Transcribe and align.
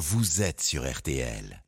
vous 0.00 0.40
êtes 0.40 0.62
sur 0.62 0.90
RTL. 0.90 1.62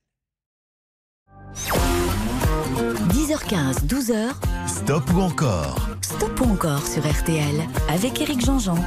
10h15, 3.10 3.86
12h. 3.86 4.32
Stop 4.66 5.04
ou 5.12 5.20
encore? 5.20 5.90
Stop 6.00 6.40
ou 6.40 6.44
encore 6.44 6.86
sur 6.86 7.06
RTL 7.06 7.68
avec 7.90 8.22
Eric 8.22 8.42
Jean-Jean. 8.42 8.78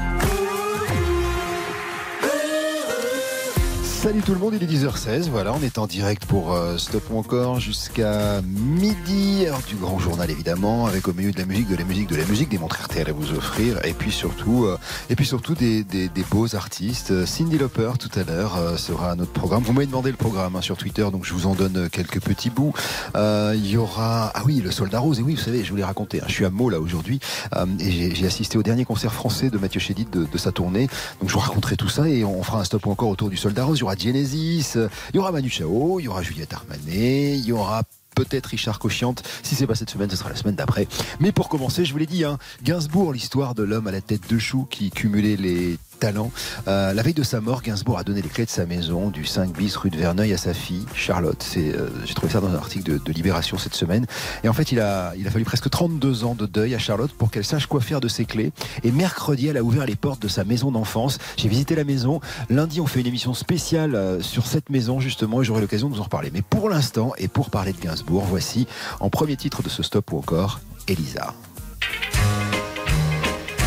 Salut 4.05 4.21
tout 4.21 4.33
le 4.33 4.39
monde, 4.39 4.53
il 4.53 4.61
est 4.61 4.71
10h16. 4.71 5.29
Voilà, 5.31 5.51
on 5.51 5.63
est 5.63 5.79
en 5.79 5.87
direct 5.87 6.27
pour 6.27 6.53
euh, 6.53 6.77
Stop 6.77 7.09
encore 7.11 7.59
jusqu'à 7.59 8.39
midi, 8.43 9.45
heure 9.47 9.59
du 9.67 9.73
grand 9.77 9.97
journal 9.97 10.29
évidemment, 10.29 10.85
avec 10.85 11.07
au 11.07 11.13
milieu 11.13 11.31
de 11.31 11.39
la 11.39 11.45
musique, 11.47 11.67
de 11.67 11.75
la 11.75 11.83
musique, 11.83 12.07
de 12.09 12.15
la 12.15 12.25
musique, 12.25 12.49
des 12.49 12.59
montres 12.59 12.79
RTL 12.83 13.09
à 13.09 13.13
vous 13.13 13.31
offrir, 13.33 13.83
et 13.83 13.93
puis 13.93 14.11
surtout, 14.11 14.65
euh, 14.65 14.77
et 15.09 15.15
puis 15.15 15.25
surtout 15.25 15.55
des, 15.55 15.83
des- 15.83 16.07
des 16.07 16.23
beaux 16.29 16.55
artistes. 16.55 17.25
Cindy 17.25 17.57
Lauper 17.57 17.93
tout 17.99 18.11
à 18.19 18.23
l'heure 18.23 18.57
euh, 18.57 18.77
sera 18.77 19.09
à 19.09 19.15
notre 19.15 19.31
programme. 19.31 19.63
Vous 19.63 19.73
m'avez 19.73 19.87
demandé 19.87 20.11
le 20.11 20.17
programme 20.17 20.55
hein, 20.55 20.61
sur 20.61 20.77
Twitter, 20.77 21.07
donc 21.11 21.25
je 21.25 21.33
vous 21.33 21.47
en 21.47 21.55
donne 21.55 21.89
quelques 21.89 22.21
petits 22.21 22.51
bouts. 22.51 22.73
Euh, 23.15 23.53
Il 23.55 23.65
y 23.67 23.75
aura, 23.75 24.31
ah 24.35 24.43
oui, 24.45 24.61
le 24.63 24.69
Soldat 24.69 24.99
Rose. 24.99 25.19
Et 25.19 25.23
oui, 25.23 25.33
vous 25.33 25.41
savez, 25.41 25.63
je 25.63 25.71
vous 25.71 25.77
l'ai 25.77 25.83
raconté. 25.83 26.21
hein, 26.21 26.25
je 26.27 26.33
suis 26.33 26.45
à 26.45 26.51
Meaux 26.51 26.69
là 26.69 26.79
aujourd'hui, 26.79 27.19
euh, 27.55 27.65
et 27.79 28.13
j'ai 28.13 28.27
assisté 28.27 28.59
au 28.59 28.63
dernier 28.63 28.85
concert 28.85 29.11
français 29.13 29.49
de 29.49 29.57
Mathieu 29.57 29.79
Chédid 29.79 30.11
de, 30.11 30.25
de 30.31 30.37
sa 30.37 30.51
tournée. 30.51 30.89
Donc 31.19 31.29
je 31.29 31.33
vous 31.33 31.39
raconterai 31.39 31.75
tout 31.75 31.89
ça 31.89 32.07
et 32.07 32.23
on 32.23 32.43
fera 32.43 32.59
un 32.59 32.63
stop 32.63 32.85
ou 32.85 32.91
encore 32.91 33.09
autour 33.09 33.31
du 33.31 33.37
Soldat 33.37 33.65
Rose. 33.65 33.81
Genesis, 33.97 34.73
euh, 34.75 34.87
il 35.13 35.17
y 35.17 35.19
aura 35.19 35.31
Manu 35.31 35.49
Chao, 35.49 35.99
il 35.99 36.03
y 36.03 36.07
aura 36.07 36.21
Juliette 36.21 36.53
Armanet, 36.53 37.37
il 37.37 37.45
y 37.45 37.51
aura 37.51 37.83
peut-être 38.15 38.47
Richard 38.47 38.79
Cochiante. 38.79 39.23
Si 39.43 39.55
c'est 39.55 39.67
pas 39.67 39.75
cette 39.75 39.89
semaine, 39.89 40.09
ce 40.09 40.15
sera 40.15 40.29
la 40.29 40.35
semaine 40.35 40.55
d'après. 40.55 40.87
Mais 41.19 41.31
pour 41.31 41.49
commencer, 41.49 41.85
je 41.85 41.91
vous 41.91 41.99
l'ai 41.99 42.05
dit, 42.05 42.23
hein, 42.23 42.37
Gainsbourg, 42.63 43.13
l'histoire 43.13 43.53
de 43.53 43.63
l'homme 43.63 43.87
à 43.87 43.91
la 43.91 44.01
tête 44.01 44.29
de 44.29 44.39
chou 44.39 44.65
qui 44.69 44.89
cumulait 44.89 45.35
les 45.35 45.77
talents. 45.95 46.31
Euh, 46.67 46.93
la 46.93 47.01
veille 47.01 47.13
de 47.13 47.23
sa 47.23 47.41
mort, 47.41 47.61
Gainsbourg 47.61 47.97
a 47.97 48.03
donné 48.03 48.21
les 48.21 48.29
clés 48.29 48.45
de 48.45 48.49
sa 48.49 48.65
maison 48.65 49.09
du 49.09 49.25
5 49.25 49.53
bis 49.53 49.75
rue 49.75 49.89
de 49.89 49.97
Verneuil 49.97 50.33
à 50.33 50.37
sa 50.37 50.53
fille, 50.53 50.85
Charlotte. 50.93 51.45
Euh, 51.57 51.89
J'ai 52.05 52.13
trouvé 52.13 52.31
ça 52.31 52.39
dans 52.39 52.49
un 52.49 52.55
article 52.55 52.99
de, 53.01 53.11
Libération 53.15 53.57
cette 53.57 53.75
semaine. 53.75 54.05
Et 54.43 54.49
en 54.49 54.53
fait, 54.53 54.73
il 54.73 54.79
a, 54.81 55.13
il 55.17 55.25
a 55.25 55.31
fallu 55.31 55.45
presque 55.45 55.69
32 55.69 56.25
ans 56.25 56.35
de 56.35 56.45
deuil 56.45 56.75
à 56.75 56.79
Charlotte 56.79 57.11
pour 57.13 57.31
qu'elle 57.31 57.45
sache 57.45 57.65
quoi 57.65 57.79
faire 57.79 58.01
de 58.01 58.09
ses 58.09 58.25
clés. 58.25 58.51
Et 58.83 58.91
mercredi, 58.91 59.47
elle 59.47 59.55
a 59.57 59.63
ouvert 59.63 59.85
les 59.85 59.95
portes 59.95 60.21
de 60.21 60.27
sa 60.27 60.43
maison 60.43 60.69
d'enfance. 60.69 61.17
J'ai 61.37 61.47
visité 61.47 61.75
la 61.75 61.85
maison. 61.85 62.19
Lundi, 62.49 62.81
on 62.81 62.87
fait 62.87 62.99
une 62.99 63.07
émission 63.07 63.33
spéciale 63.33 63.95
euh, 63.95 64.21
sur 64.21 64.47
cette 64.47 64.69
maison, 64.69 64.99
justement, 64.99 65.41
et 65.41 65.45
j'aurai 65.45 65.61
l'occasion 65.61 65.87
de 65.89 65.95
vous 65.95 66.01
en 66.01 66.05
reparler. 66.05 66.29
Mais 66.33 66.41
pour 66.41 66.69
l'instant, 66.69 67.13
et 67.17 67.27
pour 67.29 67.49
parler 67.49 67.71
de 67.71 67.79
Gainsbourg, 67.79 68.25
voici, 68.27 68.67
en 68.99 69.09
premier 69.09 69.37
titre 69.37 69.63
de 69.63 69.69
ce 69.69 69.81
stop 69.81 70.11
ou 70.11 70.17
encore, 70.17 70.59
Elisa. 70.87 71.33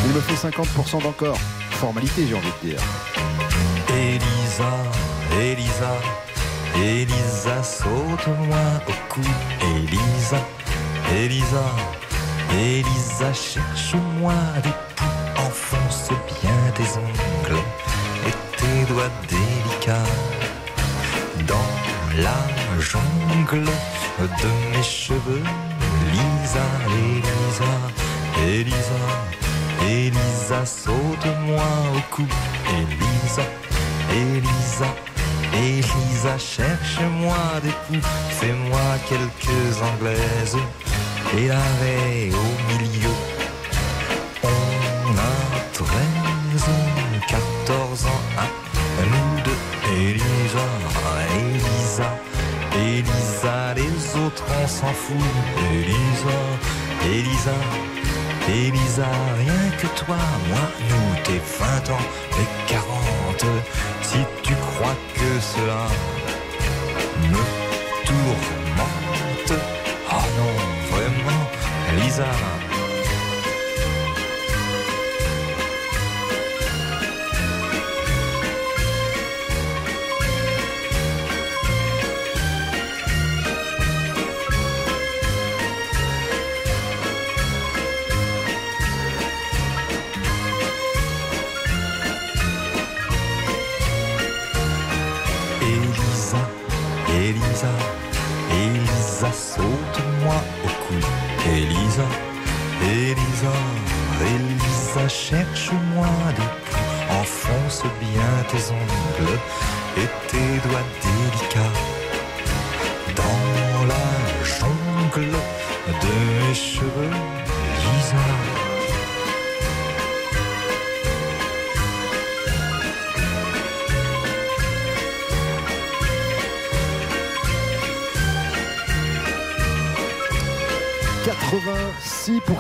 Il 0.04 0.12
me 0.14 0.20
faut 0.20 0.48
50% 0.48 1.02
d'encore. 1.02 1.38
Formalité, 1.78 2.26
j'ai 2.28 2.34
envie 2.34 2.52
de 2.60 2.70
dire. 2.70 2.80
Elisa, 3.94 4.72
Elisa, 5.40 5.94
Elisa, 6.74 7.62
saute-moi 7.62 8.58
au 8.88 8.92
cou. 9.08 9.20
Elisa, 9.76 10.40
Elisa, 11.14 11.62
Elisa, 12.58 13.32
cherche-moi 13.32 14.34
des 14.64 14.70
poux. 14.96 15.04
Enfonce 15.46 16.10
bien 16.26 16.50
tes 16.74 16.98
ongles 16.98 17.62
et 18.26 18.56
tes 18.56 18.92
doigts 18.92 19.12
délicats 19.28 20.10
dans 21.46 21.70
la 22.20 22.80
jungle 22.80 23.70
de 24.18 24.76
mes 24.76 24.82
cheveux. 24.82 25.44
Lisa, 26.10 26.66
Elisa, 26.88 27.72
Elisa, 28.48 29.00
Elisa, 29.86 30.64
saute-moi 30.64 31.64
au 31.94 32.14
cou. 32.14 32.26
Elisa, 32.78 33.42
Elisa, 34.12 34.88
Elisa, 35.54 36.38
cherche-moi 36.38 37.36
des 37.62 37.72
coups. 37.86 38.06
Fais-moi 38.40 38.80
quelques 39.08 39.82
anglaises 39.82 40.56
et 41.36 41.48
l'arrêt 41.48 42.30
au 42.32 42.72
milieu. 42.72 43.14
On 44.42 45.12
a 45.16 45.60
13, 45.72 45.86
14 47.28 48.06
ans, 48.06 48.22
à 48.38 49.04
nous 49.04 49.42
deux. 49.42 49.58
Elisa, 49.90 50.66
Elisa, 51.34 52.08
Elisa, 52.76 53.74
les 53.74 54.20
autres 54.20 54.44
on 54.62 54.66
s'en 54.66 54.92
fout. 54.92 55.16
Elisa, 55.72 56.38
Elisa, 57.04 57.54
Elisa, 58.48 59.06
rien 59.36 59.70
que 59.78 59.86
toi, 59.88 60.16
moi, 60.48 60.70
nous, 60.88 61.22
tes 61.22 61.38
20 61.38 61.90
ans 61.92 62.06
et 62.40 62.72
40. 62.72 63.44
Si 64.02 64.18
tu 64.42 64.54
crois 64.54 64.96
que 65.14 65.40
cela 65.40 65.86
me 67.30 67.44
tourmente, 68.06 69.52
oh 70.10 70.26
non, 70.38 70.96
vraiment, 70.96 72.02
Lisa. 72.02 72.67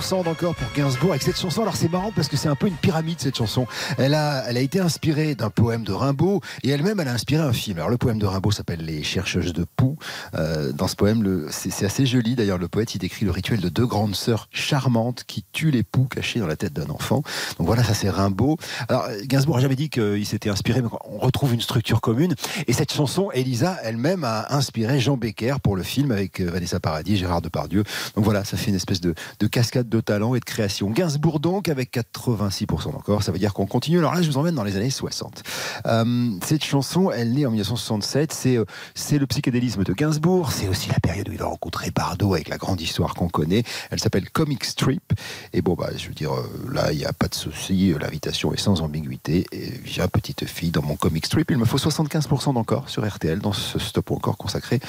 86% 0.08 0.24
d'encore 0.24 0.54
pour 0.54 0.68
Gainsbourg 0.74 1.10
avec 1.10 1.22
cette 1.22 1.38
chanson. 1.38 1.62
Alors 1.62 1.76
c'est 1.76 1.90
marrant 1.90 2.12
parce 2.12 2.28
que 2.28 2.36
c'est 2.36 2.48
un 2.48 2.54
peu 2.54 2.66
une 2.66 2.76
pyramide 2.76 3.20
cette 3.20 3.36
chanson. 3.36 3.66
Elle 3.98 4.14
a, 4.14 4.44
elle 4.48 4.56
a 4.56 4.60
été 4.60 4.80
inspirée 4.80 5.34
d'un 5.34 5.50
poème 5.50 5.84
de 5.84 5.92
Rimbaud 5.92 6.40
et 6.62 6.70
elle-même 6.70 6.98
elle 7.00 7.08
a 7.08 7.12
inspiré 7.12 7.42
un 7.42 7.52
film. 7.52 7.76
Alors 7.76 7.90
le 7.90 7.98
poème 7.98 8.18
de 8.18 8.24
Rimbaud 8.24 8.50
s'appelle 8.50 8.80
Les 8.80 9.02
chercheuses 9.02 9.52
de 9.52 9.66
poux. 9.76 9.98
Euh, 10.34 10.72
dans 10.72 10.88
ce 10.88 10.96
poème, 10.96 11.48
c'est 11.50 11.84
assez 11.84 12.06
joli 12.06 12.36
d'ailleurs. 12.36 12.56
Le 12.56 12.68
poète 12.68 12.94
il 12.94 12.98
décrit 12.98 13.26
le 13.26 13.32
rituel 13.32 13.60
de 13.60 13.68
deux 13.68 13.86
grandes 13.86 14.14
sœurs 14.14 14.48
charmantes 14.50 15.24
qui 15.26 15.44
tuent 15.52 15.70
les 15.70 15.82
poux 15.82 16.04
cachés 16.04 16.40
dans 16.40 16.46
la 16.46 16.56
tête 16.56 16.72
d'un 16.72 16.88
enfant. 16.88 17.22
Donc 17.58 17.66
voilà, 17.66 17.84
ça 17.84 17.92
c'est 17.92 18.08
Rimbaud. 18.08 18.56
Alors 18.88 19.08
Gainsbourg 19.24 19.56
n'a 19.56 19.62
jamais 19.62 19.76
dit 19.76 19.90
qu'il 19.90 20.24
s'était 20.24 20.50
inspiré, 20.50 20.80
mais 20.80 20.88
on 21.04 21.18
retrouve 21.18 21.52
une 21.52 21.60
structure 21.60 22.00
commune. 22.00 22.34
Et 22.66 22.72
cette 22.72 22.92
chanson, 22.92 23.30
Elisa 23.32 23.76
elle-même 23.82 24.24
a 24.24 24.54
inspiré 24.54 25.00
Jean 25.00 25.18
Becker 25.18 25.56
pour 25.62 25.76
le 25.76 25.82
film 25.82 26.12
avec 26.12 26.40
euh, 26.40 26.50
Vanessa 26.50 26.80
Paradis, 26.80 27.18
Gérard 27.18 27.42
Depardieu. 27.42 27.84
Donc 28.14 28.24
voilà, 28.24 28.44
ça 28.44 28.56
fait 28.56 28.70
une 28.70 28.76
espèce 28.76 29.02
de, 29.02 29.14
de 29.38 29.46
cascade 29.46 29.88
de 29.88 29.97
talent 30.00 30.34
et 30.34 30.40
de 30.40 30.44
création. 30.44 30.90
Gainsbourg 30.90 31.40
donc 31.40 31.68
avec 31.68 31.92
86% 31.92 32.88
encore, 32.88 33.22
ça 33.22 33.32
veut 33.32 33.38
dire 33.38 33.54
qu'on 33.54 33.66
continue. 33.66 33.98
Alors 33.98 34.14
là, 34.14 34.22
je 34.22 34.30
vous 34.30 34.38
emmène 34.38 34.54
dans 34.54 34.64
les 34.64 34.76
années 34.76 34.90
60. 34.90 35.42
Euh, 35.86 36.30
cette 36.44 36.64
chanson, 36.64 37.10
elle 37.10 37.32
naît 37.32 37.46
en 37.46 37.50
1967. 37.50 38.32
C'est 38.32 38.56
euh, 38.56 38.64
c'est 38.94 39.18
le 39.18 39.26
psychédélisme 39.26 39.84
de 39.84 39.92
Gainsbourg. 39.92 40.52
C'est 40.52 40.68
aussi 40.68 40.88
la 40.88 41.00
période 41.00 41.28
où 41.28 41.32
il 41.32 41.38
va 41.38 41.46
rencontrer 41.46 41.90
Bardot 41.90 42.34
avec 42.34 42.48
la 42.48 42.56
grande 42.56 42.80
histoire 42.80 43.14
qu'on 43.14 43.28
connaît. 43.28 43.62
Elle 43.90 44.00
s'appelle 44.00 44.28
Comic 44.30 44.64
Strip. 44.64 45.12
Et 45.52 45.62
bon, 45.62 45.74
bah, 45.74 45.90
je 45.96 46.08
veux 46.08 46.14
dire, 46.14 46.32
euh, 46.32 46.70
là, 46.72 46.92
il 46.92 46.98
n'y 46.98 47.04
a 47.04 47.12
pas 47.12 47.28
de 47.28 47.34
souci. 47.34 47.94
L'invitation 48.00 48.52
est 48.52 48.60
sans 48.60 48.80
ambiguïté. 48.80 49.46
Et 49.52 49.70
viens, 49.84 50.08
petite 50.08 50.46
fille, 50.46 50.70
dans 50.70 50.82
mon 50.82 50.96
Comic 50.96 51.26
Strip. 51.26 51.50
Il 51.50 51.58
me 51.58 51.64
faut 51.64 51.78
75% 51.78 52.54
d'encore 52.54 52.88
sur 52.88 53.06
RTL 53.06 53.38
dans 53.38 53.52
ce 53.52 53.78
stop 53.78 54.10
encore 54.10 54.36
consacré 54.36 54.80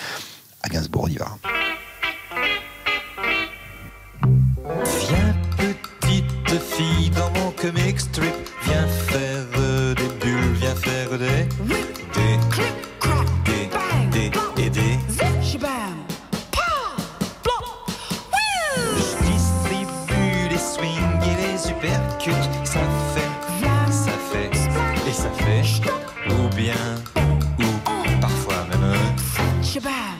à 0.62 0.70
Gainsbourg. 0.70 1.06
On 1.06 1.08
y 1.08 1.18
va. 1.18 1.38
Viens 4.86 5.36
petite 5.58 6.62
fille 6.62 7.10
dans 7.12 7.30
mon 7.40 7.52
comic 7.52 8.00
strip, 8.00 8.34
viens 8.64 8.88
faire 8.88 9.46
des 9.96 10.10
bulles, 10.26 10.54
viens 10.56 10.76
faire 10.76 11.10
des 11.18 11.48
des 12.14 12.38
des 13.46 13.70
des 14.12 14.64
et 14.64 14.70
des. 14.70 15.00
Je 18.98 19.14
distribue 19.32 20.50
les 20.50 20.58
swings 20.58 21.22
et 21.24 21.36
les 21.42 21.70
uppercuts, 21.72 22.48
ça 22.64 22.80
fait, 23.14 23.34
ça 23.92 24.16
fait 24.32 24.52
et 25.08 25.14
ça 25.14 25.30
fait. 25.30 25.64
Ou 26.30 26.56
bien 26.56 26.76
ou 27.60 27.70
Viens 29.62 30.19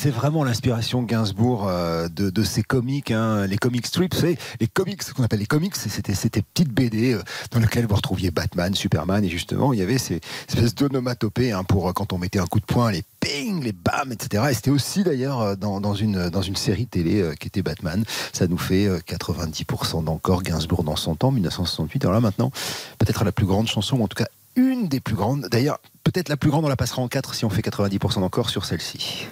C'est 0.00 0.10
vraiment 0.10 0.44
l'inspiration 0.44 1.02
Gainsbourg 1.02 1.66
euh, 1.66 2.06
de, 2.08 2.30
de 2.30 2.42
ces 2.44 2.62
comics, 2.62 3.10
hein, 3.10 3.48
les 3.48 3.58
comic 3.58 3.84
strips, 3.84 4.14
c'est 4.14 4.38
les 4.60 4.68
comics, 4.68 5.02
ce 5.02 5.12
qu'on 5.12 5.24
appelle 5.24 5.40
les 5.40 5.46
comics, 5.46 5.74
c'était 5.74 6.14
c'était 6.14 6.42
petites 6.42 6.72
BD 6.72 7.14
euh, 7.14 7.22
dans 7.50 7.58
lesquelles 7.58 7.84
vous 7.84 7.96
retrouviez 7.96 8.30
Batman, 8.30 8.72
Superman, 8.76 9.24
et 9.24 9.28
justement 9.28 9.72
il 9.72 9.80
y 9.80 9.82
avait 9.82 9.98
ces 9.98 10.20
espèces 10.48 10.76
d'onomatopées 10.76 11.50
hein, 11.50 11.64
pour 11.64 11.88
euh, 11.88 11.92
quand 11.92 12.12
on 12.12 12.18
mettait 12.18 12.38
un 12.38 12.46
coup 12.46 12.60
de 12.60 12.64
poing, 12.64 12.92
les 12.92 13.02
ping, 13.18 13.60
les 13.60 13.72
bam, 13.72 14.12
etc. 14.12 14.44
Et 14.52 14.54
c'était 14.54 14.70
aussi 14.70 15.02
d'ailleurs 15.02 15.56
dans, 15.56 15.94
une 15.94 16.30
série 16.54 16.86
télé 16.86 17.32
qui 17.40 17.48
était 17.48 17.62
Batman. 17.62 18.04
Ça 18.32 18.46
nous 18.46 18.56
fait 18.56 18.86
euh, 18.86 19.00
90% 19.00 20.04
d'encore 20.04 20.44
Gainsbourg 20.44 20.84
dans 20.84 20.94
son 20.94 21.16
temps, 21.16 21.32
1968. 21.32 22.04
Alors 22.04 22.14
là 22.14 22.20
maintenant, 22.20 22.52
peut-être 22.98 23.24
la 23.24 23.32
plus 23.32 23.46
grande 23.46 23.66
chanson, 23.66 23.98
ou 23.98 24.04
en 24.04 24.08
tout 24.08 24.22
cas 24.22 24.28
une 24.54 24.88
des 24.88 25.00
plus 25.00 25.14
grandes. 25.14 25.48
D'ailleurs, 25.50 25.80
peut-être 26.04 26.28
la 26.28 26.36
plus 26.36 26.50
grande, 26.50 26.64
on 26.64 26.68
la 26.68 26.76
passera 26.76 27.02
en 27.02 27.08
4 27.08 27.34
si 27.34 27.44
on 27.44 27.50
fait 27.50 27.62
90% 27.62 28.20
d'encore 28.20 28.50
sur 28.50 28.64
celle-ci. 28.64 29.26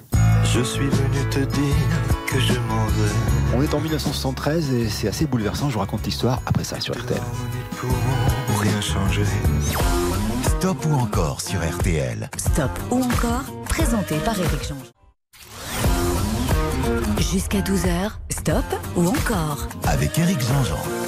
Je 0.52 0.62
suis 0.62 0.88
venu 0.88 1.28
te 1.31 1.40
dire 1.40 1.75
que 2.26 2.40
je 2.40 2.58
m'en 2.60 2.87
vais. 2.87 3.56
On 3.56 3.62
est 3.62 3.75
en 3.75 3.81
1973 3.81 4.72
et 4.72 4.88
c'est 4.88 5.08
assez 5.08 5.26
bouleversant. 5.26 5.69
Je 5.69 5.75
vous 5.75 5.81
raconte 5.81 6.04
l'histoire 6.04 6.40
après 6.46 6.64
ça 6.64 6.81
sur 6.81 6.94
RTL. 6.94 7.20
Pourront 7.78 8.60
rien 8.60 8.81
changer. 8.81 9.25
Stop 10.44 10.87
ou 10.87 10.94
encore 10.94 11.40
sur 11.40 11.60
RTL. 11.60 12.31
Stop 12.37 12.70
ou 12.90 13.02
encore, 13.02 13.44
présenté 13.69 14.16
par 14.19 14.38
Éric 14.38 14.69
Jean. 14.69 14.76
Jusqu'à 17.19 17.60
12h, 17.60 18.12
stop 18.31 18.64
ou 18.96 19.08
encore. 19.08 19.69
Avec 19.84 20.19
Eric 20.19 20.40
Jean-Jean. 20.40 21.06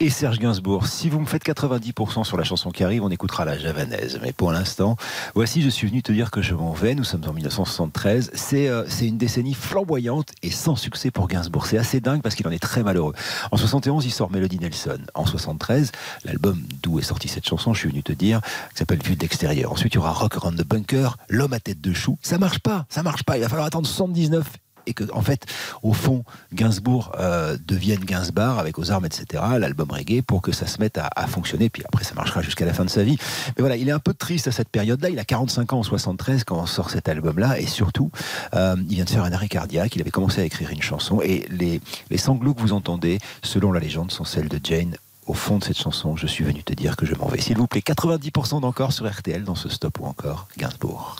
Et 0.00 0.10
Serge 0.10 0.38
Gainsbourg, 0.38 0.86
si 0.86 1.08
vous 1.08 1.20
me 1.20 1.26
faites 1.26 1.44
90% 1.44 2.24
sur 2.24 2.36
la 2.36 2.44
chanson 2.44 2.70
qui 2.70 2.82
arrive, 2.82 3.04
on 3.04 3.08
écoutera 3.10 3.44
la 3.44 3.56
javanaise. 3.58 4.18
Mais 4.22 4.32
pour 4.32 4.52
l'instant, 4.52 4.96
voici 5.34 5.62
Je 5.62 5.68
suis 5.68 5.86
venu 5.86 6.02
te 6.02 6.12
dire 6.12 6.30
que 6.30 6.42
je 6.42 6.54
m'en 6.54 6.72
vais. 6.72 6.94
Nous 6.94 7.04
sommes 7.04 7.24
en 7.26 7.32
1973. 7.32 8.30
C'est 8.34 8.68
euh, 8.68 8.84
c'est 8.88 9.06
une 9.06 9.18
décennie 9.18 9.54
flamboyante 9.54 10.32
et 10.42 10.50
sans 10.50 10.76
succès 10.76 11.10
pour 11.10 11.28
Gainsbourg. 11.28 11.66
C'est 11.66 11.78
assez 11.78 12.00
dingue 12.00 12.22
parce 12.22 12.34
qu'il 12.34 12.46
en 12.46 12.50
est 12.50 12.62
très 12.62 12.82
malheureux. 12.82 13.14
En 13.52 13.56
71, 13.56 14.04
il 14.04 14.10
sort 14.10 14.30
Melody 14.30 14.58
Nelson. 14.58 14.98
En 15.14 15.26
73, 15.26 15.92
l'album 16.24 16.60
d'où 16.82 16.98
est 16.98 17.02
sortie 17.02 17.28
cette 17.28 17.46
chanson, 17.46 17.72
Je 17.72 17.80
suis 17.80 17.88
venu 17.88 18.02
te 18.02 18.12
dire, 18.12 18.40
qui 18.72 18.78
s'appelle 18.78 19.02
Vue 19.02 19.16
d'extérieur. 19.16 19.72
Ensuite, 19.72 19.94
il 19.94 19.96
y 19.96 19.98
aura 19.98 20.12
Rock 20.12 20.36
Around 20.36 20.58
the 20.58 20.66
Bunker, 20.66 21.16
L'homme 21.28 21.52
à 21.52 21.60
tête 21.60 21.80
de 21.80 21.92
chou. 21.92 22.18
Ça 22.22 22.38
marche 22.38 22.58
pas, 22.58 22.86
ça 22.88 23.02
marche 23.02 23.22
pas. 23.22 23.36
Il 23.36 23.42
va 23.42 23.48
falloir 23.48 23.66
attendre 23.66 23.86
79 23.86 24.46
et 24.86 24.94
que 24.94 25.04
en 25.12 25.22
fait 25.22 25.46
au 25.82 25.92
fond 25.92 26.24
Gainsbourg 26.52 27.12
euh, 27.18 27.56
devienne 27.66 28.04
Gainsbar 28.04 28.58
avec 28.58 28.78
aux 28.78 28.90
armes 28.90 29.06
etc 29.06 29.42
l'album 29.58 29.90
reggae 29.90 30.22
pour 30.22 30.42
que 30.42 30.52
ça 30.52 30.66
se 30.66 30.80
mette 30.80 30.98
à, 30.98 31.26
fonctionner. 31.26 31.70
Puis 31.70 31.82
après 31.84 32.04
ça 32.04 32.14
marchera 32.14 32.42
jusqu'à 32.42 32.64
la 32.64 32.72
fin 32.72 32.84
de 32.84 32.90
sa 32.90 33.02
vie. 33.02 33.18
Mais 33.48 33.60
voilà 33.60 33.76
il 33.76 33.88
est 33.88 33.92
un 33.92 33.98
peu 33.98 34.14
triste 34.14 34.48
à 34.48 34.52
cette 34.52 34.68
période 34.68 35.00
là 35.02 35.10
il 35.10 35.18
a 35.18 35.24
45 35.24 35.72
ans 35.72 35.78
en 35.80 35.82
73 35.82 36.44
quand 36.44 36.58
on 36.58 36.66
sort 36.66 36.90
cet 36.90 37.08
album 37.08 37.38
là 37.38 37.58
et 37.58 37.66
surtout 37.66 38.10
euh, 38.54 38.76
il 38.88 38.96
vient 38.96 39.04
de 39.04 39.10
faire 39.10 39.24
un 39.24 39.32
arrêt 39.32 39.48
cardiaque. 39.48 39.96
Il 39.96 40.00
avait 40.00 40.10
commencé 40.10 40.40
à 40.40 40.44
écrire 40.44 40.70
une 40.70 40.82
chanson. 40.82 41.20
Et 41.22 41.46
les, 41.50 41.80
les 42.10 42.18
sanglots 42.18 42.54
que 42.54 42.60
vous 42.60 42.72
entendez 42.72 43.18
selon 43.42 43.72
la 43.72 43.80
légende 43.80 44.10
sont 44.10 44.24
celles 44.24 44.48
de 44.48 44.60
Jane 44.62 44.96
au 45.26 45.34
fond 45.34 45.58
de 45.58 45.64
cette 45.64 45.78
chanson, 45.78 46.16
je 46.16 46.26
suis 46.26 46.44
venu 46.44 46.62
te 46.62 46.72
dire 46.72 46.96
que 46.96 47.04
je 47.04 47.14
m'en 47.14 47.26
vais. 47.26 47.40
S'il 47.40 47.56
vous 47.56 47.66
plaît, 47.66 47.80
90% 47.80 48.60
d'encore 48.60 48.92
sur 48.92 49.10
RTL 49.10 49.42
dans 49.42 49.54
ce 49.54 49.68
stop 49.68 49.98
ou 50.00 50.06
encore 50.06 50.46
Gainsbourg. 50.56 51.16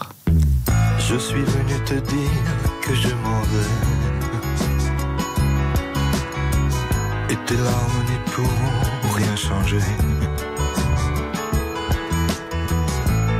Je 0.99 1.15
suis 1.17 1.41
venu 1.41 1.83
te 1.85 1.93
dire 1.93 2.31
que 2.81 2.95
je 2.95 3.09
m'en 3.09 3.41
vais. 3.41 3.73
Et 7.29 7.35
tes 7.45 7.57
larmes 7.57 8.03
n'y 8.09 8.31
pourront 8.31 9.15
rien 9.15 9.35
changer. 9.35 9.81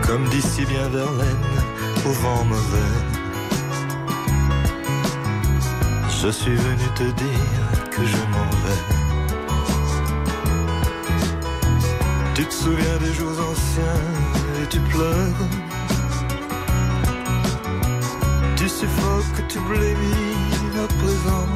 Comme 0.05 0.27
dit 0.29 0.41
si 0.41 0.65
bien 0.65 0.87
Verlaine, 0.89 1.45
au 2.05 2.11
vent 2.11 2.43
mauvais. 2.45 2.93
Je 6.21 6.29
suis 6.29 6.55
venu 6.55 6.87
te 6.95 7.03
dire 7.03 7.89
que 7.91 8.05
je 8.05 8.17
m'en 8.17 8.49
vais. 8.65 8.96
Tu 12.37 12.45
te 12.45 12.53
souviens 12.53 12.97
des 12.99 13.13
jours 13.15 13.31
anciens 13.31 14.01
et 14.61 14.67
tu 14.67 14.79
pleures. 14.79 15.41
Tu 18.55 18.69
suffoques, 18.69 19.47
tu 19.49 19.59
blémis 19.61 20.45
à 20.77 20.87
présent 20.99 21.47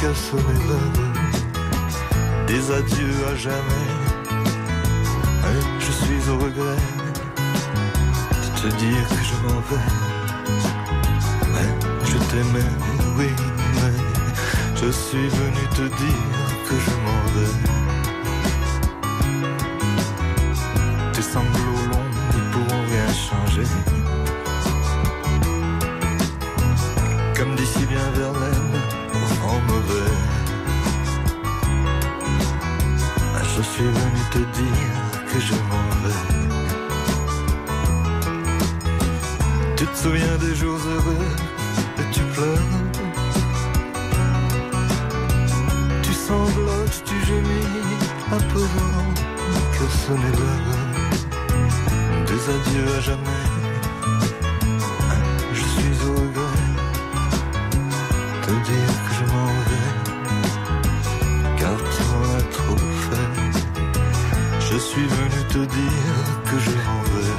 qu'à 0.00 0.12
sonner 0.12 0.58
l'heure 0.66 1.10
des 2.48 2.72
adieux 2.72 3.14
à 3.32 3.36
jamais. 3.36 3.88
Je 5.78 5.92
suis 5.92 6.28
au 6.28 6.38
regret 6.38 6.82
de 8.42 8.62
te 8.62 8.76
dire 8.78 9.08
que 9.10 9.22
je 9.30 9.36
m'en 9.46 9.60
vais. 9.68 9.90
Mais 11.52 11.70
je 12.04 12.18
t'aimais, 12.30 12.72
oui, 13.16 13.30
mais 13.76 13.94
je 14.74 14.90
suis 14.90 15.28
venu 15.28 15.62
te 15.76 15.82
dire 15.82 16.68
que 16.68 16.74
je 16.74 16.90
m'en 16.96 17.22
vais. 17.36 17.79
Tes 21.20 21.26
sanglots 21.34 21.86
longs 21.92 22.12
ne 22.34 22.40
pourront 22.50 22.82
rien 22.88 23.08
changer. 23.12 23.68
Comme 27.36 27.54
dit 27.56 27.86
bien 27.90 28.06
Verlaine, 28.14 28.74
vent 29.42 29.60
mauvais. 29.68 30.16
Je 33.54 33.62
suis 33.62 33.84
venu 33.84 34.20
te 34.32 34.38
dire 34.38 34.92
que 35.30 35.38
je 35.40 35.56
m'en 35.68 35.88
vais. 36.02 36.24
Tu 39.76 39.86
te 39.86 39.96
souviens 39.98 40.38
des 40.38 40.54
jours 40.54 40.80
heureux 40.94 41.28
et 41.98 42.06
tu 42.14 42.22
pleures. 42.32 42.78
Tu 46.02 46.12
sanglotes, 46.14 47.02
tu 47.04 47.14
gémis 47.26 47.66
à 48.32 48.36
présent 48.36 49.04
que 49.74 49.84
sonnait 50.06 50.36
l'heure 50.38 50.89
des 52.30 52.44
adieux 52.56 52.90
à 52.96 53.00
jamais. 53.00 53.44
Je 55.52 55.64
suis 55.74 55.96
au 56.08 56.12
regret 56.12 56.68
te 58.46 58.52
dire 58.70 58.94
que 59.04 59.12
je 59.18 59.24
m'en 59.32 59.52
vais, 59.68 59.90
car 61.58 61.76
tu 61.92 62.02
m'en 62.10 62.26
as 62.38 62.46
suis 64.78 65.08
venu 65.18 65.40
te 65.54 65.62
dire 65.78 66.18
que 66.48 66.56
je 66.66 66.74
m'en 66.84 67.02
vais. 67.12 67.36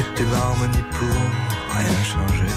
Et 0.00 0.06
tes 0.14 0.26
larmes 0.34 0.66
n'y 0.74 0.84
rien 1.76 2.00
changer. 2.12 2.54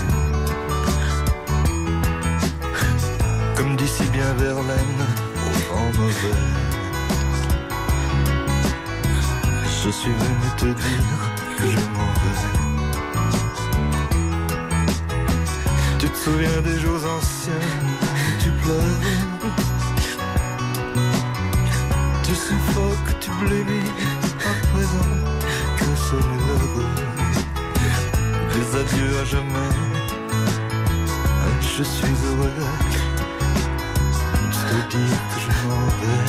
Comme 3.56 3.74
dit 3.78 3.88
si 3.88 4.06
bien 4.16 4.34
Verlaine 4.34 5.02
au 5.46 5.52
vent 5.68 5.92
mauvais. 5.98 6.65
Je 9.86 9.92
suis 9.92 10.12
venu 10.12 10.48
te 10.58 10.66
dire 10.66 11.22
que 11.58 11.68
je 11.68 11.78
m'en 11.94 12.12
vais. 12.22 12.54
Tu 16.00 16.10
te 16.10 16.18
souviens 16.18 16.62
des 16.64 16.80
jours 16.80 17.06
anciens 17.18 17.96
tu 18.40 18.50
pleurais 18.50 19.16
Tu 22.24 22.34
suffoques, 22.36 23.20
tu 23.20 23.30
blêmis 23.42 23.92
à 24.40 24.54
présent 24.72 25.14
que 25.78 25.86
seul 26.08 26.30
heureux 26.50 26.94
Des 28.54 28.68
adieux 28.80 29.14
à 29.22 29.26
jamais. 29.26 29.74
Je 31.62 31.84
suis 31.84 32.16
heureux 32.28 32.52
De 34.72 34.82
te 34.90 34.98
dire 34.98 35.22
que 35.30 35.38
je 35.42 35.52
m'en 35.68 35.86
vais. 36.00 36.24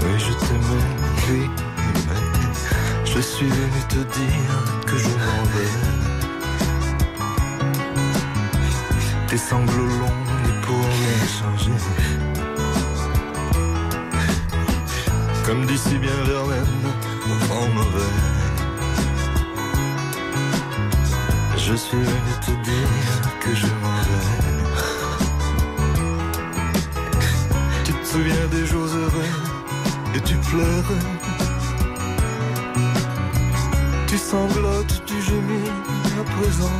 Oui 0.00 0.14
je 0.18 0.32
t'aimais, 0.32 1.63
Je 3.14 3.20
suis 3.20 3.46
venu 3.46 3.80
te 3.88 4.00
dire 4.18 4.54
que 4.86 4.96
je 4.98 5.08
m'en 5.08 5.42
vais 5.54 6.04
tes 9.34 9.38
sanglots 9.38 9.94
longs 10.00 10.24
ne 10.44 10.52
pourront 10.64 10.94
rien 11.02 11.26
changer. 11.38 11.78
Comme 15.44 15.66
dit 15.66 15.78
si 15.78 15.96
bien 15.98 16.18
Verlaine, 16.24 16.86
vent 17.48 17.68
mauvais. 17.74 18.14
Je 21.56 21.74
suis 21.74 21.98
venu 21.98 22.32
te 22.46 22.52
dire 22.70 22.90
que 23.40 23.54
je 23.54 23.66
m'en 23.82 23.98
vais. 24.08 24.64
Tu 27.84 27.92
te 27.92 28.06
souviens 28.06 28.46
des 28.52 28.66
jours 28.66 28.90
heureux 29.02 29.32
et 30.14 30.20
tu 30.20 30.36
pleures. 30.36 31.23
Tu 34.34 34.40
sanglotes, 34.40 35.02
tu 35.06 35.22
gémis 35.22 35.68
à 36.18 36.24
présent. 36.24 36.76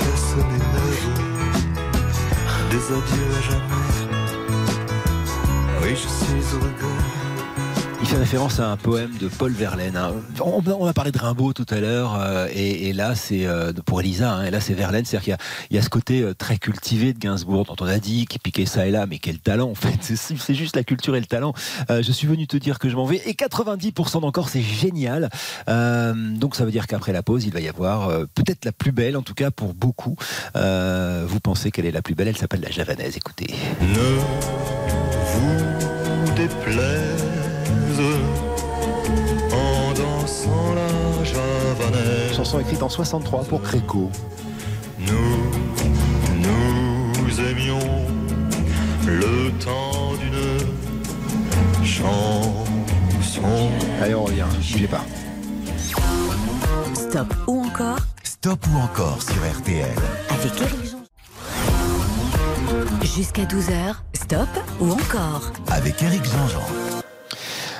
Personne 0.00 0.48
n'est 0.50 0.72
heureux 0.74 1.14
des 2.68 2.84
adieux 2.96 3.30
à 3.30 3.40
jamais. 3.48 3.82
Oui, 5.80 5.90
je 5.90 6.08
suis 6.08 6.42
heureux. 6.56 7.03
Il 8.04 8.08
fait 8.08 8.18
référence 8.18 8.60
à 8.60 8.70
un 8.70 8.76
poème 8.76 9.12
de 9.18 9.28
Paul 9.28 9.50
Verlaine. 9.52 9.96
hein. 9.96 10.12
On, 10.38 10.62
on 10.66 10.84
a 10.84 10.92
parlé 10.92 11.10
de 11.10 11.18
Rimbaud 11.18 11.54
tout 11.54 11.64
à 11.70 11.80
l'heure, 11.80 12.20
euh, 12.20 12.48
et, 12.52 12.92
là 12.92 13.14
c'est 13.14 13.46
euh, 13.46 13.72
pour 13.72 14.02
Elisa, 14.02 14.30
hein, 14.30 14.44
et 14.44 14.50
là 14.50 14.60
c'est 14.60 14.74
Verlaine, 14.74 15.06
c'est-à-dire 15.06 15.38
qu'il 15.38 15.76
y 15.76 15.78
a, 15.78 15.82
ce 15.82 15.88
côté 15.88 16.20
euh, 16.20 16.34
très 16.34 16.58
cultivé 16.58 17.14
de 17.14 17.18
Gainsbourg 17.18 17.64
dont 17.64 17.76
on 17.80 17.86
a 17.86 17.98
dit 17.98 18.26
qui 18.26 18.38
piquait 18.38 18.66
ça 18.66 18.86
et 18.86 18.90
là, 18.90 19.06
mais 19.06 19.18
quel 19.18 19.38
talent 19.38 19.70
en 19.70 19.74
fait, 19.74 20.00
c'est 20.02 20.54
juste 20.54 20.76
la 20.76 20.84
culture 20.84 21.16
et 21.16 21.20
le 21.20 21.24
talent. 21.24 21.54
Je 21.88 22.12
suis 22.12 22.26
venu 22.26 22.46
te 22.46 22.58
dire 22.58 22.78
que 22.78 22.90
je 22.90 22.96
m'en 22.96 23.06
vais, 23.06 23.22
et 23.24 23.32
90% 23.32 24.20
d'encore, 24.20 24.50
c'est 24.50 24.60
génial. 24.60 25.30
Donc 25.66 26.56
ça 26.56 26.66
veut 26.66 26.72
dire 26.72 26.86
qu'après 26.86 27.14
la 27.14 27.22
pause, 27.22 27.46
il 27.46 27.54
va 27.54 27.60
y 27.60 27.68
avoir 27.68 28.10
peut-être 28.34 28.66
la 28.66 28.72
plus 28.72 28.92
belle, 28.92 29.16
en 29.16 29.22
tout 29.22 29.32
cas 29.32 29.50
pour 29.50 29.72
beaucoup. 29.72 30.16
Vous 30.54 31.40
pensez 31.40 31.70
qu'elle 31.70 31.86
est 31.86 31.90
la 31.90 32.02
plus 32.02 32.14
belle 32.14 32.28
Elle 32.28 32.36
s'appelle 32.36 32.60
la 32.60 32.70
javanaise. 32.70 33.16
Écoutez. 33.16 33.46
Ne 33.80 34.18
vous 35.32 36.34
déplaise 36.34 37.43
en 39.52 39.92
dansant 39.94 40.74
la 40.74 41.24
javanaise. 41.24 42.36
Chanson 42.36 42.60
écrite 42.60 42.82
en 42.82 42.88
63 42.88 43.44
pour 43.44 43.62
Créco. 43.62 44.10
Nous, 44.98 45.14
nous 46.42 47.40
aimions 47.40 47.78
le 49.06 49.50
temps 49.64 50.12
d'une 50.14 51.84
chanson. 51.84 52.54
Allez, 54.02 54.14
on 54.14 54.24
revient. 54.24 54.44
Bougez 54.72 54.88
pas. 54.88 55.04
Stop 56.94 57.34
ou 57.46 57.64
encore? 57.64 57.98
Stop 58.22 58.66
ou 58.72 58.78
encore 58.78 59.22
sur 59.22 59.36
RTL. 59.36 59.88
avec 60.30 60.60
Eric 60.60 60.84
Jean. 60.90 61.04
Jusqu'à 63.02 63.44
12h, 63.44 63.94
stop 64.14 64.48
ou 64.80 64.90
encore? 64.90 65.52
Avec 65.70 66.02
Eric 66.02 66.24
Jean-Jean. 66.24 66.93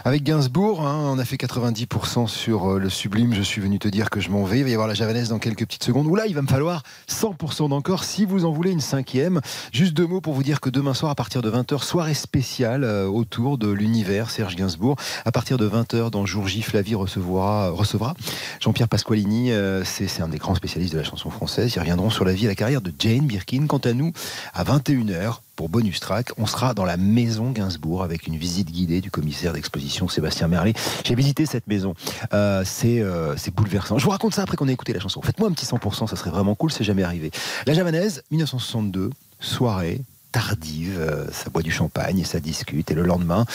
Avec 0.07 0.23
Gainsbourg, 0.23 0.87
hein, 0.87 1.01
on 1.15 1.19
a 1.19 1.25
fait 1.25 1.37
90% 1.37 2.27
sur 2.27 2.73
euh, 2.73 2.79
le 2.79 2.91
sublime. 2.91 3.33
Je 3.33 3.41
suis 3.41 3.63
venu 3.63 3.79
te 3.79 3.89
dire 3.89 4.11
que 4.11 4.21
je 4.21 4.29
m'en 4.29 4.45
vais. 4.45 4.59
Il 4.59 4.65
va 4.65 4.69
y 4.69 4.75
avoir 4.75 4.87
la 4.87 4.93
javanaise 4.93 5.31
dans 5.31 5.39
quelques 5.39 5.65
petites 5.65 5.83
secondes. 5.83 6.07
Ou 6.09 6.15
là, 6.15 6.27
il 6.27 6.35
va 6.35 6.43
me 6.43 6.47
falloir 6.47 6.83
100% 7.09 7.71
d'encore 7.71 8.05
si 8.05 8.27
vous 8.27 8.45
en 8.45 8.53
voulez 8.53 8.71
une 8.71 8.83
cinquième. 8.83 9.41
Juste 9.73 9.95
deux 9.95 10.07
mots 10.07 10.21
pour 10.21 10.35
vous 10.35 10.43
dire 10.43 10.61
que 10.61 10.69
demain 10.69 10.93
soir, 10.93 11.11
à 11.11 11.15
partir 11.15 11.41
de 11.41 11.51
20h, 11.51 11.83
soirée 11.83 12.13
spéciale 12.13 12.85
euh, 12.85 13.07
autour 13.07 13.57
de 13.57 13.71
l'univers 13.71 14.29
Serge 14.29 14.57
Gainsbourg. 14.57 14.97
À 15.25 15.33
partir 15.33 15.57
de 15.57 15.67
20h, 15.67 16.11
dans 16.11 16.27
Jour 16.27 16.49
J, 16.49 16.61
Flavie 16.61 16.97
recevra, 16.97 17.71
recevra 17.71 18.13
Jean-Pierre 18.61 18.89
Pasqualini. 18.89 19.53
euh, 19.53 19.85
c'est 19.85 20.07
c'est 20.07 20.21
un 20.21 20.29
des 20.29 20.37
grands 20.37 20.55
spécialistes 20.55 20.93
de 20.93 20.99
la 20.99 21.05
chanson 21.05 21.31
française. 21.31 21.73
Ils 21.77 21.79
reviendront 21.79 22.11
sur 22.11 22.27
la 22.27 22.35
vie 22.35 22.45
et 22.45 22.49
la 22.49 22.55
carrière 22.55 22.83
de 22.83 22.93
Jane 22.99 23.25
Birkin. 23.25 23.65
Quant 23.67 23.79
à 23.79 23.95
nous, 23.95 24.13
à 24.53 24.65
21h, 24.65 25.39
pour 25.57 25.69
bonus 25.69 26.01
track, 26.01 26.33
on 26.39 26.47
sera 26.47 26.75
dans 26.75 26.85
la 26.85 26.97
maison 26.97 27.51
Gainsbourg 27.51 28.03
avec 28.03 28.27
une 28.27 28.37
visite 28.37 28.71
guidée 28.71 29.01
du 29.01 29.11
commissaire 29.11 29.53
d'exposition 29.53 30.09
Sébastien 30.09 30.49
Merlet. 30.49 30.75
J'ai 31.05 31.15
visité 31.15 31.47
cette 31.47 31.67
maison. 31.67 31.95
Euh, 32.33 32.63
c'est 32.65 33.01
euh, 33.01 33.37
c'est 33.37 33.55
bouleversant. 33.55 33.99
Je 33.99 34.05
vous 34.05 34.11
raconte 34.11 34.35
ça 34.35 34.43
après 34.43 34.57
qu'on 34.57 34.69
ait 34.69 34.73
écouté 34.73 34.93
la 34.93 35.01
chanson. 35.01 35.23
Faites-moi 35.23 35.49
un 35.49 35.53
petit 35.53 35.67
100%, 35.67 36.07
ça 36.07 36.17
serait 36.17 36.31
vraiment 36.31 36.55
cool, 36.55 36.73
c'est 36.73 36.85
jamais 36.85 37.03
arrivé. 37.03 37.31
La 37.67 37.75
Javanaise, 37.75 38.23
1962, 38.31 39.11
soirée 39.41 40.01
tardive, 40.33 40.99
euh, 40.99 41.27
ça 41.31 41.49
boit 41.49 41.63
du 41.63 41.71
champagne 41.71 42.25
ça 42.25 42.41
discute. 42.41 42.91
Et 42.91 42.95
le 42.95 43.03
lendemain, 43.03 43.47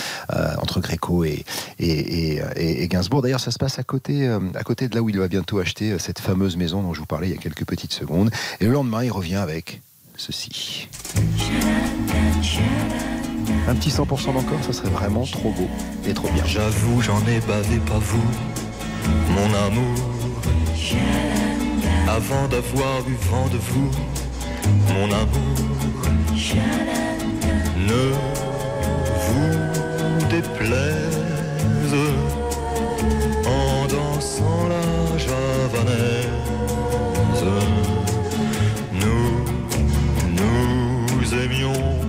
entre 0.62 0.80
Gréco 0.80 1.26
et, 1.26 1.44
et, 1.80 2.42
et, 2.56 2.88
Gainsbourg, 2.88 3.22
d'ailleurs, 3.22 3.42
ça 3.42 3.52
se 3.52 3.60
passe 3.60 3.80
à 3.80 3.84
côté, 3.84 4.30
à 4.56 4.64
côté 4.64 4.88
de 4.88 4.96
là 4.96 5.02
où 5.02 5.10
il 5.10 5.20
va 5.20 5.28
bientôt 5.28 5.60
acheter 5.60 6.00
cette 6.00 6.20
fameuse 6.20 6.56
maison 6.56 6.82
dont 6.82 6.94
je 6.94 7.02
vous 7.02 7.06
parlais 7.06 7.28
il 7.28 7.36
y 7.36 7.38
a 7.38 7.42
quelques 7.42 7.66
petites 7.66 7.94
secondes. 7.94 8.32
Et 8.62 8.66
le 8.66 8.72
lendemain, 8.72 9.04
il 9.04 9.12
revient 9.12 9.36
avec 9.36 9.82
ceci. 10.20 10.88
Un 13.68 13.76
petit 13.76 13.90
100% 13.90 14.34
d'encore, 14.34 14.64
ça 14.64 14.74
serait 14.74 14.90
vraiment 14.90 15.26
trop 15.26 15.52
beau 15.52 15.70
et 16.06 16.14
trop 16.14 16.30
bien. 16.30 16.44
J'avoue, 16.46 17.02
j'en 17.02 17.20
ai 17.28 17.40
bavé, 17.40 17.78
pas 17.86 18.00
vous, 18.00 18.24
mon 19.30 19.54
amour. 19.66 19.96
Avant 22.08 22.48
d'avoir 22.48 23.08
eu 23.08 23.16
vent 23.32 23.48
de 23.48 23.58
vous, 23.58 23.92
mon 24.94 25.06
amour. 25.06 25.56
Ne 27.88 28.12
vous 29.26 30.28
déplaise 30.30 31.96
en 33.46 33.88
dansant 33.88 34.68
la 34.68 35.18
javanaise. 35.18 36.19
Aimions 41.34 42.00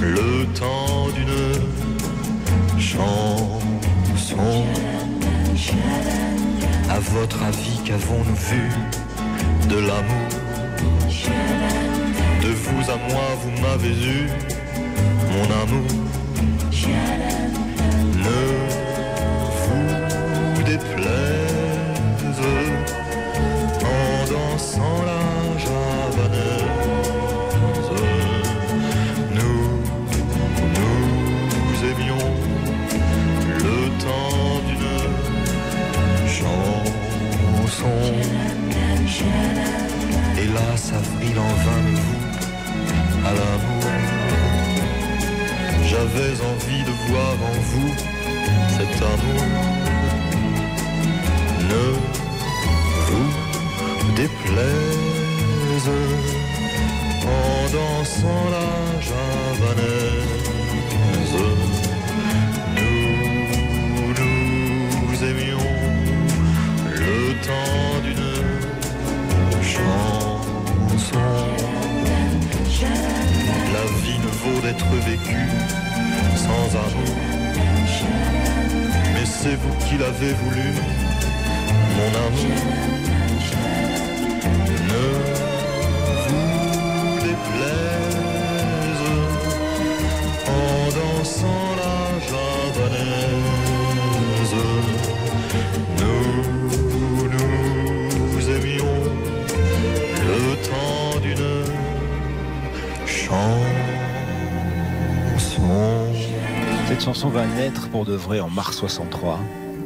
le 0.00 0.46
temps 0.58 1.08
d'une 1.14 2.80
chanson. 2.80 4.64
À 6.88 6.98
votre 6.98 7.42
avis, 7.42 7.80
qu'avons-nous 7.84 8.34
vu 8.34 8.68
de 9.68 9.76
l'amour? 9.76 10.28
De 12.42 12.48
vous 12.48 12.90
à 12.90 12.96
moi, 12.96 13.26
vous 13.42 13.62
m'avez 13.62 13.90
eu, 13.90 14.28
mon 15.32 15.44
amour. 15.62 15.99
Pour 107.90 108.04
de 108.04 108.14
vrai 108.14 108.40
en 108.40 108.48
mars 108.48 108.76
63. 108.76 109.40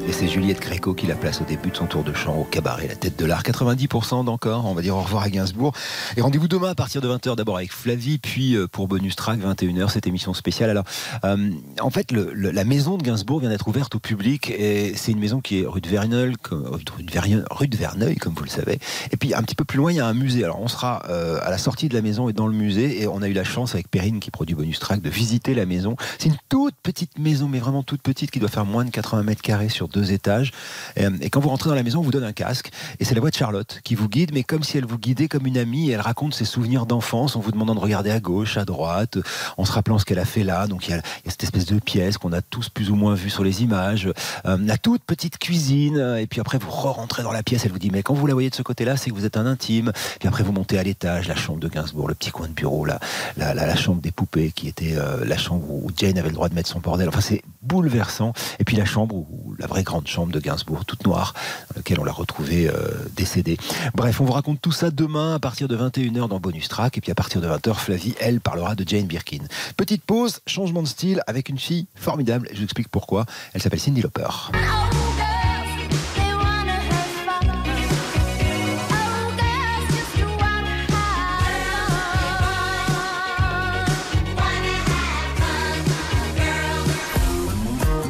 Et 0.06 0.12
c'est 0.12 0.28
Juliette 0.28 0.60
Gréco 0.60 0.92
qui 0.92 1.06
la 1.06 1.14
place 1.14 1.40
au 1.40 1.44
début 1.44 1.70
de 1.70 1.76
son 1.76 1.86
tour 1.86 2.04
de 2.04 2.12
chant 2.12 2.36
au 2.36 2.44
cabaret 2.44 2.88
La 2.88 2.94
Tête 2.94 3.18
de 3.18 3.24
l'Art. 3.24 3.42
90% 3.42 4.26
d'encore, 4.26 4.66
on 4.66 4.74
va 4.74 4.82
dire 4.82 4.94
au 4.94 5.00
revoir 5.00 5.22
à 5.22 5.30
Gainsbourg. 5.30 5.72
Et 6.18 6.20
rendez-vous 6.20 6.46
demain 6.46 6.68
à 6.68 6.74
partir 6.74 7.00
de 7.00 7.08
20h 7.08 7.36
d'abord 7.36 7.56
avec 7.56 7.72
Flavie, 7.72 8.18
puis 8.18 8.54
euh, 8.54 8.68
pour 8.68 8.86
Bonus 8.86 9.16
Track 9.16 9.40
21h, 9.40 9.88
cette 9.88 10.06
émission 10.06 10.34
spéciale. 10.34 10.68
Alors, 10.68 10.84
euh, 11.24 11.50
en 11.80 11.88
fait, 11.88 12.12
la 12.12 12.64
maison 12.64 12.98
de 12.98 13.02
Gainsbourg 13.02 13.40
vient 13.40 13.48
d'être 13.48 13.66
ouverte 13.66 13.94
au 13.94 13.98
public 13.98 14.50
et 14.50 14.92
c'est 14.94 15.12
une 15.12 15.20
maison 15.20 15.40
qui 15.40 15.62
est 15.62 15.66
rue 15.66 15.80
de 15.80 15.88
Verneuil, 15.88 16.34
comme, 16.42 16.66
rue 16.66 17.02
de 17.02 17.10
Verneuil, 17.10 17.44
rue 17.50 17.68
de 17.68 17.76
Verneuil, 17.76 18.16
comme 18.16 18.34
vous 18.34 18.44
le 18.44 18.50
savez. 18.50 18.78
Et 19.10 19.16
puis 19.16 19.32
un 19.32 19.42
petit 19.42 19.54
peu 19.54 19.64
plus 19.64 19.78
loin, 19.78 19.90
il 19.90 19.96
y 19.96 20.00
a 20.00 20.06
un 20.06 20.14
musée. 20.14 20.44
Alors, 20.44 20.60
on 20.60 20.68
sera 20.68 21.02
euh, 21.08 21.38
à 21.42 21.48
la 21.48 21.58
sortie 21.58 21.88
de 21.88 21.94
la 21.94 22.02
maison 22.02 22.28
et 22.28 22.34
dans 22.34 22.46
le 22.46 22.54
musée 22.54 23.00
et 23.00 23.06
on 23.06 23.22
a 23.22 23.28
eu 23.28 23.32
la 23.32 23.44
chance 23.44 23.74
avec 23.74 23.90
Perrine 23.90 24.20
qui 24.20 24.30
produit 24.30 24.54
Bonus 24.54 24.80
Track 24.80 25.00
de 25.00 25.08
visiter 25.08 25.54
la 25.54 25.64
maison. 25.64 25.96
C'est 26.18 26.28
une 26.28 26.36
toute 26.50 26.74
petite 26.82 27.18
maison, 27.18 27.48
mais 27.48 27.58
vraiment 27.58 27.82
toute 27.82 28.02
petite, 28.02 28.30
qui 28.30 28.38
doit 28.38 28.50
faire 28.50 28.66
moins 28.66 28.84
de 28.84 28.90
80 28.90 29.22
mètres 29.22 29.40
carrés 29.40 29.70
sur 29.70 29.88
deux 29.94 30.12
étages. 30.12 30.52
Et, 30.96 31.04
euh, 31.06 31.10
et 31.20 31.30
quand 31.30 31.40
vous 31.40 31.48
rentrez 31.48 31.70
dans 31.70 31.76
la 31.76 31.82
maison, 31.82 32.00
on 32.00 32.02
vous 32.02 32.10
donne 32.10 32.24
un 32.24 32.32
casque. 32.32 32.70
Et 33.00 33.04
c'est 33.04 33.14
la 33.14 33.20
voix 33.20 33.30
de 33.30 33.34
Charlotte 33.36 33.80
qui 33.84 33.94
vous 33.94 34.08
guide, 34.08 34.30
mais 34.34 34.42
comme 34.42 34.62
si 34.62 34.76
elle 34.76 34.84
vous 34.86 34.98
guidait 34.98 35.28
comme 35.28 35.46
une 35.46 35.56
amie. 35.58 35.90
Elle 35.90 36.00
raconte 36.00 36.34
ses 36.34 36.44
souvenirs 36.44 36.84
d'enfance 36.86 37.36
en 37.36 37.40
vous 37.40 37.52
demandant 37.52 37.74
de 37.74 37.80
regarder 37.80 38.10
à 38.10 38.20
gauche, 38.20 38.56
à 38.56 38.64
droite, 38.64 39.18
en 39.56 39.64
se 39.64 39.72
rappelant 39.72 39.98
ce 39.98 40.04
qu'elle 40.04 40.18
a 40.18 40.24
fait 40.24 40.44
là. 40.44 40.66
Donc 40.66 40.88
il 40.88 40.90
y 40.90 40.94
a, 40.94 40.98
y 40.98 41.28
a 41.28 41.30
cette 41.30 41.44
espèce 41.44 41.66
de 41.66 41.78
pièce 41.78 42.18
qu'on 42.18 42.32
a 42.32 42.42
tous 42.42 42.68
plus 42.68 42.90
ou 42.90 42.96
moins 42.96 43.14
vu 43.14 43.30
sur 43.30 43.44
les 43.44 43.62
images. 43.62 44.08
Euh, 44.46 44.58
la 44.60 44.76
toute 44.78 45.02
petite 45.04 45.38
cuisine. 45.38 45.98
Et 46.18 46.26
puis 46.26 46.40
après, 46.40 46.58
vous 46.58 46.70
re-rentrez 46.70 47.22
dans 47.22 47.32
la 47.32 47.42
pièce. 47.42 47.64
Elle 47.64 47.72
vous 47.72 47.78
dit, 47.78 47.90
mais 47.90 48.02
quand 48.02 48.14
vous 48.14 48.26
la 48.26 48.34
voyez 48.34 48.50
de 48.50 48.54
ce 48.54 48.62
côté-là, 48.62 48.96
c'est 48.96 49.10
que 49.10 49.14
vous 49.14 49.24
êtes 49.24 49.36
un 49.36 49.46
intime. 49.46 49.92
Puis 50.18 50.28
après, 50.28 50.42
vous 50.42 50.52
montez 50.52 50.78
à 50.78 50.82
l'étage, 50.82 51.28
la 51.28 51.36
chambre 51.36 51.60
de 51.60 51.68
Gainsbourg, 51.68 52.08
le 52.08 52.14
petit 52.14 52.30
coin 52.30 52.48
de 52.48 52.52
bureau, 52.52 52.84
la, 52.84 52.98
la, 53.36 53.54
la- 53.54 53.66
la 53.66 53.76
chambre 53.76 54.00
des 54.00 54.10
poupées 54.10 54.52
qui 54.54 54.68
était 54.68 54.94
euh, 54.96 55.24
la 55.24 55.36
chambre 55.38 55.68
où 55.70 55.90
Jane 55.96 56.18
avait 56.18 56.28
le 56.28 56.34
droit 56.34 56.48
de 56.48 56.54
mettre 56.54 56.68
son 56.68 56.80
bordel. 56.80 57.08
Enfin, 57.08 57.20
c'est 57.20 57.42
bouleversant. 57.62 58.32
Et 58.58 58.64
puis 58.64 58.76
la 58.76 58.84
chambre, 58.84 59.14
où, 59.14 59.53
la 59.58 59.66
vraie 59.66 59.82
grande 59.82 60.06
chambre 60.06 60.32
de 60.32 60.40
Gainsbourg, 60.40 60.84
toute 60.84 61.04
noire, 61.04 61.34
dans 61.70 61.78
laquelle 61.78 62.00
on 62.00 62.04
l'a 62.04 62.12
retrouvé 62.12 62.68
euh, 62.68 62.72
décédé. 63.16 63.56
Bref, 63.94 64.20
on 64.20 64.24
vous 64.24 64.32
raconte 64.32 64.60
tout 64.60 64.72
ça 64.72 64.90
demain 64.90 65.34
à 65.34 65.38
partir 65.38 65.68
de 65.68 65.76
21h 65.76 66.28
dans 66.28 66.40
Bonus 66.40 66.68
Track. 66.68 66.98
Et 66.98 67.00
puis 67.00 67.12
à 67.12 67.14
partir 67.14 67.40
de 67.40 67.48
20h, 67.48 67.74
Flavie, 67.74 68.14
elle, 68.20 68.40
parlera 68.40 68.74
de 68.74 68.86
Jane 68.86 69.06
Birkin. 69.06 69.44
Petite 69.76 70.04
pause, 70.04 70.40
changement 70.46 70.82
de 70.82 70.88
style 70.88 71.22
avec 71.26 71.48
une 71.48 71.58
fille 71.58 71.86
formidable. 71.94 72.48
Je 72.52 72.58
vous 72.58 72.64
explique 72.64 72.88
pourquoi. 72.88 73.26
Elle 73.52 73.62
s'appelle 73.62 73.80
Cindy 73.80 74.02
Lauper. 74.02 74.28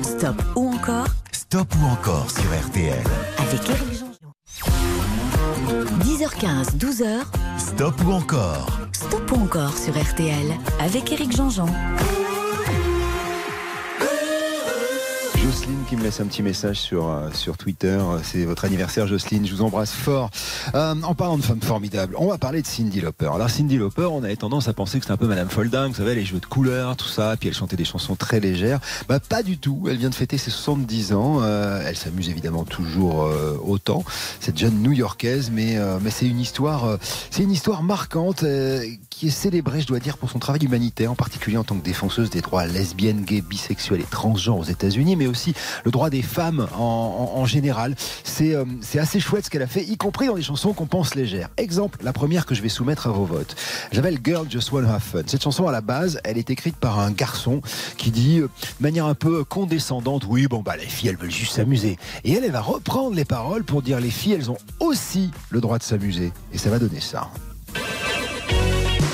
Stop 0.03 0.43
Stop 1.55 1.73
ou 1.81 1.87
encore 1.87 2.29
sur 2.33 2.43
RTL. 2.67 3.05
avec 3.39 3.71
Eric 3.71 3.93
Jean-Jean. 3.93 4.33
10h15, 6.01 6.77
12h, 6.77 7.23
Stop 7.59 7.95
ou 8.05 8.11
encore 8.11 8.81
Stop 8.91 9.31
ou 9.31 9.37
encore 9.37 9.79
sur 9.79 9.97
RTL 9.97 10.53
avec 10.81 11.13
Eric 11.13 11.31
Jean-Jean. 11.31 11.69
Jocelyne 15.37 15.84
qui 15.85 15.97
me 15.97 16.03
laisse 16.03 16.21
un 16.21 16.27
petit 16.27 16.43
message 16.43 16.81
sur, 16.81 17.09
euh, 17.09 17.31
sur 17.33 17.57
Twitter. 17.57 17.99
C'est 18.23 18.45
votre 18.45 18.65
anniversaire, 18.65 19.07
Jocelyne. 19.07 19.47
Je 19.47 19.55
vous 19.55 19.63
embrasse 19.63 19.93
fort. 19.93 20.31
Euh, 20.75 20.95
en 21.03 21.15
parlant 21.15 21.37
de 21.37 21.43
femmes 21.43 21.61
formidables, 21.61 22.15
on 22.19 22.29
va 22.29 22.39
parler 22.39 22.63
de 22.63 22.67
Cindy 22.67 23.01
Lauper. 23.01 23.31
Alors, 23.35 23.51
Cindy 23.51 23.77
Lauper, 23.77 24.09
on 24.11 24.23
avait 24.23 24.37
tendance 24.37 24.69
à 24.69 24.73
penser 24.73 24.99
que 24.99 25.05
c'était 25.05 25.13
un 25.13 25.17
peu 25.17 25.27
Madame 25.27 25.49
Folding, 25.49 25.89
vous 25.89 25.95
savez, 25.95 26.15
les 26.15 26.25
jeux 26.25 26.41
de 26.41 26.47
couleurs, 26.47 26.97
tout 26.97 27.09
ça, 27.09 27.37
puis 27.39 27.49
elle 27.49 27.55
chantait 27.55 27.77
des 27.77 27.85
chansons 27.85 28.15
très 28.15 28.41
légères. 28.41 28.81
Bah, 29.09 29.21
pas 29.21 29.43
du 29.43 29.59
tout. 29.59 29.85
Elle 29.89 29.97
vient 29.97 30.11
de 30.11 30.15
fêter 30.15 30.39
ses 30.39 30.51
70 30.51 31.13
ans. 31.13 31.39
Euh, 31.43 31.83
elle 31.87 31.97
s'amuse 31.97 32.29
évidemment 32.29 32.65
toujours 32.65 33.25
euh, 33.25 33.59
autant. 33.65 34.05
Cette 34.41 34.59
jeune 34.59 34.83
New-Yorkaise, 34.83 35.51
mais, 35.53 35.77
euh, 35.77 35.99
mais 36.01 36.11
c'est 36.11 36.27
une 36.27 36.41
histoire, 36.41 36.85
euh, 36.85 36.97
c'est 37.31 37.43
une 37.43 37.51
histoire 37.51 37.83
marquante 37.83 38.43
euh, 38.43 38.85
qui 39.11 39.29
est 39.29 39.31
célébrée, 39.31 39.81
je 39.81 39.87
dois 39.87 39.99
dire, 39.99 40.19
pour 40.19 40.31
son 40.31 40.39
travail 40.39 40.65
humanitaire, 40.65 41.11
en 41.11 41.15
particulier 41.15 41.57
en 41.57 41.65
tant 41.65 41.77
que 41.77 41.85
défenseuse 41.85 42.31
des 42.31 42.41
droits 42.41 42.67
lesbiennes, 42.67 43.23
gays, 43.23 43.41
bisexuels 43.41 44.01
et 44.01 44.07
transgenres 44.11 44.59
aux 44.59 44.65
États-Unis, 44.65 45.17
mais 45.17 45.27
aussi 45.27 45.55
le 45.85 45.91
droit 45.91 46.11
des 46.11 46.23
femmes 46.23 46.67
en, 46.77 47.45
général. 47.47 47.95
C'est 48.25 48.55
euh, 48.55 48.65
c'est 48.81 48.99
assez 48.99 49.21
chouette 49.21 49.45
ce 49.45 49.51
qu'elle 49.51 49.63
a 49.63 49.67
fait, 49.67 49.85
y 49.85 49.97
compris 49.97 50.27
dans 50.27 50.35
des 50.35 50.43
chansons 50.43 50.73
qu'on 50.73 50.87
pense 50.87 51.15
légères. 51.15 51.51
Exemple, 51.57 51.99
la 52.03 52.13
première 52.13 52.47
que 52.47 52.55
je 52.55 52.63
vais 52.63 52.69
soumettre 52.69 53.07
à 53.07 53.11
vos 53.11 53.25
votes. 53.25 53.55
J'appelle 53.93 54.19
Girl 54.25 54.47
Just 54.51 54.73
Wanna 54.73 54.95
Have 54.95 55.03
Fun. 55.03 55.23
Cette 55.27 55.43
chanson, 55.43 55.69
à 55.69 55.73
la 55.73 55.81
base, 55.81 56.21
elle 56.25 56.39
est 56.39 56.51
écrite 56.51 56.77
par 56.77 56.99
un 56.99 57.11
garçon 57.11 57.61
qui 57.97 58.11
dit, 58.11 58.41
euh, 58.41 58.49
de 58.79 58.83
manière 58.83 59.07
un 59.07 59.15
peu 59.15 59.45
condescendante, 59.45 60.25
oui, 60.29 60.47
bon, 60.47 60.63
bah, 60.63 60.77
les 60.77 60.87
filles, 60.87 61.11
elles 61.11 61.17
veulent 61.17 61.31
juste 61.31 61.53
s'amuser. 61.53 61.99
Et 62.25 62.33
elle, 62.33 62.45
elle 62.45 62.53
va 62.53 62.61
reprendre 62.61 63.15
les 63.15 63.25
paroles 63.25 63.65
pour 63.65 63.83
dire, 63.83 64.01
les 64.01 64.11
filles, 64.11 64.33
elles 64.33 64.51
ont 64.51 64.59
aussi 64.81 65.31
le 65.51 65.61
droit 65.61 65.79
de 65.79 65.83
s'amuser. 65.83 66.33
Et 66.53 66.59
ça 66.59 66.71
va 66.71 66.79
donner 66.79 67.01
ça. 67.01 67.31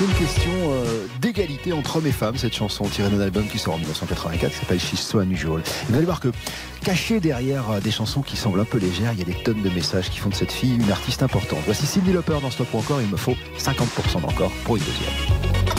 C'est 0.01 0.07
une 0.07 0.15
question 0.15 0.51
euh, 0.71 1.07
d'égalité 1.21 1.75
entre 1.75 1.97
hommes 1.97 2.07
et 2.07 2.11
femmes, 2.11 2.39
cette 2.39 2.55
chanson 2.55 2.85
tirée 2.85 3.11
d'un 3.11 3.21
album 3.21 3.47
qui 3.47 3.59
sort 3.59 3.75
en 3.75 3.77
1984 3.77 4.51
qui 4.51 4.59
s'appelle 4.59 4.81
She's 4.81 4.99
So 4.99 5.21
Unusual. 5.21 5.61
Vous 5.91 5.95
allez 5.95 6.07
voir 6.07 6.21
que 6.21 6.29
caché 6.83 7.21
derrière 7.21 7.71
euh, 7.71 7.81
des 7.81 7.91
chansons 7.91 8.23
qui 8.23 8.39
semblent 8.39 8.61
un 8.61 8.65
peu 8.65 8.79
légères, 8.79 9.13
il 9.13 9.19
y 9.19 9.23
a 9.23 9.27
des 9.27 9.35
tonnes 9.35 9.61
de 9.61 9.69
messages 9.69 10.09
qui 10.09 10.19
font 10.19 10.31
de 10.31 10.35
cette 10.35 10.53
fille 10.53 10.77
une 10.77 10.91
artiste 10.91 11.23
importante. 11.23 11.59
Voici 11.67 11.85
Cindy 11.85 12.15
Lauper 12.15 12.39
dans 12.41 12.51
Stop 12.51 12.73
ou 12.73 12.79
encore, 12.79 13.03
il 13.03 13.09
me 13.09 13.19
faut 13.19 13.37
50% 13.59 14.23
d'encore 14.23 14.53
pour 14.65 14.79
une 14.79 14.85
deuxième. 14.85 15.70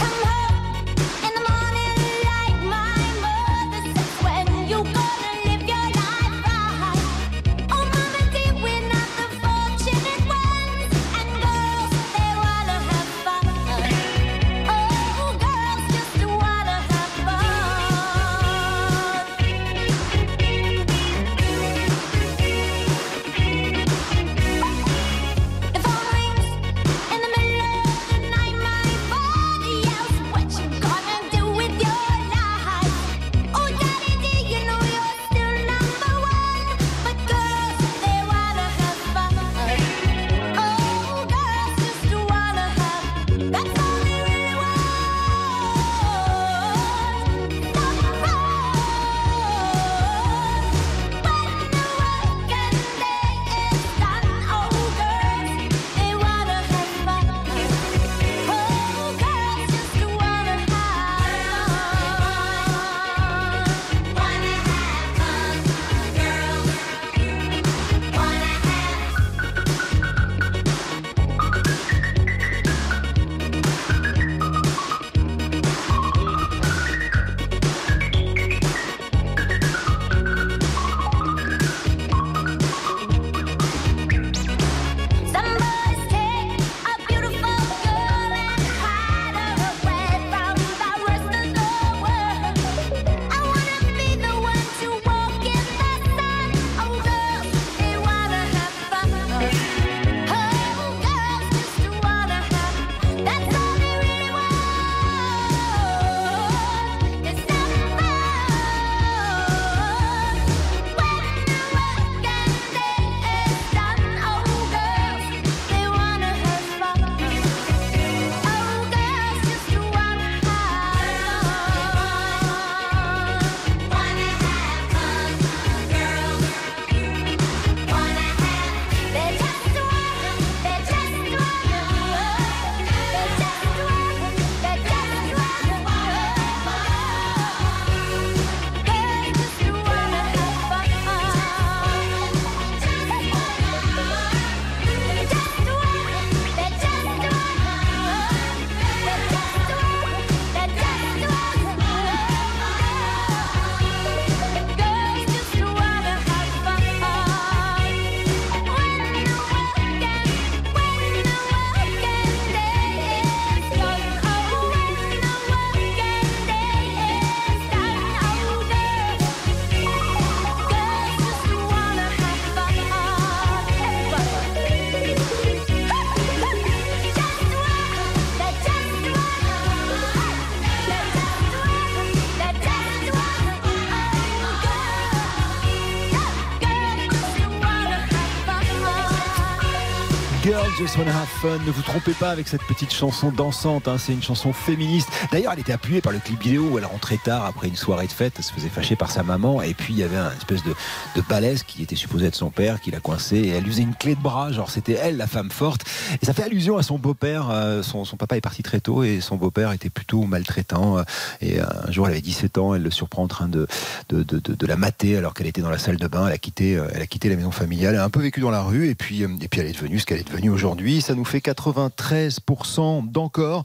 Just 190.81 190.97
Wanna 190.97 191.11
Fun. 191.41 191.59
Ne 191.63 191.71
vous 191.71 191.83
trompez 191.83 192.13
pas 192.13 192.31
avec 192.31 192.47
cette 192.47 192.63
petite 192.63 192.91
chanson 192.91 193.31
dansante. 193.31 193.87
Hein. 193.87 193.97
C'est 193.99 194.13
une 194.13 194.23
chanson 194.23 194.51
féministe. 194.51 195.09
D'ailleurs, 195.31 195.53
elle 195.53 195.59
était 195.59 195.73
appuyée 195.73 196.01
par 196.01 196.11
le 196.11 196.17
clip 196.17 196.41
vidéo 196.41 196.69
où 196.71 196.79
elle 196.79 196.85
rentrait 196.85 197.19
tard 197.23 197.45
après 197.45 197.67
une 197.67 197.75
soirée 197.75 198.07
de 198.07 198.11
fête. 198.11 198.33
Elle 198.37 198.43
se 198.43 198.51
faisait 198.51 198.67
fâcher 198.67 198.95
par 198.95 199.11
sa 199.11 199.21
maman. 199.21 199.61
Et 199.61 199.75
puis, 199.75 199.93
il 199.93 199.99
y 199.99 200.03
avait 200.03 200.17
un 200.17 200.31
espèce 200.31 200.63
de, 200.63 200.73
de 201.15 201.21
balèze 201.21 201.61
qui 201.61 201.83
était 201.83 201.95
supposé 201.95 202.25
être 202.25 202.35
son 202.35 202.49
père 202.49 202.81
qui 202.81 202.89
l'a 202.89 202.99
coincé. 202.99 203.37
Et 203.37 203.49
elle 203.49 203.67
usait 203.67 203.83
une 203.83 203.93
clé 203.93 204.15
de 204.15 204.21
bras. 204.21 204.51
Genre, 204.51 204.71
c'était 204.71 204.93
elle, 204.93 205.17
la 205.17 205.27
femme 205.27 205.51
forte. 205.51 205.83
Et 206.19 206.25
ça 206.25 206.33
fait 206.33 206.41
allusion 206.41 206.77
à 206.77 206.83
son 206.83 206.97
beau-père. 206.97 207.51
Euh, 207.51 207.83
son, 207.83 208.03
papa 208.17 208.37
est 208.37 208.41
parti 208.41 208.63
très 208.63 208.79
tôt 208.79 209.03
et 209.03 209.21
son 209.21 209.35
beau-père 209.35 209.73
était 209.73 209.91
plutôt 209.91 210.23
maltraitant. 210.23 210.97
Euh, 210.97 211.03
et 211.41 211.61
euh, 211.61 211.65
un 211.87 211.91
jour, 211.91 212.07
elle 212.07 212.13
avait 212.13 212.21
17 212.21 212.57
ans. 212.57 212.73
Elle 212.73 212.81
le 212.81 212.91
surprend 212.91 213.21
en 213.21 213.27
train 213.27 213.47
de, 213.47 213.67
la 214.09 214.77
mater 214.77 215.15
alors 215.15 215.35
qu'elle 215.35 215.47
était 215.47 215.61
dans 215.61 215.69
la 215.69 215.77
salle 215.77 215.97
de 215.97 216.07
bain. 216.07 216.25
Elle 216.25 216.33
a 216.33 216.39
quitté, 216.39 216.71
elle 216.91 217.03
a 217.03 217.07
quitté 217.07 217.29
la 217.29 217.35
maison 217.35 217.51
familiale. 217.51 217.93
Elle 217.93 218.01
a 218.01 218.03
un 218.03 218.09
peu 218.09 218.21
vécu 218.21 218.39
dans 218.39 218.49
la 218.49 218.63
rue. 218.63 218.89
Et 218.89 218.95
puis, 218.95 219.21
elle 219.21 219.67
est 219.67 219.73
devenue 219.73 219.99
ce 219.99 220.07
qu'elle 220.07 220.19
est 220.19 220.27
devenue 220.27 220.49
aujourd'hui. 220.71 221.01
Ça 221.01 221.15
nous 221.15 221.25
fait 221.25 221.39
93% 221.39 223.11
d'encore. 223.11 223.63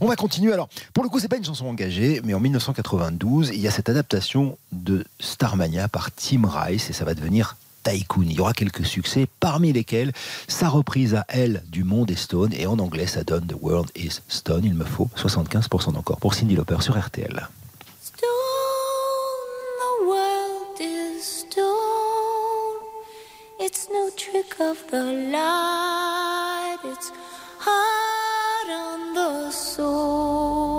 On 0.00 0.08
va 0.08 0.16
continuer. 0.16 0.52
Alors, 0.52 0.68
pour 0.94 1.04
le 1.04 1.10
coup, 1.10 1.18
c'est 1.18 1.28
pas 1.28 1.36
une 1.36 1.44
chanson 1.44 1.66
engagée, 1.66 2.22
mais 2.24 2.32
en 2.32 2.40
1992, 2.40 3.50
il 3.50 3.60
y 3.60 3.68
a 3.68 3.70
cette 3.70 3.90
adaptation 3.90 4.56
de 4.72 5.04
Starmania 5.20 5.88
par 5.88 6.10
Tim 6.12 6.48
Rice 6.48 6.88
et 6.88 6.92
ça 6.94 7.04
va 7.04 7.14
devenir 7.14 7.56
Tycoon. 7.82 8.24
Il 8.24 8.32
y 8.32 8.40
aura 8.40 8.54
quelques 8.54 8.86
succès, 8.86 9.26
parmi 9.38 9.72
lesquels 9.72 10.12
sa 10.48 10.68
reprise 10.68 11.14
à 11.14 11.26
elle 11.28 11.62
du 11.68 11.84
monde 11.84 12.10
est 12.10 12.16
Stone 12.16 12.52
et 12.54 12.66
en 12.66 12.78
anglais 12.78 13.06
ça 13.06 13.22
donne 13.22 13.46
The 13.46 13.56
World 13.60 13.90
is 13.94 14.20
Stone. 14.28 14.64
Il 14.64 14.74
me 14.74 14.84
faut 14.84 15.10
75% 15.16 15.92
d'encore 15.92 16.18
pour 16.18 16.34
Cindy 16.34 16.56
Lauper 16.56 16.80
sur 16.80 16.98
RTL. 16.98 17.48
It's 23.68 23.88
no 23.90 24.10
trick 24.10 24.60
of 24.60 24.88
the 24.92 25.02
light, 25.02 26.78
it's 26.84 27.10
hard 27.58 28.68
on 28.70 29.12
the 29.12 29.50
soul. 29.50 30.75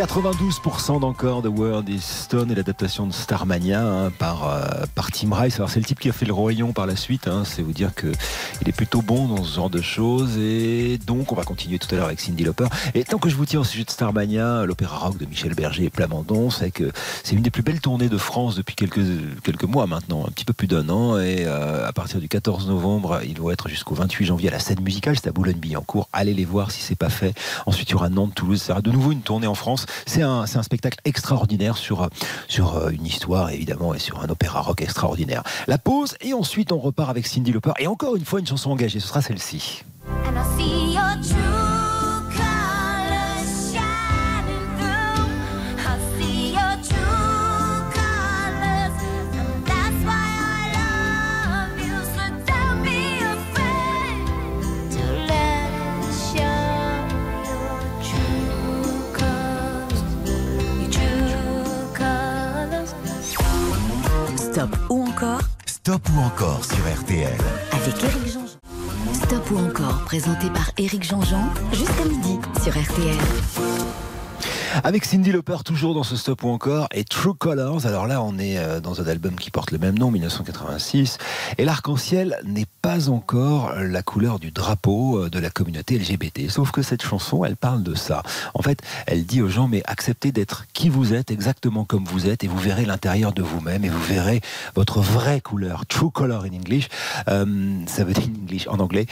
92% 0.00 0.98
d'encore 0.98 1.42
The 1.42 1.48
World 1.54 1.86
is 1.90 2.00
Stone 2.00 2.50
et 2.50 2.54
l'adaptation 2.54 3.06
de 3.06 3.12
Starmania 3.12 3.82
hein, 3.82 4.10
par, 4.10 4.48
euh, 4.48 4.86
par 4.94 5.10
Tim 5.10 5.34
Rice. 5.34 5.56
Alors 5.56 5.68
c'est 5.68 5.78
le 5.78 5.84
type 5.84 6.00
qui 6.00 6.08
a 6.08 6.12
fait 6.12 6.24
le 6.24 6.32
Roi 6.32 6.52
Lion 6.52 6.72
par 6.72 6.86
la 6.86 6.96
suite. 6.96 7.28
Hein. 7.28 7.42
c'est 7.44 7.60
vous 7.60 7.74
dire 7.74 7.94
que 7.94 8.06
il 8.62 8.68
est 8.70 8.72
plutôt 8.72 9.02
bon 9.02 9.28
dans 9.28 9.44
ce 9.44 9.56
genre 9.56 9.68
de 9.68 9.82
choses. 9.82 10.38
Et 10.38 10.96
donc 11.06 11.32
on 11.32 11.34
va 11.34 11.44
continuer 11.44 11.78
tout 11.78 11.86
à 11.90 11.96
l'heure 11.96 12.06
avec 12.06 12.18
Cindy 12.18 12.44
Lauper. 12.44 12.68
Et 12.94 13.04
tant 13.04 13.18
que 13.18 13.28
je 13.28 13.36
vous 13.36 13.44
tiens 13.44 13.60
au 13.60 13.64
sujet 13.64 13.84
de 13.84 13.90
Starmania, 13.90 14.64
l'opéra 14.64 14.96
rock 14.96 15.18
de 15.18 15.26
Michel 15.26 15.52
Berger 15.52 15.84
et 15.84 15.90
Plamondon, 15.90 16.48
c'est 16.48 16.70
que 16.70 16.90
c'est 17.22 17.36
une 17.36 17.42
des 17.42 17.50
plus 17.50 17.62
belles 17.62 17.82
tournées 17.82 18.08
de 18.08 18.18
France 18.18 18.56
depuis 18.56 18.76
quelques, 18.76 19.04
quelques 19.44 19.64
mois 19.64 19.86
maintenant, 19.86 20.24
un 20.26 20.30
petit 20.30 20.46
peu 20.46 20.54
plus 20.54 20.66
d'un 20.66 20.88
an. 20.88 21.18
Et 21.18 21.44
euh, 21.44 21.86
à 21.86 21.92
partir 21.92 22.20
du 22.20 22.28
14 22.28 22.68
novembre, 22.68 23.20
ils 23.26 23.38
vont 23.38 23.50
être 23.50 23.68
jusqu'au 23.68 23.96
28 23.96 24.24
janvier 24.24 24.48
à 24.48 24.52
la 24.52 24.60
scène 24.60 24.80
musicale. 24.80 25.16
C'est 25.16 25.28
à 25.28 25.32
Boulogne-Billancourt. 25.32 26.08
Allez 26.14 26.32
les 26.32 26.46
voir 26.46 26.70
si 26.70 26.80
c'est 26.80 26.96
pas 26.96 27.10
fait. 27.10 27.34
Ensuite 27.66 27.90
il 27.90 27.92
y 27.92 27.96
aura 27.96 28.08
Nantes, 28.08 28.34
Toulouse. 28.34 28.60
Ça 28.62 28.68
sera 28.68 28.80
de 28.80 28.90
nouveau 28.90 29.12
une 29.12 29.20
tournée 29.20 29.46
en 29.46 29.54
France. 29.54 29.84
C'est 30.06 30.22
un, 30.22 30.46
spectacle 30.46 30.98
extraordinaire 31.04 31.76
sur, 31.76 32.08
sur 32.48 32.76
euh, 32.76 32.90
une 32.90 33.06
histoire, 33.06 33.50
évidemment, 33.50 33.94
et 33.94 33.98
sur 33.98 34.22
un 34.22 34.28
opéra 34.28 34.60
rock 34.60 34.82
extraordinaire. 34.82 35.42
La 35.66 35.78
pause, 35.78 36.16
et 36.20 36.34
ensuite 36.34 36.72
on 36.72 36.78
repart 36.78 37.10
avec 37.10 37.26
Cindy 37.26 37.52
Lauper. 37.52 37.72
Et 37.78 37.86
encore 37.86 38.16
une 38.16 38.24
fois, 38.24 38.40
une 38.40 38.46
chanson 38.46 38.70
engagée, 38.70 39.00
ce 39.00 39.08
sera 39.08 39.22
celle-ci. 39.22 39.84
Stop 64.52 64.76
ou 64.88 65.04
encore 65.04 65.40
Stop 65.64 66.02
ou 66.12 66.20
encore 66.22 66.64
sur 66.64 66.78
RTL. 66.78 67.38
Avec 67.70 68.02
Eric 68.02 68.26
Jean-Jean. 68.26 69.14
Stop 69.14 69.50
ou 69.52 69.58
encore 69.58 70.02
présenté 70.04 70.50
par 70.50 70.72
Eric 70.76 71.04
Jean-Jean 71.04 71.44
jusqu'à 71.72 72.04
midi 72.04 72.36
sur 72.60 72.72
RTL. 72.72 74.09
Avec 74.84 75.04
Cindy 75.04 75.32
Lauper, 75.32 75.58
toujours 75.64 75.94
dans 75.94 76.04
ce 76.04 76.14
stop 76.14 76.44
ou 76.44 76.48
encore, 76.48 76.86
et 76.92 77.02
True 77.02 77.34
Colors. 77.34 77.86
Alors 77.86 78.06
là, 78.06 78.22
on 78.22 78.38
est 78.38 78.56
euh, 78.56 78.80
dans 78.80 79.00
un 79.00 79.06
album 79.06 79.34
qui 79.34 79.50
porte 79.50 79.72
le 79.72 79.78
même 79.78 79.98
nom, 79.98 80.12
1986. 80.12 81.18
Et 81.58 81.64
l'arc-en-ciel 81.64 82.38
n'est 82.44 82.66
pas 82.80 83.10
encore 83.10 83.74
la 83.74 84.02
couleur 84.02 84.38
du 84.38 84.52
drapeau 84.52 85.24
euh, 85.24 85.30
de 85.30 85.40
la 85.40 85.50
communauté 85.50 85.98
LGBT. 85.98 86.48
Sauf 86.48 86.70
que 86.70 86.82
cette 86.82 87.02
chanson, 87.02 87.44
elle 87.44 87.56
parle 87.56 87.82
de 87.82 87.96
ça. 87.96 88.22
En 88.54 88.62
fait, 88.62 88.80
elle 89.06 89.26
dit 89.26 89.42
aux 89.42 89.48
gens, 89.48 89.66
mais 89.66 89.82
acceptez 89.86 90.30
d'être 90.30 90.66
qui 90.72 90.88
vous 90.88 91.14
êtes, 91.14 91.32
exactement 91.32 91.84
comme 91.84 92.04
vous 92.04 92.28
êtes, 92.28 92.44
et 92.44 92.48
vous 92.48 92.58
verrez 92.58 92.84
l'intérieur 92.84 93.32
de 93.32 93.42
vous-même, 93.42 93.84
et 93.84 93.88
vous 93.88 94.02
verrez 94.02 94.40
votre 94.76 95.00
vraie 95.00 95.40
couleur. 95.40 95.84
True 95.86 96.12
Color 96.12 96.44
in 96.44 96.54
English. 96.54 96.88
Euh, 97.28 97.80
ça 97.86 98.04
veut 98.04 98.12
dire 98.12 98.28
English 98.40 98.68
en 98.68 98.78
anglais. 98.78 99.06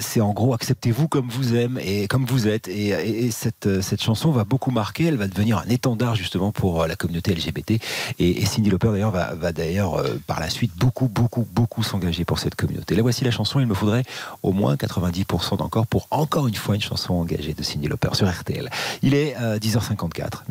c'est 0.00 0.20
en 0.20 0.32
gros, 0.32 0.54
acceptez-vous 0.54 1.08
comme 1.08 1.28
vous 1.28 1.56
aimez 1.56 2.02
et 2.02 2.06
comme 2.06 2.26
vous 2.26 2.46
êtes. 2.46 2.68
Et, 2.68 2.88
et 2.90 3.30
cette, 3.32 3.82
cette 3.82 4.02
chanson 4.02 4.30
va 4.30 4.44
beaucoup 4.44 4.67
marquée, 4.70 5.06
elle 5.06 5.16
va 5.16 5.28
devenir 5.28 5.58
un 5.58 5.68
étendard 5.68 6.14
justement 6.14 6.52
pour 6.52 6.82
euh, 6.82 6.86
la 6.86 6.96
communauté 6.96 7.34
LGBT. 7.34 7.80
Et, 8.18 8.46
Cindy 8.46 8.70
Lauper 8.70 8.90
d'ailleurs 8.92 9.10
va, 9.10 9.52
d'ailleurs 9.52 9.96
euh, 9.96 10.20
par 10.26 10.40
la 10.40 10.50
suite 10.50 10.72
beaucoup, 10.76 11.08
beaucoup, 11.08 11.46
beaucoup 11.52 11.82
s'engager 11.82 12.24
pour 12.24 12.38
cette 12.38 12.54
communauté. 12.54 12.94
Là 12.94 13.02
voici 13.02 13.24
la 13.24 13.30
chanson, 13.30 13.60
il 13.60 13.66
me 13.66 13.74
faudrait 13.74 14.04
au 14.42 14.52
moins 14.52 14.74
90% 14.74 15.58
d'encore 15.58 15.86
pour 15.86 16.06
encore 16.10 16.48
une 16.48 16.54
fois 16.54 16.74
une 16.74 16.80
chanson 16.80 17.14
engagée 17.14 17.54
de 17.54 17.62
Cindy 17.62 17.88
Lauper 17.88 18.14
sur 18.14 18.28
RTL. 18.28 18.70
Il 19.02 19.14
est 19.14 19.34
10h54, 19.36 20.42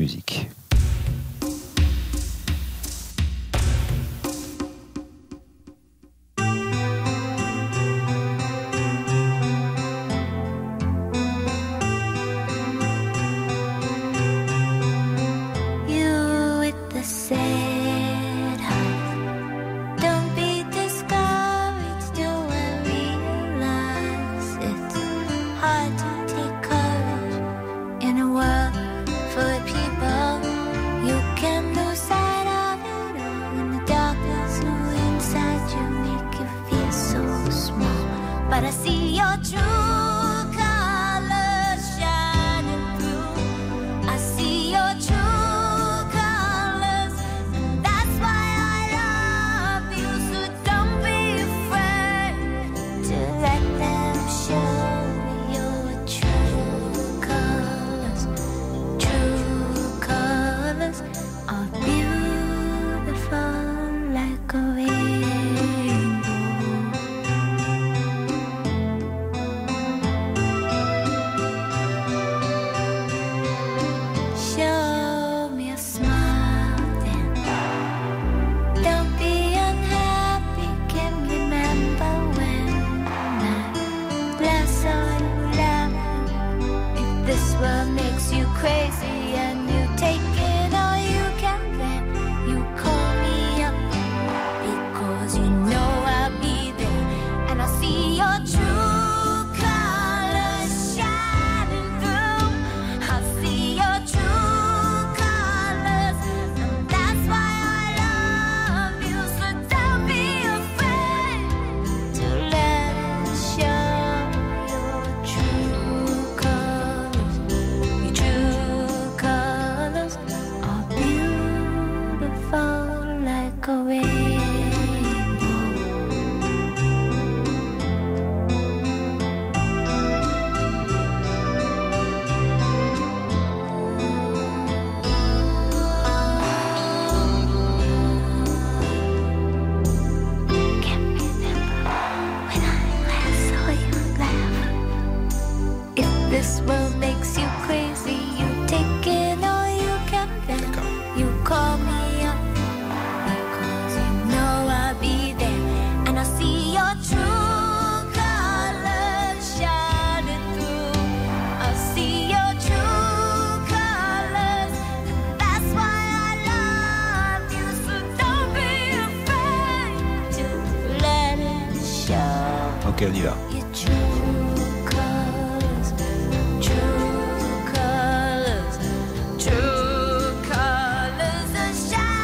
Ok, 173.00 173.06
on 173.12 173.14
y 173.14 173.22
va. 173.22 173.38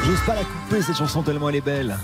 J'ose 0.04 0.20
pas 0.26 0.34
la 0.34 0.42
couper 0.42 0.82
cette 0.82 0.98
chanson 0.98 1.22
tellement 1.22 1.50
elle 1.50 1.58
est 1.58 1.62
belle. 1.62 1.96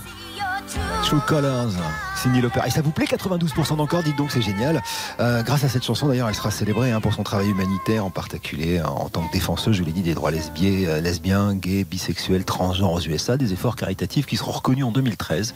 True 1.04 1.20
Colors. 1.26 1.72
Cindy 2.20 2.42
Lauper. 2.42 2.60
Et 2.68 2.70
ça 2.70 2.82
vous 2.82 2.92
plaît 2.92 3.06
92% 3.06 3.78
d'encore 3.78 4.04
Dites 4.04 4.18
donc, 4.18 4.32
c'est 4.32 4.42
génial. 4.42 4.84
Euh, 5.22 5.42
grâce 5.42 5.64
à 5.64 5.70
cette 5.70 5.86
chanson, 5.86 6.08
d'ailleurs, 6.08 6.28
elle 6.28 6.36
sera 6.36 6.52
célébrée 6.52 6.92
hein, 6.92 7.00
pour 7.00 7.14
son 7.14 7.24
travail 7.24 7.50
humanitaire, 7.50 8.06
en 8.06 8.10
particulier 8.10 8.82
en 8.82 9.08
tant 9.08 9.26
que 9.26 9.32
défenseuse, 9.32 9.76
je 9.78 9.84
l'ai 9.84 9.94
dit, 9.94 10.02
des 10.02 10.14
droits 10.14 10.32
lesbiens, 10.32 10.88
euh, 10.88 11.02
lesbiens, 11.02 11.56
gays, 11.56 11.86
bisexuels, 11.86 12.44
transgenres 12.44 12.94
aux 12.94 13.02
USA. 13.02 13.38
Des 13.38 13.54
efforts 13.54 13.78
caritatifs 13.78 14.26
qui 14.26 14.36
seront 14.36 14.52
reconnus 14.52 14.84
en 14.84 14.92
2013. 14.92 15.54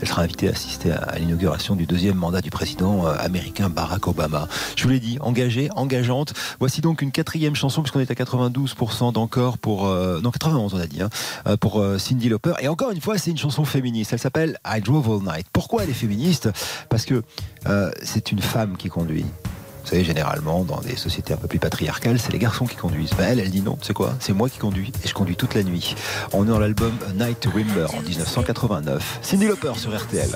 Elle 0.00 0.08
sera 0.08 0.22
invitée 0.22 0.48
à 0.48 0.52
assister 0.52 0.92
à 0.92 1.18
l'inauguration 1.18 1.74
du 1.74 1.86
deuxième 1.86 2.16
mandat 2.16 2.40
du 2.40 2.50
président 2.50 3.06
euh, 3.06 3.16
américain 3.18 3.68
Barack 3.68 4.06
Obama. 4.06 4.46
Je 4.76 4.84
vous 4.84 4.90
l'ai 4.90 5.00
dit, 5.00 5.18
engagée, 5.20 5.68
engageante. 5.74 6.32
Voici 6.60 6.80
donc 6.80 7.02
une 7.02 7.10
quatrième 7.10 7.56
chanson, 7.56 7.82
puisqu'on 7.82 8.00
est 8.00 8.10
à 8.10 8.14
92% 8.14 9.12
d'encore 9.12 9.58
pour. 9.58 9.86
Euh, 9.86 10.20
non, 10.20 10.30
91, 10.30 10.74
on 10.74 10.78
a 10.78 10.86
dit, 10.86 11.02
hein, 11.02 11.08
euh, 11.46 11.56
pour 11.56 11.80
euh, 11.80 11.98
Cindy 11.98 12.28
Lauper. 12.28 12.54
Et 12.60 12.68
encore 12.68 12.90
une 12.90 13.00
fois, 13.00 13.18
c'est 13.18 13.30
une 13.30 13.38
chanson 13.38 13.64
féministe. 13.64 14.12
Elle 14.12 14.18
s'appelle 14.18 14.58
I 14.66 14.80
Drove 14.80 15.10
All 15.10 15.34
Night. 15.34 15.46
Pourquoi 15.52 15.82
elle 15.82 15.90
est 15.90 15.92
féministe 15.92 16.03
Parce 16.88 17.04
que 17.04 17.22
euh, 17.66 17.90
c'est 18.02 18.32
une 18.32 18.40
femme 18.40 18.76
qui 18.76 18.88
conduit. 18.88 19.24
Vous 19.84 19.90
savez, 19.90 20.04
généralement, 20.04 20.64
dans 20.64 20.80
des 20.80 20.96
sociétés 20.96 21.34
un 21.34 21.36
peu 21.36 21.46
plus 21.46 21.58
patriarcales, 21.58 22.18
c'est 22.18 22.32
les 22.32 22.38
garçons 22.38 22.64
qui 22.64 22.76
conduisent. 22.76 23.12
Ben, 23.18 23.26
elle, 23.28 23.40
elle 23.40 23.50
dit 23.50 23.60
non, 23.60 23.76
c'est 23.82 23.92
quoi? 23.92 24.14
C'est 24.18 24.32
moi 24.32 24.48
qui 24.48 24.58
conduis 24.58 24.92
et 25.04 25.08
je 25.08 25.12
conduis 25.12 25.36
toute 25.36 25.54
la 25.54 25.62
nuit. 25.62 25.94
On 26.32 26.44
est 26.44 26.48
dans 26.48 26.58
l'album 26.58 26.92
Night 27.14 27.40
to 27.40 27.50
Remember 27.50 27.94
en 27.94 28.00
1989. 28.00 29.18
Cindy 29.20 29.46
Lauper 29.46 29.72
sur 29.76 29.94
RTL. 29.94 30.30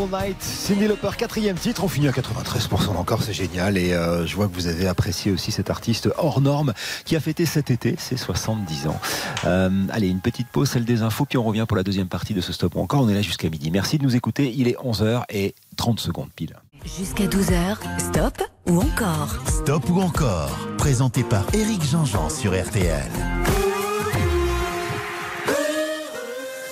All 0.00 0.08
Night, 0.08 0.42
Cindy 0.42 0.86
Lauper, 0.86 1.10
quatrième 1.16 1.56
titre. 1.56 1.84
On 1.84 1.88
finit 1.88 2.08
à 2.08 2.12
93% 2.12 2.96
encore, 2.96 3.22
c'est 3.22 3.32
génial. 3.32 3.76
Et 3.76 3.92
euh, 3.92 4.26
je 4.26 4.34
vois 4.34 4.48
que 4.48 4.54
vous 4.54 4.66
avez 4.66 4.86
apprécié 4.86 5.30
aussi 5.30 5.52
cet 5.52 5.68
artiste 5.68 6.08
hors 6.16 6.40
norme 6.40 6.72
qui 7.04 7.16
a 7.16 7.20
fêté 7.20 7.44
cet 7.44 7.70
été 7.70 7.96
ses 7.98 8.16
70 8.16 8.86
ans. 8.86 9.00
Euh, 9.44 9.70
allez, 9.90 10.08
une 10.08 10.20
petite 10.20 10.48
pause, 10.48 10.70
celle 10.70 10.84
des 10.84 11.02
infos, 11.02 11.26
puis 11.26 11.38
on 11.38 11.44
revient 11.44 11.66
pour 11.68 11.76
la 11.76 11.82
deuxième 11.82 12.08
partie 12.08 12.34
de 12.34 12.40
ce 12.40 12.52
stop 12.52 12.76
ou 12.76 12.80
encore. 12.80 13.02
On 13.02 13.08
est 13.08 13.14
là 13.14 13.22
jusqu'à 13.22 13.50
midi. 13.50 13.70
Merci 13.70 13.98
de 13.98 14.04
nous 14.04 14.16
écouter. 14.16 14.52
Il 14.56 14.68
est 14.68 14.76
11h 14.76 15.24
et 15.28 15.54
30 15.76 16.00
secondes 16.00 16.30
pile. 16.34 16.56
Jusqu'à 16.84 17.26
12h, 17.26 17.76
stop 17.98 18.42
ou 18.66 18.80
encore 18.80 19.36
Stop 19.46 19.90
ou 19.90 20.00
encore 20.00 20.56
Présenté 20.78 21.24
par 21.24 21.44
Éric 21.52 21.84
Jean-Jean 21.84 22.30
sur 22.30 22.52
RTL. 22.52 23.10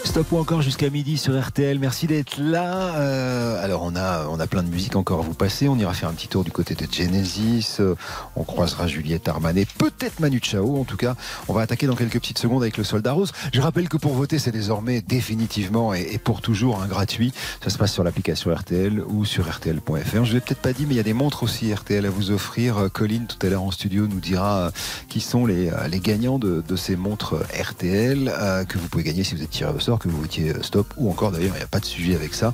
Stop 0.09 0.33
ou 0.33 0.39
encore 0.39 0.63
jusqu'à 0.63 0.89
midi 0.89 1.19
sur 1.19 1.39
RTL. 1.39 1.79
Merci 1.79 2.07
d'être 2.07 2.39
là. 2.39 2.95
Euh, 2.97 3.63
alors 3.63 3.83
on 3.83 3.95
a 3.95 4.27
on 4.31 4.41
a 4.41 4.47
plein 4.47 4.63
de 4.63 4.71
musique 4.71 4.97
encore 4.97 5.19
à 5.19 5.23
vous 5.23 5.35
passer. 5.35 5.69
On 5.69 5.77
ira 5.77 5.93
faire 5.93 6.09
un 6.09 6.15
petit 6.15 6.29
tour 6.29 6.45
du 6.45 6.51
côté 6.51 6.75
de 6.75 6.87
Genesis. 6.91 7.77
Euh, 7.81 7.95
on 8.35 8.43
croisera 8.43 8.87
Juliette 8.87 9.29
Armanet, 9.29 9.67
peut-être 9.77 10.21
Manu 10.21 10.41
Chao. 10.43 10.81
En 10.81 10.85
tout 10.85 10.97
cas, 10.97 11.15
on 11.47 11.53
va 11.53 11.61
attaquer 11.61 11.87
dans 11.87 11.95
quelques 11.95 12.15
petites 12.21 12.39
secondes 12.39 12.63
avec 12.63 12.79
le 12.79 12.85
Soldat 12.85 13.13
Rose. 13.13 13.33
Je 13.53 13.61
rappelle 13.61 13.91
que 13.91 13.99
pour 13.99 14.15
voter, 14.15 14.39
c'est 14.39 14.51
désormais 14.51 15.03
définitivement 15.03 15.93
et, 15.93 16.17
pour 16.17 16.41
toujours 16.41 16.81
un 16.81 16.87
gratuit. 16.87 17.35
Ça 17.63 17.69
se 17.69 17.77
passe 17.77 17.93
sur 17.93 18.03
l'application 18.03 18.55
RTL 18.55 19.03
ou 19.09 19.27
sur 19.27 19.47
RTL.fr. 19.47 20.25
Je 20.25 20.33
l'ai 20.33 20.41
peut-être 20.41 20.63
pas 20.63 20.73
dit, 20.73 20.87
mais 20.87 20.95
il 20.95 20.97
y 20.97 21.01
a 21.01 21.05
des 21.05 21.13
montres 21.13 21.43
aussi 21.43 21.71
RTL 21.71 22.07
à 22.07 22.11
vous 22.11 22.31
offrir. 22.31 22.79
Euh, 22.79 22.89
Colline 22.89 23.27
tout 23.27 23.47
à 23.47 23.51
l'heure 23.51 23.63
en 23.63 23.71
studio 23.71 24.07
nous 24.07 24.21
dira 24.21 24.59
euh, 24.59 24.71
qui 25.11 25.21
sont 25.21 25.45
les, 25.45 25.71
les 25.91 26.01
gagnants 26.01 26.39
de, 26.39 26.65
de 26.67 26.77
ces 26.77 26.97
montres 26.97 27.37
RTL 27.61 28.33
que 28.67 28.79
vous 28.79 28.89
pouvez 28.89 29.05
gagner 29.05 29.23
si 29.23 29.35
vous 29.35 29.43
êtes 29.43 29.51
tiré 29.51 29.71
au 29.71 29.81
sort, 29.81 29.99
vous 30.11 30.21
votiez 30.21 30.51
euh, 30.51 30.63
stop 30.63 30.93
ou 30.97 31.11
encore 31.11 31.31
d'ailleurs, 31.33 31.55
il 31.55 31.59
n'y 31.59 31.65
a 31.65 31.69
pas 31.69 31.81
de 31.81 31.85
sujet 31.85 32.15
avec 32.15 32.35
ça. 32.35 32.53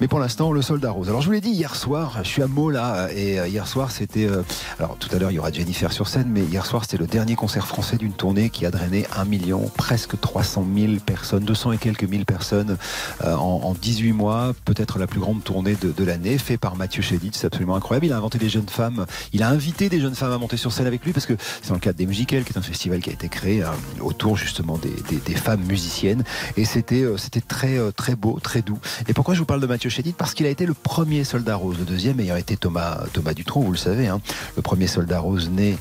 Mais 0.00 0.08
pour 0.08 0.18
l'instant, 0.18 0.52
le 0.52 0.62
soldat 0.62 0.90
rose. 0.90 1.08
Alors 1.08 1.20
je 1.20 1.26
vous 1.26 1.32
l'ai 1.32 1.40
dit 1.40 1.50
hier 1.50 1.74
soir, 1.76 2.18
je 2.22 2.28
suis 2.28 2.42
à 2.42 2.46
Meaux 2.46 2.70
là, 2.70 3.08
et 3.12 3.38
euh, 3.40 3.48
hier 3.48 3.66
soir 3.66 3.90
c'était. 3.90 4.26
euh, 4.26 4.42
alors 4.78 4.96
tout 4.98 5.08
à 5.14 5.18
l'heure 5.18 5.30
il 5.30 5.34
y 5.34 5.38
aura 5.38 5.52
Jennifer 5.52 5.92
sur 5.92 6.08
scène, 6.08 6.28
mais 6.28 6.42
hier 6.42 6.64
soir 6.66 6.84
c'était 6.84 6.96
le 6.98 7.06
dernier 7.06 7.34
concert 7.34 7.66
français 7.66 7.96
d'une 7.96 8.12
tournée 8.12 8.50
qui 8.50 8.66
a 8.66 8.70
drainé 8.70 9.06
un 9.16 9.24
million, 9.24 9.70
presque 9.76 10.18
300 10.20 10.66
000 10.76 10.92
personnes, 11.04 11.44
200 11.44 11.72
et 11.72 11.78
quelques 11.78 12.04
mille 12.04 12.24
personnes 12.24 12.76
en, 13.24 13.36
en 13.36 13.74
18 13.74 14.12
mois, 14.12 14.52
peut-être 14.64 14.98
la 14.98 15.06
plus 15.06 15.20
grande 15.20 15.42
tournée 15.44 15.76
de, 15.76 16.04
l'année, 16.04 16.38
fait 16.38 16.56
par 16.56 16.76
Mathieu 16.76 17.02
Chédid, 17.02 17.34
c'est 17.34 17.46
absolument 17.46 17.76
incroyable. 17.76 18.06
Il 18.06 18.12
a 18.12 18.16
inventé 18.16 18.38
des 18.38 18.48
jeunes 18.48 18.68
femmes, 18.68 19.06
il 19.32 19.42
a 19.42 19.48
invité 19.48 19.88
des 19.88 20.00
jeunes 20.00 20.14
femmes 20.14 20.32
à 20.32 20.38
monter 20.38 20.56
sur 20.56 20.72
scène 20.72 20.86
avec 20.86 21.04
lui 21.04 21.12
parce 21.12 21.26
que 21.26 21.34
c'est 21.62 21.68
dans 21.68 21.74
le 21.74 21.80
cadre 21.80 21.98
des 21.98 22.06
Musicales, 22.06 22.44
qui 22.44 22.52
est 22.52 22.58
un 22.58 22.62
festival 22.62 23.00
qui 23.00 23.10
a 23.10 23.12
été 23.12 23.28
créé 23.28 23.62
autour 24.00 24.36
justement 24.36 24.78
des, 24.78 24.90
des- 25.18 25.34
femmes 25.36 25.62
musiciennes, 25.64 26.24
et 26.56 26.64
c'était 26.86 27.02
euh, 27.02 27.16
c'était 27.16 27.40
très 27.40 27.78
euh, 27.78 27.90
très 27.90 28.14
beau, 28.14 28.38
très 28.40 28.62
doux. 28.62 28.78
Et 29.08 29.12
pourquoi 29.12 29.34
je 29.34 29.40
vous 29.40 29.44
parle 29.44 29.60
de 29.60 29.66
Mathieu 29.66 29.90
Chédid? 29.90 30.14
Parce 30.14 30.34
qu'il 30.34 30.46
a 30.46 30.50
été 30.50 30.66
le 30.66 30.74
premier 30.74 31.24
soldat 31.24 31.56
rose, 31.56 31.78
le 31.78 31.84
deuxième 31.84 32.20
ayant 32.20 32.36
été 32.36 32.56
Thomas 32.56 33.00
Thomas 33.12 33.34
Dutronc, 33.34 33.62
vous 33.62 33.72
le 33.72 33.76
savez, 33.76 34.06
hein, 34.06 34.20
le 34.54 34.62
premier 34.62 34.86
soldat 34.86 35.18
rose 35.18 35.50
né 35.50 35.76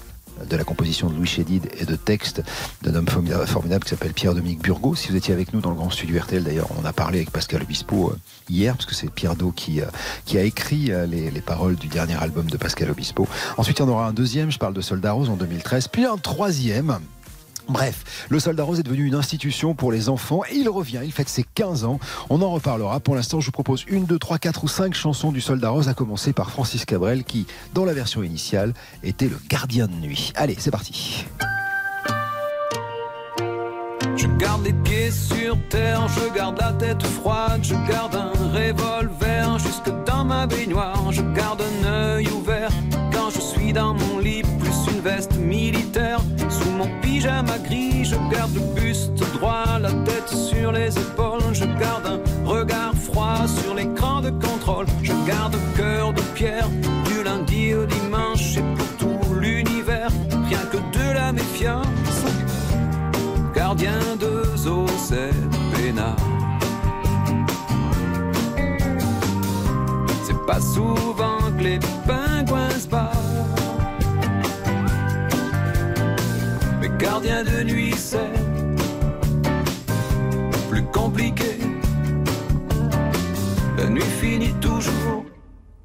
de 0.50 0.58
la 0.58 0.64
composition 0.66 1.10
de 1.10 1.16
Louis 1.16 1.28
Chédid 1.28 1.70
et 1.80 1.86
de 1.86 1.96
textes 1.96 2.42
d'un 2.82 2.96
homme 2.96 3.08
formidable, 3.08 3.86
qui 3.86 3.92
s'appelle 3.92 4.12
Pierre-Dominique 4.12 4.62
Burgot. 4.62 4.94
Si 4.94 5.08
vous 5.08 5.16
étiez 5.16 5.34
avec 5.34 5.54
nous 5.54 5.62
dans 5.62 5.70
le 5.70 5.78
grand 5.78 5.90
studio 5.90 6.20
RTL, 6.20 6.44
d'ailleurs, 6.44 6.68
on 6.78 6.84
a 6.84 6.92
parlé 6.92 7.20
avec 7.20 7.32
Pascal 7.32 7.62
Obispo 7.62 8.10
euh, 8.10 8.18
hier, 8.50 8.74
parce 8.74 8.86
que 8.86 8.96
c'est 8.96 9.10
Pierre 9.10 9.38
Do 9.38 9.52
qui, 9.52 9.80
qui 10.26 10.38
a 10.38 10.44
écrit 10.44 10.92
les, 11.08 11.32
les 11.32 11.42
paroles 11.42 11.76
du 11.76 11.88
dernier 11.88 12.16
album 12.16 12.50
de 12.50 12.58
Pascal 12.58 12.90
Obispo. 12.90 13.30
Ensuite, 13.58 13.80
il 13.80 13.84
y 13.84 13.86
en 13.86 13.90
aura 13.90 14.08
un 14.08 14.14
deuxième, 14.14 14.52
je 14.52 14.58
parle 14.58 14.74
de 14.74 14.82
Soldat 14.82 15.14
Rose 15.14 15.30
en 15.30 15.38
2013, 15.38 15.88
puis 15.88 16.04
un 16.04 16.18
troisième. 16.18 17.00
Bref, 17.68 18.28
le 18.30 18.40
Soldat 18.40 18.64
Rose 18.64 18.80
est 18.80 18.84
devenu 18.84 19.06
une 19.06 19.16
institution 19.16 19.74
pour 19.74 19.92
les 19.92 20.10
enfants 20.10 20.42
et 20.50 20.56
il 20.56 20.70
revient, 20.70 21.02
il 21.04 21.12
fête 21.12 21.30
ses 21.30 21.44
15 21.56 21.86
ans. 21.86 22.00
On 22.30 22.42
en 22.42 22.52
reparlera. 22.52 23.00
Pour 23.00 23.16
l'instant, 23.16 23.40
je 23.40 23.48
vous 23.48 23.52
propose 23.52 23.86
une, 23.88 24.06
deux, 24.06 24.20
trois, 24.20 24.38
quatre 24.38 24.64
ou 24.64 24.68
cinq 24.68 24.94
chansons 24.94 25.32
du 25.32 25.42
Soldat 25.42 25.70
Rose, 25.70 25.90
à 25.90 25.94
commencer 25.94 26.34
par 26.34 26.52
Francis 26.52 26.86
Cabrel 26.86 27.24
qui, 27.24 27.48
dans 27.74 27.86
la 27.86 27.94
version 27.94 28.24
initiale, 28.24 28.74
était 29.04 29.28
le 29.28 29.40
gardien 29.50 29.88
de 29.88 29.94
nuit. 29.94 30.32
Allez, 30.36 30.56
c'est 30.60 30.72
parti. 30.72 31.26
garde 34.38 34.66
les 34.66 34.74
pieds 34.74 35.12
sur 35.12 35.58
terre, 35.70 36.08
je 36.08 36.36
garde 36.36 36.60
la 36.60 36.74
tête 36.74 37.04
froide, 37.04 37.62
je 37.64 37.76
garde 37.90 38.16
un 38.16 38.32
revolver 38.54 39.60
jusque 39.60 39.92
dans 40.06 40.26
ma 40.26 40.48
baignoire, 40.48 41.12
je 41.12 41.22
garde 41.22 41.62
un 41.62 41.88
œil 41.88 42.28
ouvert 42.30 42.70
quand 43.12 43.30
je 43.30 43.40
suis 43.40 43.74
dans 43.74 43.94
mon 43.94 44.20
lit, 44.20 44.42
plus 44.60 44.94
une 44.94 45.02
veste 45.02 45.36
militaire. 45.38 46.20
Mon 46.78 46.90
pyjama 47.02 47.58
gris, 47.60 48.06
je 48.06 48.16
garde 48.32 48.54
le 48.54 48.82
buste 48.82 49.14
droit, 49.34 49.80
la 49.80 49.92
tête 49.92 50.30
sur 50.30 50.72
les 50.72 50.98
épaules, 50.98 51.54
je 51.54 51.66
garde 51.80 52.06
un 52.06 52.20
regard 52.48 52.94
froid 52.96 53.48
sur 53.48 53.74
l'écran 53.74 54.22
de 54.22 54.30
contrôle, 54.30 54.86
je 55.02 55.14
garde 55.26 55.56
cœur 55.78 56.14
de 56.14 56.22
pierre 56.34 56.70
du 57.06 57.24
lundi 57.24 57.74
au 57.74 57.86
dimanche 57.86 58.58
et 58.58 58.64
pour 58.76 58.98
tout 58.98 59.34
l'univers, 59.34 60.12
rien 60.48 60.66
que 60.72 60.78
de 60.78 61.14
la 61.14 61.32
méfiance 61.32 61.86
gardien 63.56 64.00
de 64.20 64.44
zoo, 64.58 64.86
c'est. 64.98 65.32
C'est 70.24 70.46
pas 70.48 70.60
souvent 70.60 71.38
que 71.58 71.64
les 71.64 71.80
pingouins 71.80 72.25
gardien 76.98 77.44
de 77.44 77.64
nuit, 77.64 77.94
c'est 77.96 78.20
plus 80.70 80.84
compliqué. 80.86 81.58
La 83.78 83.90
nuit 83.90 84.02
finit 84.22 84.54
toujours 84.62 85.26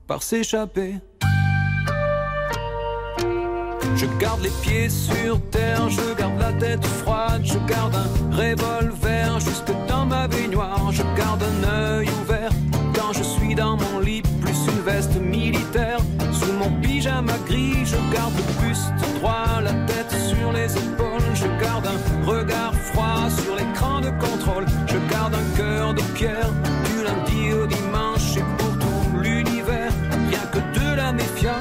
par 0.07 0.23
s'échapper. 0.23 0.95
Je 3.97 4.07
garde 4.19 4.43
les 4.43 4.51
pieds 4.63 4.89
sur 4.89 5.41
terre, 5.51 5.89
je 5.91 6.15
garde 6.17 6.39
la 6.39 6.53
tête 6.55 6.85
froide, 6.87 7.43
je 7.45 7.59
garde 7.67 7.95
un 7.95 8.37
revolver 8.37 9.41
jusque 9.41 9.73
dans 9.89 10.07
ma 10.07 10.27
baignoire, 10.27 10.91
je 10.93 11.03
garde 11.17 11.43
un 11.43 11.69
œil 11.69 12.09
ouvert 12.23 12.51
quand 12.95 13.13
je 13.13 13.23
suis 13.23 13.55
dans 13.55 13.77
mon 13.77 14.01
lit, 14.01 14.23
plus 14.41 14.57
une 14.69 14.81
veste 14.83 15.17
militaire. 15.21 15.99
Je 17.23 17.97
garde 18.14 18.33
le 18.35 18.66
buste 18.66 18.95
droit, 19.16 19.61
la 19.62 19.75
tête 19.85 20.11
sur 20.27 20.53
les 20.53 20.73
épaules, 20.75 21.35
je 21.35 21.47
garde 21.62 21.87
un 21.87 22.27
regard 22.27 22.75
froid 22.75 23.29
sur 23.29 23.57
l'écran 23.57 24.01
de 24.01 24.09
contrôle, 24.09 24.64
je 24.87 24.97
garde 25.12 25.35
un 25.35 25.57
cœur 25.57 25.93
de 25.93 26.01
pierre 26.14 26.51
du 26.87 27.05
lundi 27.05 27.53
au 27.53 27.66
dimanche 27.66 28.39
et 28.39 28.45
pour 28.57 28.79
tout 28.79 29.18
l'univers, 29.18 29.93
rien 30.31 30.47
que 30.51 30.79
de 30.79 30.97
la 30.97 31.12
méfiance. 31.12 31.57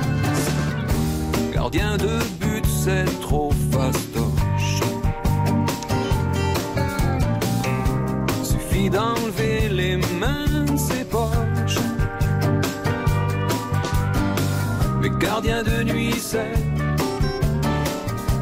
Gardien 1.53 1.97
de 1.97 2.19
but, 2.39 2.65
c'est 2.65 3.19
trop 3.19 3.51
fastoche. 3.71 4.81
Suffit 8.43 8.89
d'enlever 8.89 9.67
les 9.67 9.97
mains 9.97 10.65
de. 10.65 11.48
Gardien 15.19 15.63
de 15.63 15.83
nuit, 15.83 16.15
c'est 16.17 16.53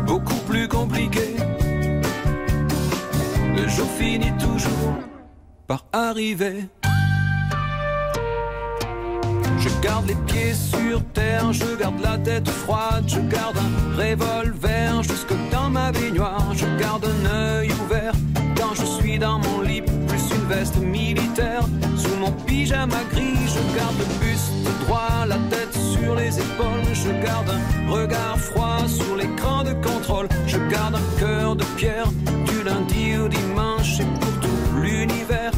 beaucoup 0.06 0.40
plus 0.48 0.68
compliqué. 0.68 1.36
Le 3.56 3.68
jour 3.68 3.88
finit 3.98 4.32
toujours 4.38 4.94
par 5.66 5.86
arriver. 5.92 6.68
Je 9.60 9.70
garde 9.82 10.08
les 10.08 10.16
pieds 10.28 10.54
sur 10.54 11.04
terre, 11.14 11.52
je 11.52 11.76
garde 11.78 12.00
la 12.02 12.18
tête 12.18 12.48
froide, 12.50 13.06
je 13.08 13.20
garde 13.20 13.58
un 13.58 13.98
revolver 13.98 15.04
jusque 15.04 15.34
dans 15.52 15.70
ma 15.70 15.92
baignoire, 15.92 16.54
je 16.54 16.66
garde 16.80 17.06
un 17.06 17.26
œil 17.36 17.72
ouvert 17.84 18.14
quand 18.56 18.74
je 18.76 18.86
suis 18.86 19.18
dans 19.18 19.40
mon 19.40 19.62
lit, 19.62 19.82
veste 20.48 20.78
militaire. 20.78 21.64
Sous 21.98 22.16
mon 22.16 22.32
pyjama 22.46 23.04
gris, 23.12 23.36
je 23.46 23.78
garde 23.78 23.98
le 24.00 24.26
buste 24.26 24.52
droit, 24.86 25.26
la 25.28 25.38
tête 25.50 25.74
sur 25.74 26.16
les 26.16 26.38
épaules, 26.38 26.94
je 26.94 27.12
garde 27.26 27.50
un 27.50 27.92
regard 27.92 28.38
froid 28.40 28.88
sur 28.88 29.16
l'écran 29.16 29.64
de 29.64 29.74
contrôle, 29.74 30.28
je 30.48 30.58
garde 30.70 30.96
un 30.96 31.20
cœur 31.20 31.56
de 31.56 31.64
pierre 31.76 32.10
du 32.46 32.64
lundi 32.64 33.18
au 33.18 33.28
dimanche 33.28 34.00
et 34.00 34.20
pour 34.20 34.40
tout 34.40 34.82
l'univers. 34.82 35.52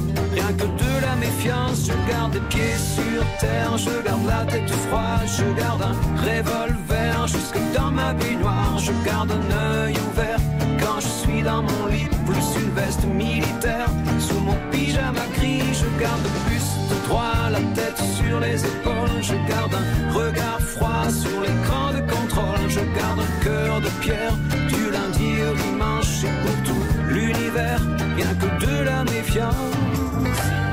Que 0.49 0.65
de 0.65 1.01
la 1.01 1.15
méfiance, 1.15 1.85
je 1.85 2.11
garde 2.11 2.33
les 2.33 2.39
pieds 2.49 2.75
sur 2.75 3.23
terre, 3.39 3.77
je 3.77 4.03
garde 4.03 4.25
la 4.25 4.45
tête 4.51 4.71
froide, 4.71 5.27
je 5.27 5.61
garde 5.61 5.83
un 5.83 5.95
revolver 6.17 7.27
jusque 7.27 7.59
dans 7.75 7.91
ma 7.91 8.13
baignoire, 8.13 8.79
je 8.79 8.91
garde 9.05 9.31
un 9.31 9.83
œil 9.83 9.93
ouvert 10.09 10.39
quand 10.81 10.99
je 11.01 11.07
suis 11.07 11.43
dans 11.43 11.61
mon 11.61 11.85
lit, 11.85 12.09
plus 12.25 12.63
une 12.63 12.71
veste 12.71 13.05
militaire. 13.05 13.89
Sous 14.19 14.39
mon 14.39 14.57
pyjama 14.71 15.21
gris, 15.35 15.71
je 15.71 16.01
garde 16.01 16.23
le 16.23 16.49
buste 16.49 17.07
droit, 17.07 17.49
la 17.51 17.61
tête 17.75 18.01
sur 18.17 18.39
les 18.39 18.59
épaules, 18.65 19.21
je 19.21 19.35
garde 19.47 19.75
un 19.75 20.11
regard 20.11 20.61
froid 20.61 21.09
sur 21.11 21.41
l'écran 21.41 21.93
de 21.93 22.01
contrôle, 22.11 22.67
je 22.69 22.81
garde 22.99 23.19
un 23.19 23.43
cœur 23.43 23.81
de 23.81 23.89
pierre 24.01 24.35
du 24.67 24.89
lundi 24.89 25.43
au 25.43 25.55
dimanche 25.63 26.23
et 26.23 26.35
pour 26.41 26.57
tout 26.65 26.83
l'univers, 27.07 27.81
rien 28.15 28.33
que 28.33 28.65
de 28.65 28.83
la 28.83 29.03
méfiance. 29.03 30.08
Thank 30.21 30.63
you. 30.63 30.68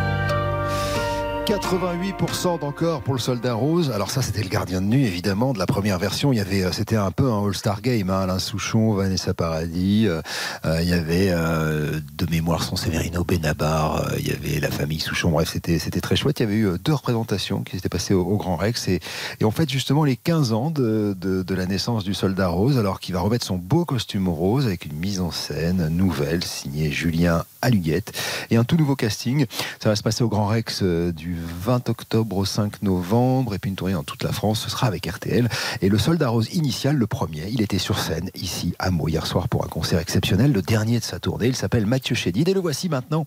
88% 1.46 2.58
d'encore 2.58 3.02
pour 3.02 3.14
le 3.14 3.20
soldat 3.20 3.54
rose. 3.54 3.92
Alors 3.92 4.10
ça, 4.10 4.20
c'était 4.20 4.42
le 4.42 4.48
gardien 4.48 4.80
de 4.80 4.86
nuit, 4.86 5.06
évidemment, 5.06 5.52
de 5.52 5.60
la 5.60 5.66
première 5.66 5.96
version. 5.96 6.32
Il 6.32 6.38
y 6.38 6.40
avait, 6.40 6.64
euh, 6.64 6.72
c'était 6.72 6.96
un 6.96 7.12
peu 7.12 7.30
un 7.30 7.46
All-Star 7.46 7.82
Game. 7.82 8.10
Hein. 8.10 8.22
Alain 8.22 8.40
Souchon, 8.40 8.94
Vanessa 8.94 9.32
Paradis. 9.32 10.08
euh, 10.08 10.20
euh, 10.64 10.82
il 10.82 10.88
y 10.88 10.92
avait 10.92 11.30
de 11.30 12.30
mémoire 12.30 12.64
son 12.64 12.74
Severino 12.74 13.22
Benabar. 13.22 14.10
il 14.18 14.26
y 14.26 14.32
avait 14.32 14.58
la 14.58 14.72
famille 14.72 14.98
Souchon. 14.98 15.30
Bref, 15.30 15.50
c'était 15.52 15.78
c'était 15.78 16.00
très 16.00 16.16
chouette. 16.16 16.40
Il 16.40 16.42
y 16.42 16.46
avait 16.46 16.56
eu 16.56 16.78
deux 16.82 16.94
représentations 16.94 17.62
qui 17.62 17.76
s'étaient 17.76 17.88
passées 17.88 18.14
au, 18.14 18.36
Grand 18.36 18.56
Rex 18.56 18.88
et, 18.88 19.00
on 19.40 19.52
fête 19.52 19.70
justement 19.70 20.02
les 20.02 20.16
15 20.16 20.52
ans 20.52 20.72
de, 20.72 21.16
de, 21.16 21.54
la 21.54 21.66
naissance 21.66 22.02
du 22.02 22.12
soldat 22.12 22.48
rose. 22.48 22.76
Alors 22.76 22.98
qu'il 22.98 23.14
va 23.14 23.20
remettre 23.20 23.46
son 23.46 23.56
beau 23.56 23.84
costume 23.84 24.28
rose 24.28 24.66
avec 24.66 24.84
une 24.84 24.96
mise 24.96 25.20
en 25.20 25.30
scène 25.30 25.88
nouvelle 25.90 26.42
signée 26.42 26.90
Julien 26.90 27.44
Aluguette 27.62 28.12
et 28.50 28.56
un 28.56 28.64
tout 28.64 28.76
nouveau 28.76 28.96
casting. 28.96 29.46
Ça 29.80 29.90
va 29.90 29.96
se 29.96 30.02
passer 30.02 30.24
au 30.24 30.28
Grand 30.28 30.46
Rex 30.46 30.82
du 30.82 31.35
20 31.36 31.88
octobre 31.88 32.36
au 32.36 32.44
5 32.44 32.82
novembre 32.82 33.54
et 33.54 33.58
puis 33.58 33.70
une 33.70 33.76
tournée 33.76 33.94
dans 33.94 34.02
toute 34.02 34.22
la 34.22 34.32
France. 34.32 34.60
Ce 34.60 34.70
sera 34.70 34.86
avec 34.86 35.06
RTL. 35.06 35.48
Et 35.82 35.88
le 35.88 35.98
soldat 35.98 36.28
rose 36.28 36.54
initial, 36.54 36.96
le 36.96 37.06
premier, 37.06 37.48
il 37.50 37.60
était 37.60 37.78
sur 37.78 37.98
scène 37.98 38.30
ici 38.34 38.74
à 38.78 38.90
Meaux 38.90 39.08
hier 39.08 39.26
soir 39.26 39.48
pour 39.48 39.64
un 39.64 39.68
concert 39.68 39.98
exceptionnel, 39.98 40.52
le 40.52 40.62
dernier 40.62 40.98
de 40.98 41.04
sa 41.04 41.18
tournée. 41.18 41.46
Il 41.46 41.56
s'appelle 41.56 41.86
Mathieu 41.86 42.14
Chédid 42.14 42.48
et 42.48 42.54
le 42.54 42.60
voici 42.60 42.88
maintenant. 42.88 43.26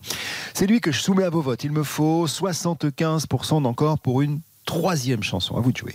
C'est 0.54 0.66
lui 0.66 0.80
que 0.80 0.92
je 0.92 1.00
soumets 1.00 1.24
à 1.24 1.30
vos 1.30 1.42
votes. 1.42 1.64
Il 1.64 1.72
me 1.72 1.82
faut 1.82 2.26
75% 2.26 3.62
d'encore 3.62 3.98
pour 3.98 4.22
une 4.22 4.40
troisième 4.64 5.22
chanson. 5.22 5.56
À 5.56 5.60
vous 5.60 5.72
de 5.72 5.76
jouer. 5.76 5.94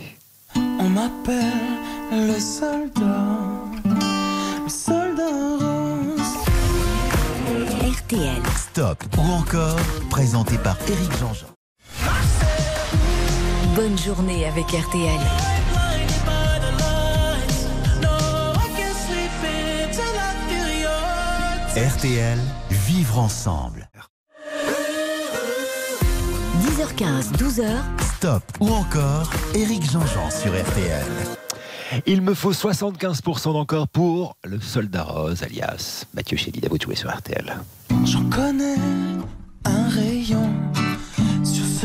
On 0.55 0.89
m'appelle 0.89 1.75
le 2.11 2.39
soldat, 2.39 3.39
le 3.85 4.69
soldat 4.69 5.29
rose. 5.59 5.95
RTL. 7.97 8.41
Stop 8.57 9.03
ou 9.17 9.31
encore, 9.31 9.79
présenté 10.09 10.57
par 10.57 10.77
Éric 10.87 11.17
Jean-Jean. 11.17 11.54
Bonne 13.75 13.97
journée 13.97 14.45
avec 14.45 14.67
RTL. 14.67 15.19
RTL, 21.75 22.39
vivre 22.71 23.19
ensemble. 23.19 23.89
10h15, 26.61 27.33
12h. 27.33 27.65
Stop 28.15 28.43
ou 28.61 28.69
encore, 28.69 29.29
Éric 29.53 29.83
Jean-Jean 29.91 30.29
sur 30.29 30.51
RTL. 30.51 31.03
Il 32.05 32.21
me 32.21 32.33
faut 32.33 32.53
75% 32.53 33.51
d'encore 33.51 33.89
pour 33.89 34.37
le 34.45 34.61
soldat 34.61 35.03
rose, 35.03 35.43
alias 35.43 36.05
Mathieu 36.13 36.37
Chédid. 36.37 36.65
À 36.65 36.69
vous 36.69 36.77
de 36.77 36.83
jouer 36.83 36.95
sur 36.95 37.13
RTL. 37.13 37.57
J'en 38.05 38.23
connais 38.29 38.77
un 39.65 39.89
sur 39.89 40.14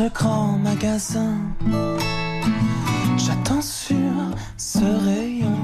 ce 0.01 0.09
grand 0.13 0.57
magasin. 0.57 1.35
J'attends 3.17 3.61
sur 3.61 4.13
ce 4.57 4.85
rayon. 5.05 5.59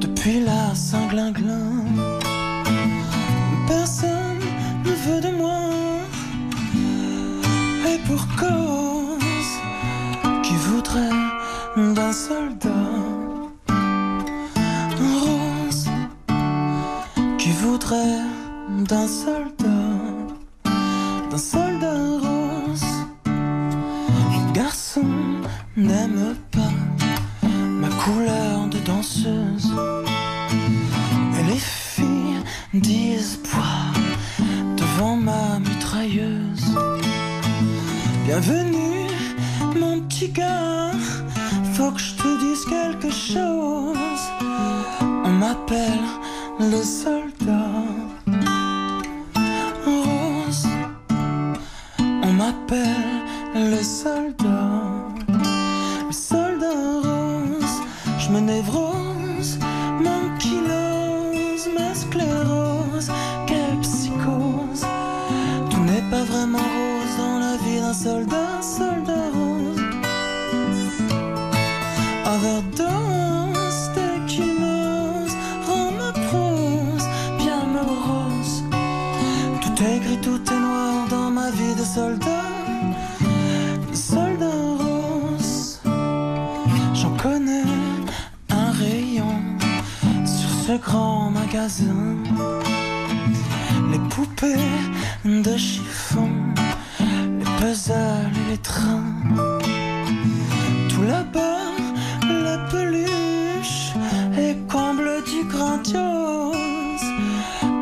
Depuis 0.00 0.40
la 0.40 0.74
Saint-Glinglin. 0.74 1.84
Personne 3.66 4.42
ne 4.84 4.92
veut 5.04 5.20
de 5.20 5.32
moi. 5.42 5.60
Et 7.90 7.98
pour 8.08 8.22
cause 8.42 9.52
qui 10.44 10.56
voudrait 10.68 11.20
d'un 11.96 12.12
soldat. 12.12 12.88
Rose 15.22 15.90
qui 17.38 17.50
voudrait 17.62 18.22
d'un 18.90 19.06
soldat, 19.06 19.84
d'un 21.30 21.38
soldat 21.38 21.77
garçons 24.88 25.04
n'aiment 25.76 26.36
pas 26.50 27.48
ma 27.48 27.88
couleur 27.88 28.68
de 28.68 28.78
danseuse. 28.78 29.72
Et 31.38 31.42
les 31.50 31.58
filles 31.58 32.42
disent 32.74 33.38
poids 33.44 33.92
devant 34.76 35.16
ma 35.16 35.58
mitrailleuse. 35.58 36.74
Bienvenue, 38.24 39.06
mon 39.78 40.00
petit 40.00 40.30
gars, 40.30 40.92
faut 41.74 41.90
que 41.90 42.00
je 42.00 42.14
te 42.14 42.40
dise 42.40 42.64
quelque 42.64 43.10
chose. 43.10 44.22
On 45.24 45.30
m'appelle 45.30 46.06
le 46.60 46.82
soldat. 46.82 47.84
Rose, 49.84 50.66
on 52.00 52.32
m'appelle 52.32 53.27
le 53.58 53.82
soldat, 53.82 55.08
le 56.06 56.12
soldat 56.12 57.00
rose. 57.02 57.76
Je 58.18 58.30
me 58.30 58.40
névrose, 58.40 59.58
mon 60.00 60.28
ma 61.76 61.94
sclérose, 61.94 63.10
quelle 63.46 63.78
psychose. 63.82 64.86
Tout 65.70 65.80
n'est 65.80 66.08
pas 66.10 66.24
vraiment 66.24 66.58
rose 66.58 67.14
dans 67.18 67.38
la 67.38 67.56
vie 67.64 67.80
d'un 67.80 67.92
soldat, 67.92 68.62
soldat 68.62 69.28
rose. 69.34 69.82
Overdose 72.34 73.90
d'échymose, 73.94 75.34
rend 75.66 75.90
ma 76.00 76.12
prose 76.26 77.06
bien 77.38 77.64
morose. 77.76 78.62
Tout 79.62 79.82
est 79.82 79.98
gris, 80.04 80.20
tout 80.22 80.42
est 80.52 80.60
noir 80.60 81.08
dans 81.10 81.30
ma 81.30 81.50
vie 81.50 81.74
de 81.74 81.84
soldat, 81.84 82.37
ce 90.68 90.76
grand 90.76 91.30
magasin. 91.30 92.16
Les 93.90 94.02
poupées 94.10 94.68
de 95.24 95.56
chiffon, 95.56 96.30
les 97.38 97.50
puzzles 97.58 98.36
et 98.40 98.50
les 98.50 98.58
trains. 98.58 99.14
Tout 100.90 101.04
là-bas, 101.12 101.72
la 102.46 102.58
peluche 102.70 103.94
et 104.38 104.56
comble 104.70 105.10
du 105.30 105.40
grandiose. 105.54 107.08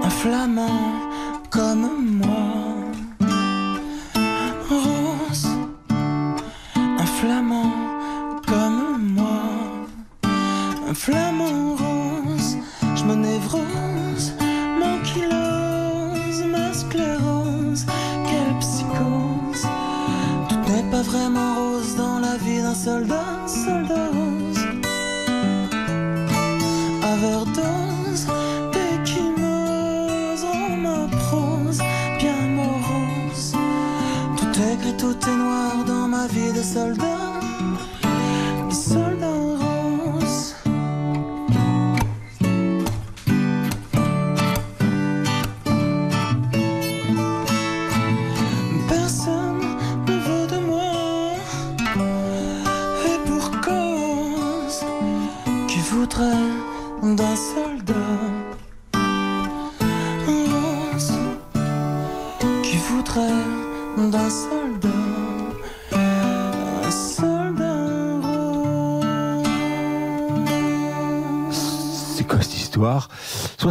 Un 0.07 0.11
flamand 0.21 0.93
comme 1.51 1.89
moi, 2.23 2.47
rose. 4.71 5.49
Un 7.03 7.09
flamand 7.19 7.73
comme 8.47 9.13
moi, 9.17 9.43
un 10.89 10.95
flamand 10.95 11.66
ma 36.75 37.16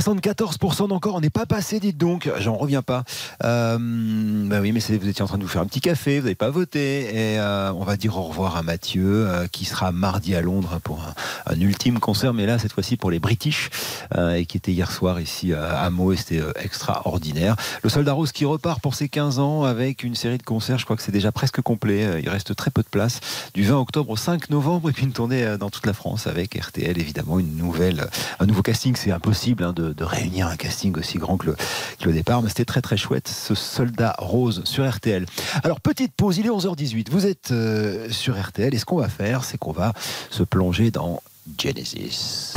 74% 0.05 0.87
d'encore, 0.87 1.15
on 1.15 1.19
n'est 1.19 1.31
pas 1.31 1.47
passé, 1.47 1.79
dites 1.79 1.97
donc, 1.97 2.29
j'en 2.37 2.55
reviens 2.55 2.83
pas. 2.83 3.03
Euh, 3.43 3.77
bah 3.79 4.59
oui, 4.61 4.71
mais 4.71 4.79
vous 4.79 5.09
étiez 5.09 5.23
en 5.23 5.27
train 5.27 5.39
de 5.39 5.43
vous 5.43 5.49
faire 5.49 5.63
un 5.63 5.65
petit 5.65 5.81
café, 5.81 6.19
vous 6.19 6.25
n'avez 6.25 6.35
pas 6.35 6.51
voté, 6.51 7.05
et 7.05 7.39
euh, 7.39 7.73
on 7.73 7.83
va 7.83 7.97
dire 7.97 8.15
au 8.15 8.21
revoir 8.21 8.55
à 8.55 8.61
Mathieu, 8.61 9.27
euh, 9.27 9.47
qui 9.47 9.65
sera 9.65 9.91
mardi 9.91 10.35
à 10.35 10.41
Londres 10.41 10.79
pour 10.83 11.01
un, 11.47 11.59
ultime 11.59 11.99
concert, 11.99 12.35
mais 12.35 12.45
là, 12.45 12.59
cette 12.59 12.73
fois-ci 12.73 12.97
pour 12.97 13.09
les 13.09 13.17
British, 13.17 13.71
euh, 14.15 14.35
et 14.35 14.45
qui 14.45 14.57
était 14.57 14.71
hier 14.71 14.91
soir 14.91 15.19
ici 15.19 15.53
à 15.53 15.89
Meaux, 15.89 16.13
et 16.13 16.17
c'était 16.17 16.43
extraordinaire. 16.61 17.55
Le 17.81 17.89
Soldat 17.89 18.13
Rose 18.13 18.31
qui 18.31 18.45
repart 18.45 18.79
pour 18.79 18.93
ses 18.93 19.09
15 19.09 19.39
ans 19.39 19.63
avec 19.63 20.03
une 20.03 20.13
série 20.13 20.37
de 20.37 20.43
concerts, 20.43 20.77
je 20.77 20.85
crois 20.85 20.95
que 20.95 21.01
c'est 21.01 21.11
déjà 21.11 21.31
presque 21.31 21.61
complet, 21.61 22.21
il 22.21 22.29
reste 22.29 22.55
très 22.55 22.69
peu 22.69 22.83
de 22.83 22.89
place, 22.89 23.21
du 23.55 23.63
20 23.63 23.79
octobre 23.79 24.11
au 24.11 24.17
5 24.17 24.51
novembre, 24.51 24.91
et 24.91 24.93
puis 24.93 25.05
une 25.05 25.13
tournée 25.13 25.57
dans 25.57 25.71
toute 25.71 25.87
la 25.87 25.93
France 25.93 26.27
avec 26.27 26.53
RTL, 26.53 26.99
évidemment, 26.99 27.39
une 27.39 27.57
nouvelle, 27.57 28.07
un 28.39 28.45
nouveau 28.45 28.61
casting, 28.61 28.95
c'est 28.95 29.11
impossible 29.11 29.63
hein, 29.63 29.73
de, 29.73 29.94
de 29.95 30.03
réunir 30.03 30.47
un 30.47 30.55
casting 30.55 30.97
aussi 30.97 31.17
grand 31.17 31.37
que 31.37 31.47
le, 31.47 31.55
que 31.99 32.09
départ, 32.09 32.41
mais 32.41 32.49
c'était 32.49 32.65
très 32.65 32.81
très 32.81 32.97
chouette, 32.97 33.27
ce 33.27 33.55
soldat 33.55 34.15
rose 34.19 34.63
sur 34.65 34.89
RTL. 34.89 35.25
Alors, 35.63 35.81
petite 35.81 36.13
pause, 36.13 36.37
il 36.37 36.45
est 36.45 36.49
11h18, 36.49 37.09
vous 37.09 37.25
êtes 37.25 37.51
euh, 37.51 38.09
sur 38.09 38.39
RTL, 38.39 38.73
et 38.73 38.77
ce 38.77 38.85
qu'on 38.85 38.97
va 38.97 39.09
faire, 39.09 39.43
c'est 39.43 39.57
qu'on 39.57 39.71
va 39.71 39.93
se 40.29 40.43
plonger 40.43 40.91
dans 40.91 41.21
Genesis. 41.57 42.53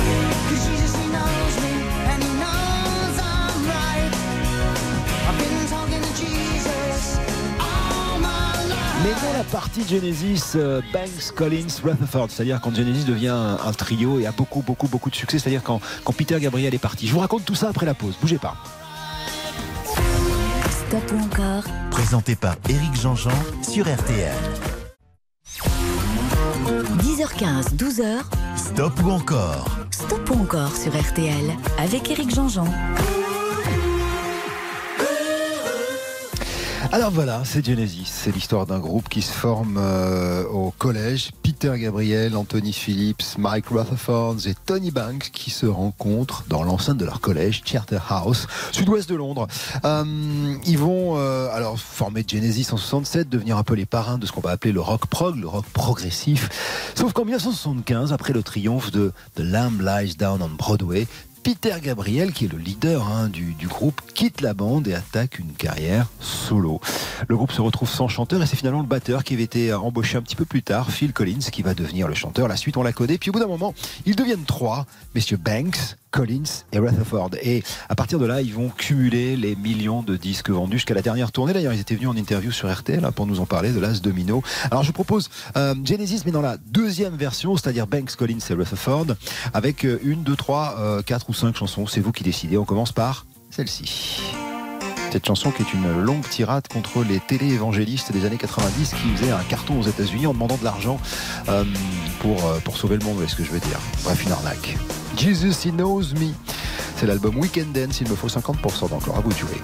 Mais 9.05 9.11
dans 9.23 9.33
la 9.33 9.45
partie 9.45 9.87
Genesis, 9.87 10.53
euh, 10.57 10.81
Banks, 10.93 11.33
Collins, 11.37 11.69
Rutherford, 11.85 12.29
c'est-à-dire 12.31 12.61
quand 12.61 12.75
Genesis 12.75 13.05
devient 13.05 13.29
un, 13.29 13.57
un 13.65 13.73
trio 13.73 14.19
et 14.19 14.27
a 14.27 14.33
beaucoup, 14.33 14.61
beaucoup, 14.63 14.89
beaucoup 14.89 15.09
de 15.09 15.15
succès, 15.15 15.39
c'est-à-dire 15.39 15.63
quand, 15.63 15.81
quand 16.05 16.13
Peter 16.13 16.39
Gabriel 16.41 16.75
est 16.75 16.79
parti. 16.79 17.07
Je 17.07 17.13
vous 17.13 17.21
raconte 17.21 17.45
tout 17.45 17.55
ça 17.55 17.69
après 17.69 17.87
la 17.87 17.95
pause, 17.95 18.17
bougez 18.21 18.39
pas. 18.39 18.57
Stop 20.89 21.13
ou 21.13 21.25
encore 21.25 21.65
Présenté 21.91 22.35
par 22.35 22.57
Éric 22.69 23.01
Jean-Jean 23.01 23.31
sur 23.63 23.85
RTL. 23.85 24.35
10h15, 26.99 27.77
12h, 27.77 28.23
Stop 28.57 28.93
ou 29.05 29.11
encore 29.11 29.79
Stop 29.91 30.31
ou 30.31 30.43
encore 30.43 30.75
sur 30.77 30.93
RTL 30.93 31.55
avec 31.79 32.11
Éric 32.11 32.35
Jean-Jean. 32.35 32.67
Alors 36.91 37.11
voilà, 37.11 37.43
c'est 37.45 37.65
Genesis. 37.65 38.07
C'est 38.07 38.35
l'histoire 38.35 38.65
d'un 38.65 38.79
groupe 38.79 39.11
qui 39.11 39.21
se 39.21 39.31
forme 39.31 39.77
euh, 39.77 40.45
au 40.45 40.71
collège. 40.71 41.33
Peter 41.43 41.73
Gabriel, 41.77 42.35
Anthony 42.35 42.73
Phillips, 42.73 43.37
Mike 43.37 43.67
Rutherford 43.69 44.37
et 44.47 44.55
Tony 44.65 44.91
Banks 44.91 45.31
qui 45.31 45.51
se 45.51 45.67
rencontrent 45.67 46.45
dans 46.49 46.63
l'enceinte 46.63 46.97
de 46.97 47.05
leur 47.05 47.21
collège, 47.21 47.61
Charterhouse, 47.67 48.47
sud-ouest 48.73 49.07
de 49.07 49.17
Londres. 49.17 49.49
Euh, 49.85 50.55
ils 50.65 50.79
vont 50.79 51.19
euh, 51.19 51.51
alors 51.53 51.79
former 51.79 52.25
Genesis 52.27 52.69
en 52.73 52.79
67, 52.79 53.29
devenir 53.29 53.59
un 53.59 53.65
peu 53.65 53.75
les 53.75 53.87
parrains 53.87 54.17
de 54.17 54.25
ce 54.25 54.33
qu'on 54.33 54.41
va 54.41 54.51
appeler 54.51 54.73
le 54.73 54.81
rock 54.81 55.09
prog, 55.09 55.37
le 55.37 55.47
rock 55.47 55.67
progressif. 55.67 56.49
Sauf 56.95 57.13
qu'en 57.13 57.27
1975, 57.27 58.15
après 58.15 58.33
le 58.33 58.43
triomphe 58.43 58.91
de 58.93 59.13
The 59.35 59.41
Lamb 59.41 59.83
Lies 59.83 60.15
Down 60.15 60.41
on 60.41 60.49
Broadway, 60.49 61.07
Peter 61.49 61.77
Gabriel, 61.83 62.35
qui 62.35 62.45
est 62.45 62.53
le 62.53 62.59
leader 62.59 63.09
hein, 63.09 63.31
du, 63.31 63.55
groupe, 63.67 64.03
quitte 64.13 64.43
la 64.43 64.53
bande 64.53 64.87
et 64.87 64.93
attaque 64.93 65.39
une 65.39 65.53
carrière 65.53 66.09
solo. 66.21 66.79
Le 67.27 67.39
groupe 67.39 67.53
se 67.53 67.63
retrouve 67.63 67.89
sans 67.89 68.07
chanteur 68.07 68.43
et 68.43 68.45
c'est 68.45 68.55
finalement 68.55 68.83
le 68.83 68.87
batteur 68.87 69.25
qui 69.25 69.33
avait 69.33 69.45
été 69.45 69.73
embauché 69.73 70.19
un 70.19 70.21
petit 70.21 70.37
peu 70.37 70.45
plus 70.45 70.63
tard, 70.63 70.91
Phil 70.91 71.15
Collins, 71.15 71.39
qui 71.51 71.63
va 71.63 71.73
devenir 71.73 72.07
le 72.07 72.13
chanteur. 72.13 72.49
La 72.49 72.57
suite, 72.59 72.77
on 72.77 72.83
la 72.83 72.93
connaît. 72.93 73.17
Puis 73.17 73.31
au 73.31 73.33
bout 73.33 73.39
d'un 73.39 73.47
moment, 73.47 73.73
ils 74.05 74.15
deviennent 74.15 74.45
trois, 74.45 74.85
messieurs 75.15 75.39
Banks, 75.39 75.97
Collins 76.11 76.65
et 76.73 76.79
Rutherford. 76.79 77.31
Et 77.43 77.63
à 77.89 77.95
partir 77.95 78.19
de 78.19 78.27
là, 78.27 78.41
ils 78.41 78.55
vont 78.55 78.69
cumuler 78.69 79.37
les 79.37 79.57
millions 79.57 80.03
de 80.03 80.17
disques 80.17 80.51
vendus 80.51 80.79
jusqu'à 80.79 80.95
la 80.95 81.03
dernière 81.03 81.33
tournée. 81.33 81.53
D'ailleurs, 81.53 81.73
ils 81.73 81.81
étaient 81.81 81.95
venus 81.95 82.09
en 82.09 82.17
interview 82.17 82.51
sur 82.51 82.73
RTL 82.73 83.05
hein, 83.05 83.13
pour 83.13 83.27
nous 83.27 83.41
en 83.41 83.47
parler 83.47 83.73
de 83.73 83.81
l'As 83.81 84.01
Domino. 84.01 84.43
Alors, 84.71 84.83
je 84.83 84.93
propose 84.93 85.31
euh, 85.57 85.75
Genesis, 85.85 86.23
mais 86.25 86.33
dans 86.33 86.41
la 86.41 86.57
deuxième 86.57 87.17
version, 87.17 87.57
c'est-à-dire 87.57 87.87
Banks, 87.87 88.17
Collins 88.17 88.39
et 88.49 88.55
Rutherford, 88.55 89.07
avec 89.55 89.85
euh, 89.85 89.99
une, 90.03 90.23
deux, 90.23 90.37
trois, 90.37 90.77
euh, 90.79 91.03
quatre 91.03 91.29
ou 91.29 91.35
cinq 91.35 91.57
chansons. 91.57 91.87
C'est 91.87 92.01
vous 92.01 92.13
qui 92.13 92.25
décidez. 92.25 92.57
On 92.57 92.65
commence 92.65 92.93
par 92.93 93.27
celle-ci. 93.51 94.23
Cette 95.11 95.27
chanson 95.27 95.51
qui 95.51 95.63
est 95.63 95.73
une 95.73 96.03
longue 96.03 96.29
tirade 96.29 96.69
contre 96.69 97.03
les 97.03 97.19
télé-évangélistes 97.19 98.13
des 98.13 98.27
années 98.27 98.37
90 98.37 98.91
qui 98.91 99.17
faisaient 99.17 99.33
un 99.33 99.43
carton 99.45 99.81
aux 99.81 99.85
États-Unis 99.85 100.27
en 100.27 100.35
demandant 100.35 100.59
de 100.59 100.65
l'argent 100.65 101.01
pour, 102.21 102.37
pour 102.63 102.77
sauver 102.77 102.99
le 102.99 103.05
monde, 103.07 103.23
est 103.23 103.29
ce 103.29 103.37
que 103.37 103.43
je 103.43 103.51
veux 103.51 103.59
dire. 103.59 103.81
Bref, 104.05 104.23
une 104.23 104.33
arnaque. 104.33 104.77
Jesus, 105.19 105.67
He 105.67 105.73
Knows 105.73 106.15
Me. 106.15 106.33
C'est 106.97 107.07
l'album 107.07 107.37
Weekend 107.39 107.73
Dance, 107.73 108.01
il 108.01 108.09
me 108.09 108.15
faut 108.15 108.29
50% 108.29 108.89
d'encore. 108.89 109.17
À 109.17 109.21
vous 109.21 109.33
de. 109.33 109.61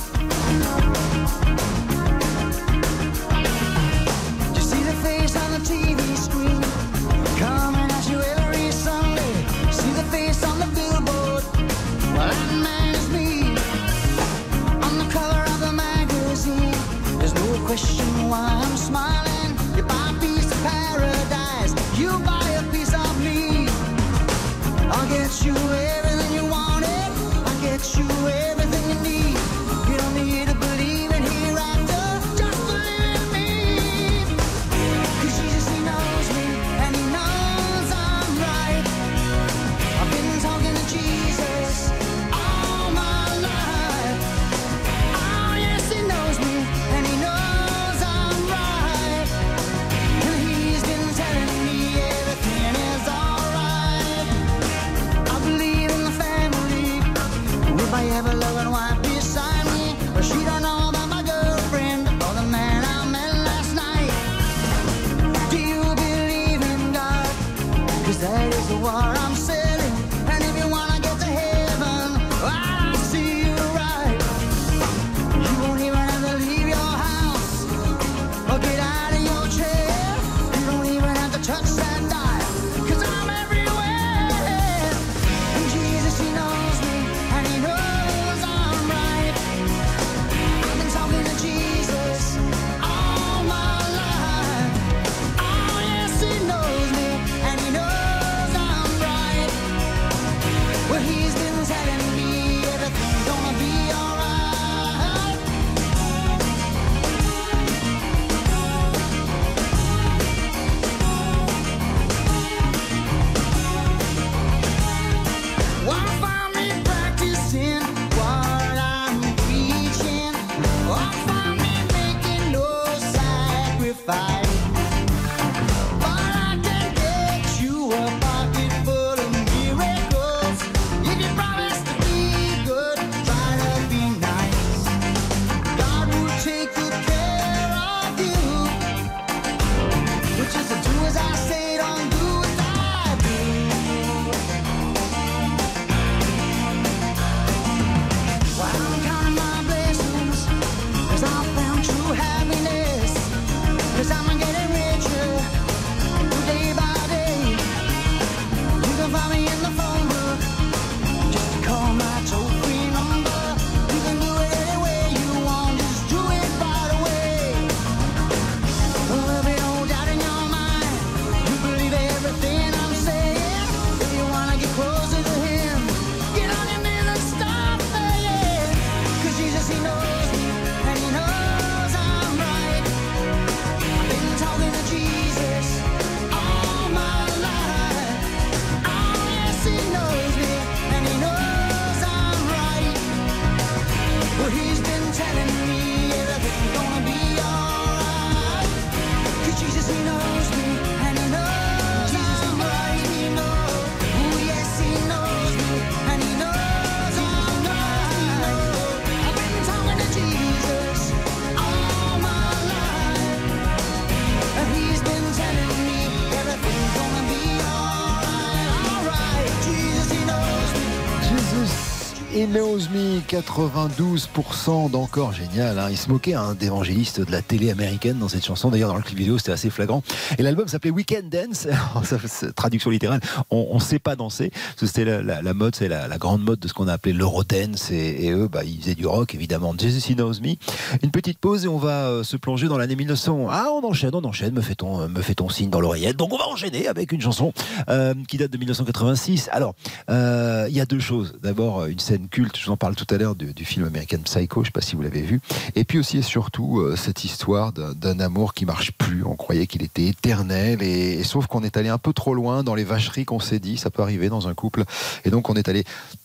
Et 222.45 222.47
Me, 222.47 223.20
92% 223.20 224.90
d'encore 224.90 225.32
génial. 225.32 225.78
hein. 225.78 225.88
Il 225.90 225.97
se 225.97 226.11
moquait 226.11 226.34
hein, 226.34 226.55
d'évangélistes 226.59 227.20
de 227.22 227.32
la 227.32 227.40
télé 227.40 227.70
américaine 227.70 228.18
dans 228.18 228.28
cette 228.28 228.45
chanson. 228.45 228.68
D'ailleurs, 228.70 228.90
dans 228.90 228.97
le 228.97 229.03
clip 229.03 229.16
vidéo, 229.16 229.38
c'était 229.38 229.53
assez 229.53 229.70
flagrant. 229.70 230.03
Et 230.36 230.42
l'album 230.42 230.68
s'appelait 230.68 230.90
Weekend 230.90 231.30
Dance. 231.30 231.66
Traduction 232.57 232.90
littérale. 232.90 233.20
On 233.51 233.76
ne 233.76 233.80
sait 233.80 233.99
pas 233.99 234.14
danser. 234.14 234.51
C'était 234.76 235.07
la, 235.07 235.22
la- 235.22 235.40
la 235.40 235.55
mode, 235.55 235.74
c'est 235.74 235.88
la, 235.88 236.07
la 236.07 236.18
grande 236.18 236.42
mode 236.42 236.59
de 236.61 236.68
ce 236.68 236.74
qu'on 236.74 236.86
a 236.88 236.92
appelé 236.92 237.14
l'Eurodance. 237.14 237.90
Et, 237.90 238.26
et 238.26 238.30
eux, 238.32 238.49
bah, 238.49 238.62
ils 238.64 238.78
faisaient 238.80 238.95
du 238.95 239.07
rock, 239.07 239.34
évidemment. 239.34 239.74
Jesus 239.78 240.12
He 240.12 240.14
Knows 240.14 240.40
Me. 240.42 240.57
Une 241.03 241.11
petite 241.11 241.38
pause 241.38 241.64
et 241.64 241.68
on 241.68 241.78
va 241.78 242.09
euh, 242.09 242.24
se 242.24 242.36
plonger 242.36 242.68
dans 242.68 242.76
l'année 242.76 242.97
1900. 242.97 243.47
Ah, 243.51 243.68
on 243.72 243.82
enchaîne, 243.86 244.14
on 244.14 244.24
enchaîne. 244.24 244.53
Me 244.55 244.61
fait-on 244.61 245.01
euh, 245.01 245.09
me 245.09 245.22
fait-on 245.22 245.49
signe 245.49 245.70
dans 245.70 245.80
l'oreillette. 245.80 246.16
Donc, 246.16 246.32
on 246.34 246.38
va 246.38 246.47
enchaîner 246.49 246.88
avec 246.88 247.12
une 247.12 247.22
chanson 247.22 247.55
euh, 247.88 248.12
qui 248.28 248.36
date 248.36 248.51
de 248.51 248.59
1986. 248.59 249.49
Alors, 249.51 249.74
euh, 250.11 250.66
il 250.68 250.76
y 250.76 250.80
a 250.80 250.86
deux 250.86 251.01
choses. 251.01 251.38
D'abord, 251.42 251.80
euh, 251.80 251.86
une 251.86 251.99
scène 252.01 252.28
je 252.37 252.66
vous 252.66 252.72
en 252.72 252.76
parle 252.76 252.95
tout 252.95 253.07
à 253.14 253.18
l'heure 253.18 253.35
du, 253.35 253.64
film 253.64 253.87
American 253.87 254.18
Psycho, 254.24 254.61
je 254.61 254.61
ne 254.61 254.64
sais 254.66 254.70
pas 254.72 254.80
si 254.80 254.97
vous 254.97 255.03
l'avez 255.03 255.22
vu. 255.22 255.41
Et 255.74 255.85
puis 255.85 255.99
aussi 255.99 256.18
et 256.18 256.22
surtout, 256.22 256.80
euh, 256.80 256.97
cette 256.97 257.24
histoire 257.24 257.72
d'un 257.72 258.20
amour 258.20 258.55
qui 258.55 258.66
marche 258.66 258.93
plus. 258.93 259.24
On 259.24 259.37
croyait 259.37 259.66
qu'il 259.66 259.82
était 259.82 260.07
éternel, 260.07 260.82
et, 260.82 261.14
et 261.14 261.24
sauf 261.24 261.47
qu'on 261.47 261.62
est 261.62 261.76
allé 261.76 261.89
un 261.89 261.99
peu 261.99 262.12
trop 262.12 262.35
loin 262.35 262.62
dans 262.62 262.74
les 262.74 262.85
vacheries 262.85 263.24
qu'on 263.24 263.41
s'est 263.41 263.59
dit, 263.59 263.76
ça 263.76 263.91
peut 263.91 264.03
arriver 264.03 264.28
dans 264.28 264.49
un 264.49 264.55
couple. 264.55 264.85
Et 265.24 265.30
donc, 265.30 265.49
on 265.51 265.55
est 265.55 265.68
allé 265.68 265.85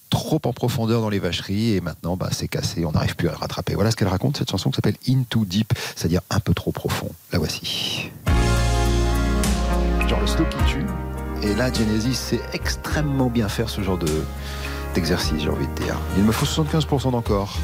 trop 0.10 0.42
en 0.46 0.54
profondeur 0.54 1.02
dans 1.02 1.10
les 1.10 1.20
vacheries 1.20 1.76
et 1.76 1.82
maintenant 1.82 2.18
bah, 2.18 2.30
c'est 2.32 2.48
cassé, 2.48 2.84
on 2.84 2.94
n'arrive 2.94 3.16
plus 3.16 3.28
à 3.28 3.32
le 3.32 3.38
rattraper. 3.38 3.76
Voilà 3.76 3.92
ce 3.92 3.96
qu'elle 3.96 4.08
raconte, 4.08 4.38
cette 4.38 4.50
chanson 4.50 4.72
qui 4.72 4.76
s'appelle 4.78 4.98
Into 5.08 5.46
Deep, 5.46 5.74
c'est-à-dire 5.96 6.22
un 6.30 6.40
peu 6.40 6.54
trop 6.54 6.72
profond. 6.72 7.10
La 7.32 7.40
voici. 7.40 8.10
Genre 10.08 10.20
le 10.20 10.28
slow 10.28 10.46
qui 10.46 10.72
tue. 10.72 10.86
Et 11.44 11.54
là, 11.54 11.72
Genesis 11.72 12.16
sait 12.16 12.42
extrêmement 12.54 13.30
bien 13.30 13.48
faire 13.48 13.70
ce 13.70 13.82
genre 13.82 13.98
de 13.98 14.24
d'exercice, 14.94 15.42
j'ai 15.42 15.50
envie 15.50 15.68
de 15.68 15.84
dire. 15.84 15.96
Il 16.18 16.24
me 16.24 16.32
faut 16.32 16.46
75% 16.46 17.12
d'encore. 17.12 17.58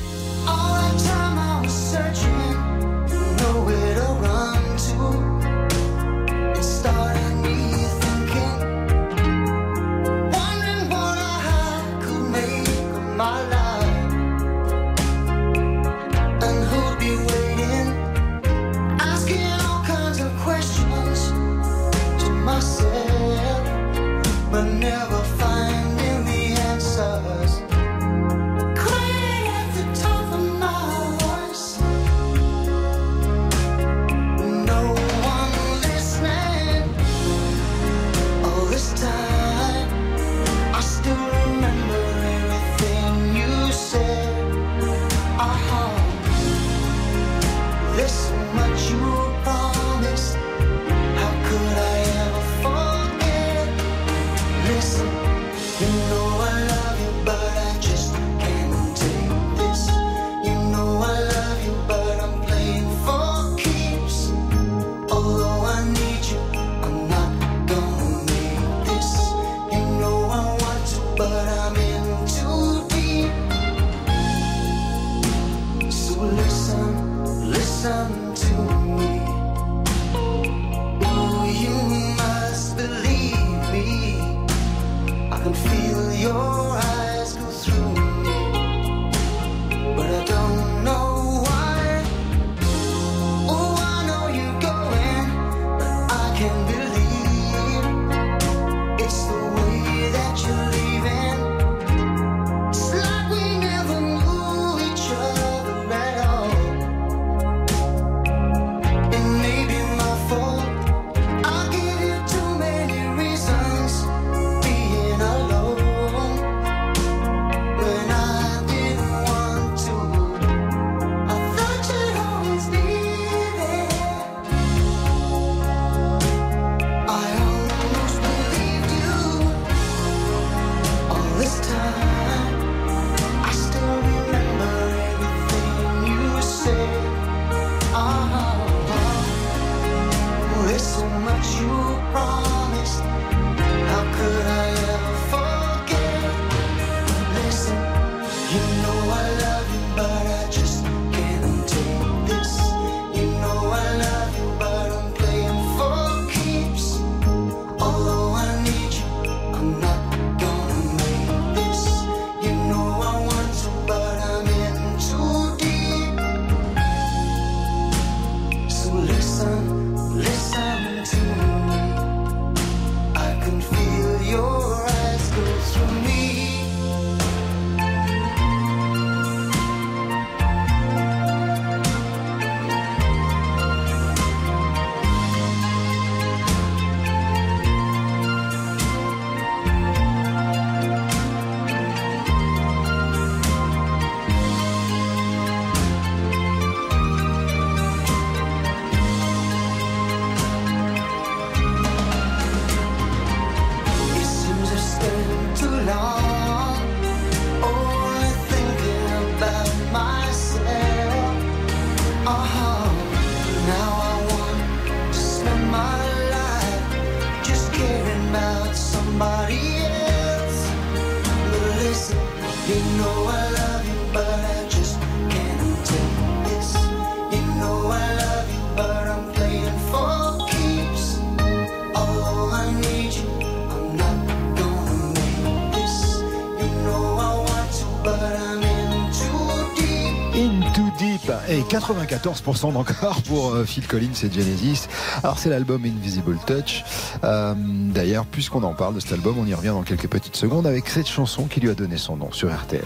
Et 241.49 241.61
94% 241.61 242.73
d'encore 242.73 243.21
pour 243.23 243.53
euh, 243.53 243.65
Phil 243.65 243.87
Collins 243.87 244.13
et 244.23 244.31
Genesis. 244.31 244.87
Alors 245.23 245.37
c'est 245.39 245.49
l'album 245.49 245.83
Invisible 245.85 246.37
Touch. 246.45 246.83
Euh, 247.23 247.53
D'ailleurs, 247.55 248.25
puisqu'on 248.25 248.63
en 248.63 248.73
parle 248.73 248.95
de 248.95 248.99
cet 248.99 249.13
album, 249.13 249.35
on 249.39 249.45
y 249.45 249.53
revient 249.53 249.69
dans 249.69 249.83
quelques 249.83 250.07
petites 250.07 250.35
secondes 250.35 250.67
avec 250.67 250.89
cette 250.89 251.07
chanson 251.07 251.45
qui 251.45 251.59
lui 251.59 251.69
a 251.69 251.73
donné 251.73 251.97
son 251.97 252.17
nom 252.17 252.31
sur 252.31 252.53
RTL. 252.53 252.83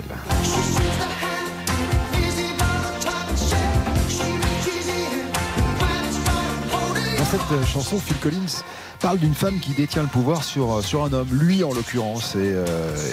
Dans 7.17 7.25
cette 7.25 7.51
euh, 7.51 7.65
chanson, 7.65 7.99
Phil 7.99 8.17
Collins 8.17 8.63
parle 8.99 9.17
d'une 9.17 9.33
femme 9.33 9.59
qui 9.59 9.71
détient 9.71 10.01
le 10.01 10.09
pouvoir 10.09 10.43
sur, 10.43 10.83
sur 10.83 11.03
un 11.03 11.13
homme, 11.13 11.29
lui 11.31 11.63
en 11.63 11.73
l'occurrence, 11.73 12.35
et, 12.35 12.53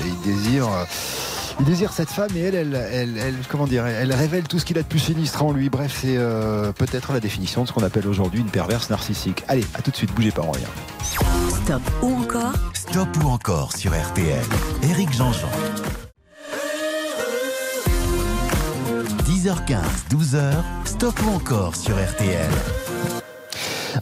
il 0.05 0.21
désire. 0.33 0.69
Il 1.59 1.65
désire 1.65 1.93
cette 1.93 2.11
femme 2.11 2.29
et 2.37 2.41
elle, 2.41 2.55
elle, 2.55 2.75
elle, 2.93 3.17
elle- 3.19 3.35
comment 3.49 3.67
dire, 3.67 3.87
elle 3.87 4.13
révèle 4.13 4.45
tout 4.45 4.59
ce 4.59 4.65
qu'il 4.65 4.79
a 4.79 4.83
de 4.83 4.87
plus 4.87 4.99
sinistre 4.99 5.43
en 5.43 5.53
lui. 5.53 5.71
Bref, 5.71 5.99
c'est 6.03 6.17
euh, 6.17 6.73
peut-être 6.73 7.13
la 7.13 7.21
définition 7.21 7.63
de 7.63 7.69
ce 7.69 7.73
qu'on 7.73 7.83
appelle 7.83 8.07
aujourd'hui 8.07 8.41
une 8.41 8.51
perverse 8.51 8.91
narcissique. 8.91 9.43
Allez, 9.49 9.65
à 9.75 9.83
tout 9.83 9.91
de 9.91 9.97
suite, 9.97 10.13
bougez 10.15 10.31
pas 10.33 10.43
en 10.43 10.51
rien. 10.51 10.67
Stop 11.49 11.83
ou 12.03 12.15
encore 12.23 12.53
Stop 12.75 13.09
ou 13.23 13.29
encore 13.29 13.73
sur 13.77 13.93
RTL. 13.93 14.45
Éric 14.83 15.13
Jean-Jean. 15.15 15.49
10h15, 19.25 19.77
12h, 20.11 20.53
stop 20.85 21.21
ou 21.27 21.31
encore 21.35 21.75
sur 21.75 21.95
RTL. 21.97 22.51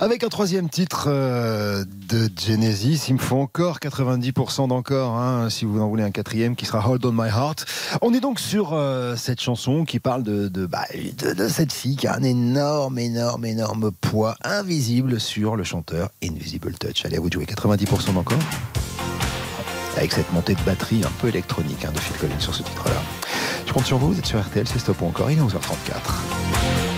Avec 0.01 0.25
un 0.25 0.29
troisième 0.29 0.69
titre 0.69 1.07
euh, 1.09 1.85
de 2.09 2.29
Genesis, 2.37 3.07
il 3.09 3.15
me 3.15 3.19
faut 3.19 3.37
encore 3.37 3.79
90% 3.79 4.69
d'encore, 4.69 5.17
hein, 5.17 5.51
si 5.51 5.65
vous 5.65 5.81
en 5.81 5.89
voulez 5.89 6.03
un 6.03 6.11
quatrième 6.11 6.57
qui 6.57 6.67
sera 6.67 6.89
Hold 6.89 7.05
on 7.05 7.13
My 7.13 7.29
Heart. 7.29 7.65
On 8.03 8.13
est 8.13 8.21
donc 8.21 8.41
sur 8.41 8.73
euh, 8.73 9.15
cette 9.17 9.41
chanson 9.41 9.85
qui 9.85 10.01
parle 10.01 10.23
bah, 10.23 10.85
de 10.93 11.49
cette 11.49 11.73
fille 11.73 11.97
qui 11.97 12.07
a 12.07 12.15
un 12.15 12.23
énorme, 12.23 12.99
énorme, 12.99 13.45
énorme 13.45 13.93
poids 13.93 14.37
invisible 14.43 15.21
sur 15.21 15.57
le 15.57 15.65
chanteur 15.65 16.11
Invisible 16.23 16.75
Touch. 16.75 17.05
Allez, 17.05 17.17
à 17.17 17.21
vous 17.21 17.29
de 17.29 17.35
jouer 17.35 17.45
90% 17.45 18.15
d'encore 18.15 18.39
avec 19.97 20.13
cette 20.13 20.33
montée 20.33 20.55
de 20.55 20.63
batterie 20.63 21.03
un 21.05 21.13
peu 21.21 21.29
électronique 21.29 21.85
hein, 21.85 21.93
de 21.95 22.01
Phil 22.01 22.17
Collins 22.17 22.41
sur 22.41 22.55
ce 22.55 22.63
titre-là. 22.63 23.01
Je 23.67 23.73
compte 23.73 23.87
sur 23.87 23.99
vous, 23.99 24.13
vous 24.13 24.19
êtes 24.19 24.27
sur 24.27 24.41
RTL, 24.41 24.67
c'est 24.67 24.79
Stop 24.79 25.01
ou 25.03 25.07
encore, 25.07 25.31
il 25.31 25.39
est 25.39 25.43
11h34. 25.43 26.94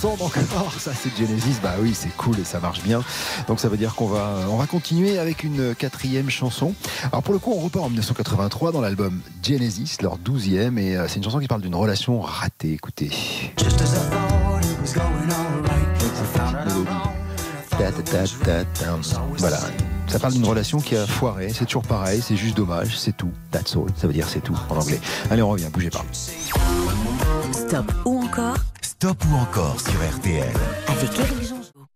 14% 0.00 0.18
d'encore. 0.18 0.72
Ça, 0.78 0.92
c'est 0.94 1.10
Genesis. 1.16 1.56
Bah 1.62 1.74
oui, 1.80 1.92
c'est 1.94 2.14
cool 2.16 2.38
et 2.38 2.44
ça 2.44 2.60
marche 2.60 2.82
bien. 2.82 3.02
Donc 3.48 3.60
ça 3.60 3.68
veut 3.68 3.76
dire 3.76 3.94
qu'on 3.94 4.06
va, 4.06 4.46
on 4.48 4.56
va 4.56 4.66
continuer 4.66 5.18
avec 5.18 5.44
une 5.44 5.74
quatrième 5.74 6.30
chanson. 6.30 6.74
Alors 7.12 7.22
pour 7.22 7.34
le 7.34 7.40
coup, 7.40 7.52
on 7.52 7.60
repart 7.60 7.84
en 7.84 7.88
1983 7.88 8.72
dans 8.72 8.80
l'album 8.80 9.20
Genesis, 9.42 9.96
leur 10.00 10.18
douzième, 10.18 10.78
et 10.78 10.96
euh, 10.96 11.06
c'est 11.08 11.16
une 11.16 11.24
chanson 11.24 11.38
qui 11.38 11.48
parle 11.48 11.62
d'une 11.62 11.74
relation 11.74 12.20
ratée. 12.20 12.72
Écoutez. 12.72 13.10
Just 13.56 13.80
as 13.80 13.94
I 13.94 14.10
thought 14.10 14.64
it 14.64 14.80
was 14.80 14.92
going 14.94 15.30
all 15.30 15.62
right. 15.62 15.80
Voilà. 19.38 19.58
Ça 20.06 20.18
parle 20.18 20.32
d'une 20.34 20.44
relation 20.44 20.80
qui 20.80 20.96
a 20.96 21.06
foiré, 21.06 21.50
c'est 21.50 21.64
toujours 21.64 21.84
pareil, 21.84 22.20
c'est 22.20 22.36
juste 22.36 22.56
dommage, 22.56 22.98
c'est 22.98 23.16
tout. 23.16 23.30
That's 23.50 23.74
all, 23.74 23.86
ça 23.96 24.06
veut 24.06 24.12
dire 24.12 24.28
c'est 24.28 24.40
tout 24.40 24.56
en 24.68 24.76
anglais. 24.76 25.00
Allez, 25.30 25.40
on 25.40 25.48
revient, 25.48 25.68
bougez 25.72 25.88
pas. 25.88 26.04
Stop 27.52 27.90
ou 28.04 28.22
encore 28.22 28.56
Stop 29.02 29.24
ou 29.32 29.34
encore 29.34 29.80
sur 29.80 29.94
RTL. 29.94 30.52
avec 30.86 31.18
Éric 31.18 31.48
Jean-Jean. 31.48 31.86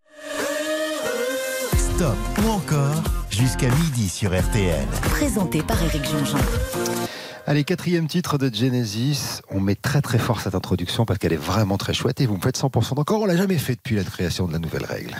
Stop 1.76 2.16
ou 2.42 2.48
encore 2.48 3.02
jusqu'à 3.28 3.68
midi 3.68 4.08
sur 4.08 4.30
RTL. 4.30 4.86
Présenté 5.10 5.62
par 5.62 5.82
Éric 5.82 6.02
Jean-Jean. 6.02 6.38
Allez, 7.46 7.64
quatrième 7.64 8.06
titre 8.06 8.38
de 8.38 8.48
Genesis. 8.50 9.42
On 9.50 9.60
met 9.60 9.74
très 9.74 10.00
très 10.00 10.18
fort 10.18 10.40
cette 10.40 10.54
introduction 10.54 11.04
parce 11.04 11.18
qu'elle 11.18 11.34
est 11.34 11.36
vraiment 11.36 11.76
très 11.76 11.92
chouette 11.92 12.22
et 12.22 12.26
vous 12.26 12.36
me 12.36 12.40
faites 12.40 12.58
100% 12.58 12.94
d'encore. 12.94 13.20
On 13.20 13.26
l'a 13.26 13.36
jamais 13.36 13.58
fait 13.58 13.74
depuis 13.74 13.96
la 13.96 14.04
création 14.04 14.46
de 14.46 14.54
la 14.54 14.58
nouvelle 14.58 14.86
règle. 14.86 15.14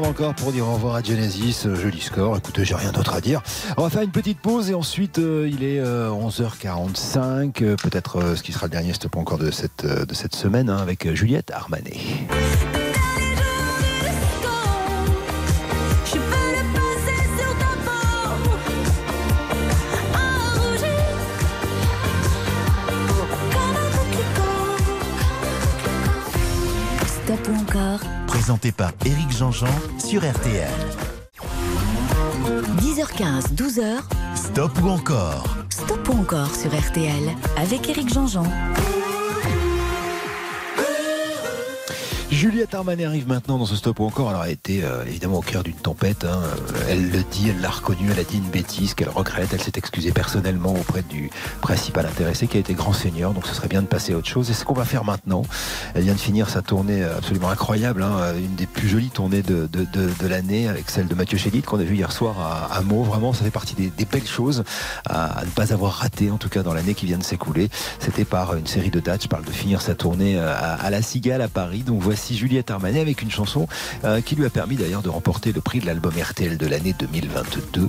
Encore 0.00 0.34
pour 0.34 0.52
dire 0.52 0.66
au 0.66 0.72
revoir 0.74 0.94
à 0.96 1.02
Genesis. 1.02 1.64
Euh, 1.66 1.74
Joli 1.74 2.00
score. 2.00 2.36
Écoutez, 2.36 2.64
j'ai 2.64 2.74
rien 2.74 2.92
d'autre 2.92 3.14
à 3.14 3.20
dire. 3.20 3.42
On 3.76 3.82
va 3.82 3.90
faire 3.90 4.02
une 4.02 4.10
petite 4.10 4.40
pause 4.40 4.70
et 4.70 4.74
ensuite 4.74 5.18
euh, 5.18 5.48
il 5.50 5.62
est 5.62 5.80
euh, 5.80 6.08
11h45. 6.10 7.62
euh, 7.62 7.76
Peut-être 7.76 8.36
ce 8.36 8.42
qui 8.42 8.52
sera 8.52 8.66
le 8.66 8.70
dernier 8.70 8.94
stop 8.94 9.16
encore 9.16 9.38
de 9.38 9.50
cette, 9.50 9.84
de 9.84 10.14
cette 10.14 10.34
semaine 10.34 10.70
hein, 10.70 10.78
avec 10.78 11.12
Juliette 11.14 11.50
Armanet. 11.50 11.98
Stop 27.24 27.48
encore 27.60 28.11
Présenté 28.42 28.72
par 28.72 28.90
Éric 29.04 29.30
Jean-Jean 29.30 29.68
sur 30.04 30.28
RTL. 30.28 30.68
10h15, 32.80 33.54
12h, 33.54 34.00
Stop 34.34 34.72
ou 34.82 34.88
encore? 34.88 35.44
Stop 35.70 36.08
ou 36.08 36.18
encore 36.18 36.52
sur 36.52 36.76
RTL 36.76 37.22
avec 37.56 37.88
Éric 37.88 38.12
Jean-Jean. 38.12 38.42
Juliette 42.42 42.74
Armanet 42.74 43.04
arrive 43.04 43.28
maintenant 43.28 43.56
dans 43.56 43.66
ce 43.66 43.76
stop 43.76 44.00
ou 44.00 44.04
encore. 44.04 44.30
Alors, 44.30 44.42
elle 44.42 44.48
a 44.48 44.52
été 44.52 44.82
euh, 44.82 45.04
évidemment 45.06 45.38
au 45.38 45.42
cœur 45.42 45.62
d'une 45.62 45.76
tempête. 45.76 46.24
hein. 46.24 46.40
Euh, 46.42 46.86
Elle 46.88 47.08
le 47.12 47.22
dit, 47.30 47.50
elle 47.50 47.60
l'a 47.60 47.70
reconnu, 47.70 48.10
elle 48.10 48.18
a 48.18 48.24
dit 48.24 48.38
une 48.38 48.50
bêtise 48.50 48.94
qu'elle 48.94 49.10
regrette. 49.10 49.50
Elle 49.52 49.62
s'est 49.62 49.70
excusée 49.76 50.10
personnellement 50.10 50.74
auprès 50.74 51.02
du 51.02 51.30
principal 51.60 52.04
intéressé 52.04 52.48
qui 52.48 52.56
a 52.56 52.60
été 52.60 52.74
grand 52.74 52.94
seigneur. 52.94 53.32
Donc, 53.32 53.46
ce 53.46 53.54
serait 53.54 53.68
bien 53.68 53.80
de 53.80 53.86
passer 53.86 54.12
à 54.12 54.16
autre 54.16 54.26
chose. 54.26 54.50
Et 54.50 54.54
ce 54.54 54.64
qu'on 54.64 54.74
va 54.74 54.84
faire 54.84 55.04
maintenant. 55.04 55.44
Elle 55.94 56.02
vient 56.02 56.14
de 56.14 56.18
finir 56.18 56.50
sa 56.50 56.62
tournée 56.62 57.04
absolument 57.04 57.48
incroyable, 57.48 58.02
hein, 58.02 58.34
une 58.36 58.56
des 58.56 58.66
plus 58.66 58.88
jolies 58.88 59.10
tournées 59.10 59.42
de, 59.42 59.68
l'année 60.26 60.66
avec 60.66 60.90
celle 60.90 61.06
de 61.06 61.14
Mathieu 61.14 61.38
Chédid 61.38 61.64
qu'on 61.64 61.78
a 61.78 61.84
vu 61.84 61.94
hier 61.94 62.10
soir 62.10 62.40
à, 62.40 62.76
à. 62.76 62.80
Vraiment, 62.80 63.32
ça 63.32 63.44
fait 63.44 63.52
partie 63.52 63.76
des, 63.76 64.04
belles 64.04 64.26
choses 64.26 64.64
à, 65.08 65.42
ne 65.44 65.50
pas 65.50 65.72
avoir 65.72 65.92
raté, 65.92 66.32
en 66.32 66.38
tout 66.38 66.48
cas 66.48 66.64
dans 66.64 66.74
l'année 66.74 66.94
qui 66.94 67.06
vient 67.06 67.18
de 67.18 67.22
s'écouler. 67.22 67.68
C'était 68.00 68.24
par 68.24 68.56
une 68.56 68.66
série 68.66 68.90
de 68.90 68.98
dates. 68.98 69.22
Je 69.22 69.28
parle 69.28 69.44
de 69.44 69.52
finir 69.52 69.80
sa 69.80 69.94
tournée 69.94 70.36
euh, 70.38 70.52
à, 70.52 70.74
à 70.74 70.90
la 70.90 71.02
Cigale 71.02 71.40
à 71.40 71.48
Paris. 71.48 71.84
Donc 71.84 72.00
voici 72.00 72.31
Juliette 72.36 72.70
Armanet 72.70 73.00
avec 73.00 73.22
une 73.22 73.30
chanson 73.30 73.66
euh, 74.04 74.20
qui 74.20 74.36
lui 74.36 74.44
a 74.44 74.50
permis 74.50 74.76
d'ailleurs 74.76 75.02
de 75.02 75.08
remporter 75.08 75.52
le 75.52 75.60
prix 75.60 75.80
de 75.80 75.86
l'album 75.86 76.12
RTL 76.16 76.56
de 76.56 76.66
l'année 76.66 76.94
2022. 76.98 77.88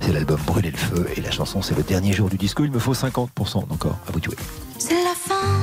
C'est 0.00 0.12
l'album 0.12 0.40
Brûler 0.46 0.70
le 0.70 0.76
feu 0.76 1.08
et 1.16 1.20
la 1.20 1.30
chanson 1.30 1.62
c'est 1.62 1.76
le 1.76 1.82
dernier 1.82 2.12
jour 2.12 2.28
du 2.28 2.36
disco. 2.36 2.64
Il 2.64 2.70
me 2.70 2.78
faut 2.78 2.94
50% 2.94 3.28
encore. 3.70 3.98
À 4.08 4.12
vous 4.12 4.20
de. 4.20 4.30
C'est 4.78 4.94
la 5.04 5.14
fin, 5.14 5.62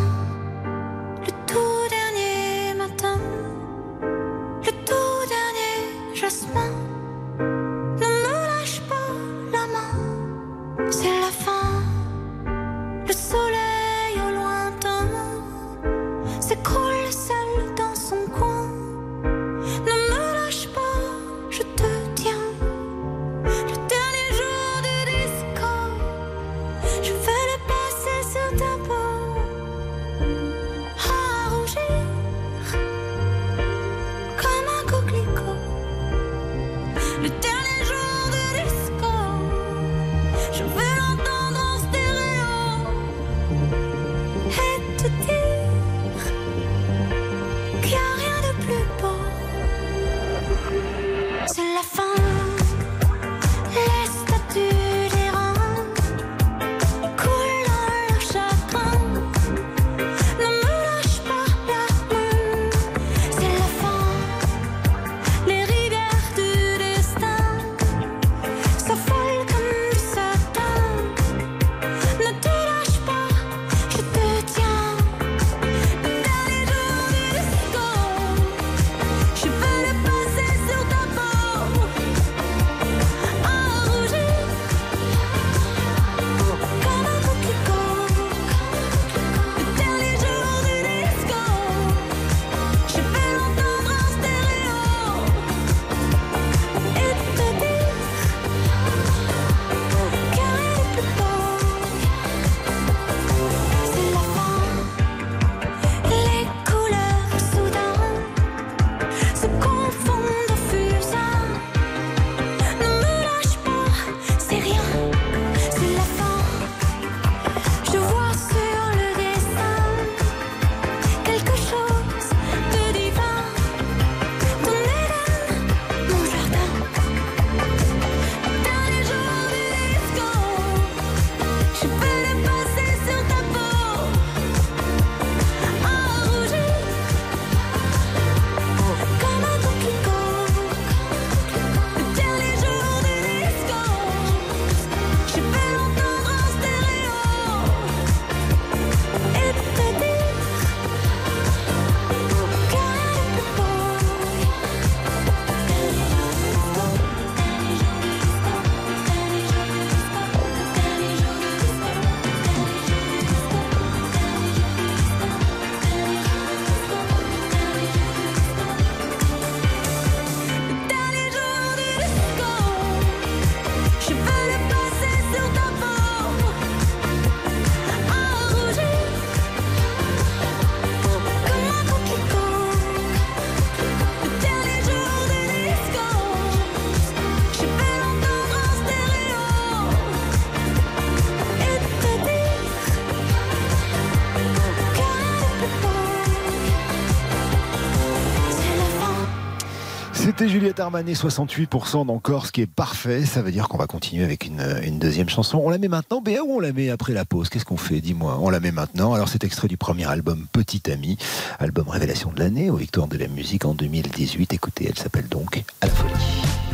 C'était 200.40 200.52
Juliette 200.52 200.80
Armanet, 200.80 201.16
68% 201.16 202.06
d'encore, 202.06 202.46
ce 202.46 202.54
qui 202.54 202.62
est 202.62 202.66
parfait. 202.66 203.26
Ça 203.26 203.42
veut 203.42 203.52
dire 203.52 203.68
qu'on 203.68 203.78
va 203.78 203.88
continuer 203.88 204.24
avec 204.24 204.46
une, 204.46 204.98
deuxième 204.98 205.28
chanson. 205.28 205.60
On 205.62 205.70
la 205.70 205.78
met 205.78 205.90
maintenant, 205.90 206.22
Béa, 206.22 206.46
ou 206.46 206.54
on 206.56 206.60
la 206.62 206.72
met 206.72 206.90
après 206.90 207.12
la 207.12 207.26
pause? 207.26 207.50
Qu'est-ce 207.50 207.66
qu'on 207.66 207.76
fait? 207.76 208.00
Dis-moi. 208.00 208.38
On 208.40 208.50
la 208.50 208.62
met 208.62 208.72
maintenant. 208.72 209.14
Alors, 209.14 209.28
c'est 209.28 209.44
extrait 209.44 209.68
du 209.68 209.76
premier 209.76 210.06
album 210.06 210.48
Petit 210.54 210.90
Ami, 210.90 211.18
album 211.60 211.90
révélation 211.90 212.32
de 212.32 212.40
l'année 212.40 212.70
aux 212.70 212.78
Victoires 212.78 213.10
de 213.10 213.18
la 213.18 213.28
musique 213.28 213.66
en 213.66 213.74
2018. 213.74 214.54
Écoutez, 214.54 214.86
elle 214.88 214.98
s'appelle 214.98 215.28
donc 215.28 215.62
À 215.82 215.88
la 215.88 215.92
folie. 215.92 216.69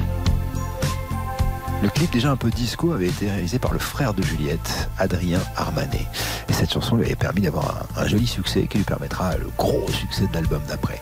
Le 1.85 1.91
clip, 1.91 2.11
déjà 2.11 2.31
un 2.31 2.35
peu 2.35 2.49
disco, 2.49 2.93
avait 2.93 3.09
été 3.09 3.29
réalisé 3.29 3.59
par 3.59 3.71
le 3.71 3.77
frère 3.77 4.15
de 4.15 4.23
Juliette, 4.23 4.89
Adrien 4.97 5.39
Armanet. 5.55 6.07
Et 6.49 6.53
cette 6.53 6.73
chanson 6.73 6.95
lui 6.95 7.05
avait 7.05 7.15
permis 7.15 7.41
d'avoir 7.41 7.85
un, 7.95 8.07
joli 8.07 8.25
succès 8.25 8.65
qui 8.65 8.79
lui 8.79 8.83
permettra 8.83 9.37
le 9.37 9.51
gros 9.55 9.87
succès 9.91 10.25
de 10.25 10.33
l'album 10.33 10.63
d'après. 10.67 10.99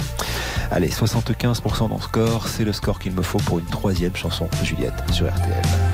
Allez, 0.72 0.90
75% 0.90 1.88
dans 1.88 1.96
le 1.96 2.02
score, 2.02 2.50
c'est 2.50 2.66
le 2.66 2.74
score 2.74 3.00
qu'il 3.00 3.14
me 3.14 3.22
faut 3.22 3.40
pour 3.40 3.60
une 3.60 3.66
troisième 3.66 4.18
chanson 4.18 4.50
de 4.60 4.66
Juliette 4.66 5.02
sur 5.14 5.26
RTL. 5.26 5.93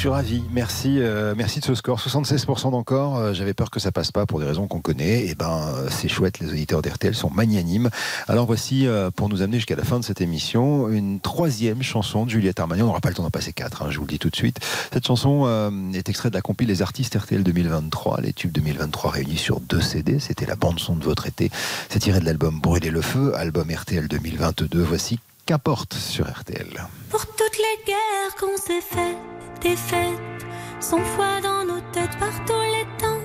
Suis 0.00 0.08
ravi. 0.08 0.42
Merci, 0.50 0.96
euh, 0.98 1.34
merci 1.36 1.60
de 1.60 1.64
ce 1.66 1.74
score. 1.74 2.00
76% 2.00 2.70
d'encore. 2.70 3.18
Euh, 3.18 3.34
J'avais 3.34 3.52
peur 3.52 3.70
que 3.70 3.78
ça 3.78 3.92
passe 3.92 4.10
pas 4.10 4.24
pour 4.24 4.40
des 4.40 4.46
raisons 4.46 4.66
qu'on 4.66 4.80
connaît. 4.80 5.26
Et 5.26 5.34
ben, 5.34 5.74
euh, 5.76 5.88
c'est 5.90 6.08
chouette. 6.08 6.38
Les 6.38 6.48
auditeurs 6.48 6.80
d'RTL 6.80 7.14
sont 7.14 7.28
magnanimes. 7.28 7.90
Alors 8.26 8.46
voici, 8.46 8.86
pour 9.14 9.28
nous 9.28 9.42
amener 9.42 9.58
jusqu'à 9.58 9.76
la 9.76 9.84
fin 9.84 10.00
de 10.00 10.04
cette 10.04 10.22
émission, 10.22 10.88
une 10.88 11.20
troisième 11.20 11.82
chanson 11.82 12.24
de 12.24 12.30
Juliette 12.30 12.60
Armanet. 12.60 12.80
On 12.80 12.86
n'aura 12.86 13.00
pas 13.00 13.10
le 13.10 13.14
temps 13.14 13.24
d'en 13.24 13.30
passer 13.30 13.52
quatre. 13.52 13.82
hein, 13.82 13.88
je 13.90 13.98
vous 13.98 14.04
le 14.06 14.08
dis 14.08 14.18
tout 14.18 14.30
de 14.30 14.36
suite. 14.36 14.58
Cette 14.90 15.06
chanson 15.06 15.46
est 15.92 16.08
extraite 16.08 16.32
de 16.32 16.38
la 16.38 16.42
compil 16.42 16.66
Les 16.66 16.80
artistes 16.80 17.14
RTL 17.14 17.42
2023. 17.42 18.22
Les 18.22 18.32
tubes 18.32 18.52
2023 18.52 19.10
réunis 19.10 19.36
sur 19.36 19.60
deux 19.60 19.82
CD. 19.82 20.18
C'était 20.18 20.46
la 20.46 20.56
bande 20.56 20.80
son 20.80 20.96
de 20.96 21.04
votre 21.04 21.26
été. 21.26 21.50
C'est 21.90 21.98
tiré 21.98 22.20
de 22.20 22.24
l'album 22.24 22.58
Brûler 22.58 22.90
le 22.90 23.02
feu, 23.02 23.34
album 23.36 23.70
RTL 23.70 24.08
2022. 24.08 24.80
Voici 24.82 25.18
Qu'importe 25.44 25.94
sur 25.94 26.26
RTL. 26.26 26.88
Pour 27.10 27.26
toutes 27.26 27.58
les 27.58 27.84
guerres 27.86 28.36
qu'on 28.38 28.56
s'est 28.56 28.80
faites, 28.80 29.39
fêtes, 29.68 30.46
sans 30.80 30.98
foi 30.98 31.40
dans 31.42 31.64
nos 31.64 31.80
têtes, 31.92 32.16
par 32.18 32.32
tous 32.46 32.66
les 32.74 32.86
temps, 32.98 33.20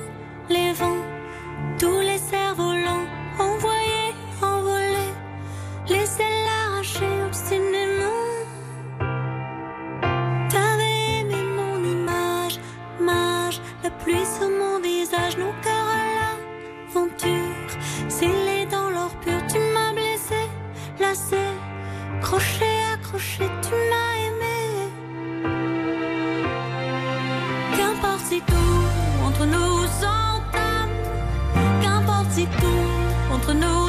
les 0.49 0.73
vents, 0.73 1.05
tous 1.79 1.99
les 2.01 2.17
cerfs-volants, 2.17 3.05
envoyés, 3.39 4.13
envolés, 4.41 5.13
les 5.87 6.21
ailes 6.21 6.45
obstinément. 7.27 8.21
T'avais 10.49 11.19
aimé 11.19 11.41
mon 11.55 11.83
image, 11.83 12.59
mage, 12.99 13.61
la 13.83 13.89
pluie 13.89 14.25
sur 14.25 14.49
mon 14.49 14.79
visage, 14.81 15.37
nos 15.37 15.53
cœurs 15.63 15.91
à 15.99 16.05
l'aventure, 16.15 17.71
scellés 18.09 18.65
dans 18.69 18.89
l'or 18.89 19.13
pur, 19.21 19.39
tu 19.47 19.59
m'as 19.73 19.93
blessé, 19.93 20.41
lassé. 20.99 21.45
Crochet, 22.21 22.81
accroché, 22.93 23.45
tu 23.61 23.75
m'as 23.89 24.04
tout 28.41 29.25
entre 29.25 29.45
nous 29.45 29.85
s'entame 29.99 30.91
Qu'importe 31.81 32.31
si 32.31 32.45
tout 32.45 33.33
entre 33.33 33.53
nous. 33.53 33.84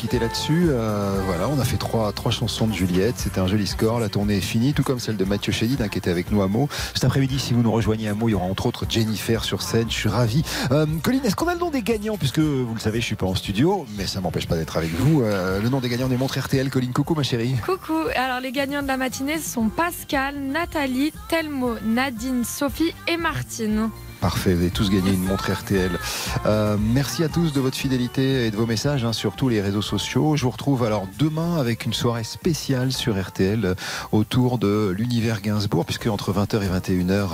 Quitter 0.00 0.18
là-dessus. 0.18 0.68
Euh, 0.70 1.20
voilà, 1.26 1.46
on 1.48 1.60
a 1.60 1.64
fait 1.64 1.76
trois, 1.76 2.10
trois 2.12 2.30
chansons 2.30 2.66
de 2.66 2.72
Juliette. 2.72 3.16
C'était 3.18 3.38
un 3.38 3.46
joli 3.46 3.66
score. 3.66 4.00
La 4.00 4.08
tournée 4.08 4.38
est 4.38 4.40
finie, 4.40 4.72
tout 4.72 4.82
comme 4.82 4.98
celle 4.98 5.18
de 5.18 5.24
Mathieu 5.26 5.52
Chédid, 5.52 5.82
hein, 5.82 5.88
qui 5.88 5.98
était 5.98 6.10
avec 6.10 6.30
nous 6.30 6.40
à 6.40 6.48
Meaux. 6.48 6.70
Cet 6.94 7.04
après-midi, 7.04 7.38
si 7.38 7.52
vous 7.52 7.62
nous 7.62 7.70
rejoignez 7.70 8.08
à 8.08 8.14
Meaux, 8.14 8.30
il 8.30 8.32
y 8.32 8.34
aura 8.34 8.46
entre 8.46 8.64
autres 8.64 8.86
Jennifer 8.88 9.44
sur 9.44 9.60
scène. 9.60 9.90
Je 9.90 9.94
suis 9.94 10.08
ravi. 10.08 10.42
Euh, 10.72 10.86
Colline, 11.02 11.20
est-ce 11.26 11.36
qu'on 11.36 11.48
a 11.48 11.54
le 11.54 11.60
nom 11.60 11.70
des 11.70 11.82
gagnants? 11.82 12.16
Puisque 12.16 12.38
vous 12.38 12.72
le 12.72 12.80
savez, 12.80 13.02
je 13.02 13.04
suis 13.04 13.14
pas 13.14 13.26
en 13.26 13.34
studio, 13.34 13.84
mais 13.98 14.06
ça 14.06 14.22
m'empêche 14.22 14.48
pas 14.48 14.56
d'être 14.56 14.78
avec 14.78 14.90
vous. 14.90 15.20
Euh, 15.20 15.60
le 15.60 15.68
nom 15.68 15.80
des 15.80 15.90
gagnants 15.90 16.08
des 16.08 16.16
montres 16.16 16.38
RTL. 16.38 16.70
Colline, 16.70 16.94
coucou 16.94 17.14
ma 17.14 17.22
chérie. 17.22 17.56
Coucou, 17.66 17.98
alors 18.16 18.40
les 18.40 18.52
gagnants 18.52 18.82
de 18.82 18.88
la 18.88 18.96
matinée 18.96 19.38
sont 19.38 19.68
Pascal, 19.68 20.34
Nathalie, 20.40 21.12
Telmo, 21.28 21.74
Nadine, 21.84 22.44
Sophie 22.44 22.94
et 23.06 23.18
Martine. 23.18 23.90
Parfait, 24.20 24.52
vous 24.52 24.60
avez 24.60 24.70
tous 24.70 24.90
gagné 24.90 25.12
une 25.12 25.24
montre 25.24 25.50
RTL. 25.50 25.98
Euh, 26.44 26.76
merci 26.78 27.24
à 27.24 27.28
tous 27.28 27.54
de 27.54 27.60
votre 27.60 27.76
fidélité 27.76 28.46
et 28.46 28.50
de 28.50 28.56
vos 28.56 28.66
messages 28.66 29.02
hein, 29.02 29.14
sur 29.14 29.34
tous 29.34 29.48
les 29.48 29.62
réseaux 29.62 29.80
sociaux. 29.80 30.36
Je 30.36 30.44
vous 30.44 30.50
retrouve 30.50 30.84
alors 30.84 31.06
demain 31.18 31.56
avec 31.56 31.86
une 31.86 31.94
soirée 31.94 32.24
spéciale 32.24 32.92
sur 32.92 33.18
RTL 33.18 33.64
euh, 33.64 33.74
autour 34.12 34.58
de 34.58 34.94
l'univers 34.94 35.40
Gainsbourg, 35.40 35.86
puisque 35.86 36.06
entre 36.06 36.34
20h 36.34 36.62
et 36.62 36.68
21h, 36.68 37.10
euh, 37.10 37.26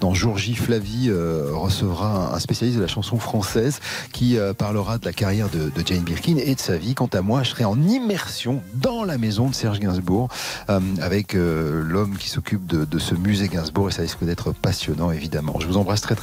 dans 0.00 0.12
Jour 0.12 0.36
J, 0.36 0.54
Flavie 0.54 1.06
euh, 1.08 1.52
recevra 1.54 2.34
un, 2.34 2.38
spécialiste 2.38 2.76
de 2.76 2.82
la 2.82 2.88
chanson 2.88 3.18
française 3.18 3.80
qui 4.12 4.36
euh, 4.36 4.52
parlera 4.52 4.98
de 4.98 5.06
la 5.06 5.14
carrière 5.14 5.48
de, 5.48 5.70
de 5.70 5.86
Jane 5.86 6.02
Birkin 6.02 6.36
et 6.36 6.54
de 6.54 6.60
sa 6.60 6.76
vie. 6.76 6.94
Quant 6.94 7.08
à 7.12 7.22
moi, 7.22 7.44
je 7.44 7.50
serai 7.50 7.64
en 7.64 7.80
immersion 7.82 8.62
dans 8.74 9.04
la 9.04 9.16
maison 9.16 9.48
de 9.48 9.54
Serge 9.54 9.80
Gainsbourg 9.80 10.28
euh, 10.68 10.80
avec 11.00 11.34
l'homme 11.34 12.16
qui 12.18 12.28
s'occupe 12.28 12.66
de, 12.66 12.84
de 12.84 12.98
ce 12.98 13.14
musée 13.14 13.48
Gainsbourg 13.48 13.88
et 13.88 13.92
ça 13.92 14.02
risque 14.02 14.22
d'être 14.24 14.52
passionnant 14.52 15.10
évidemment. 15.10 15.54
Je 15.60 15.66
vous 15.66 15.78
embrasse 15.78 16.02
très 16.02 16.14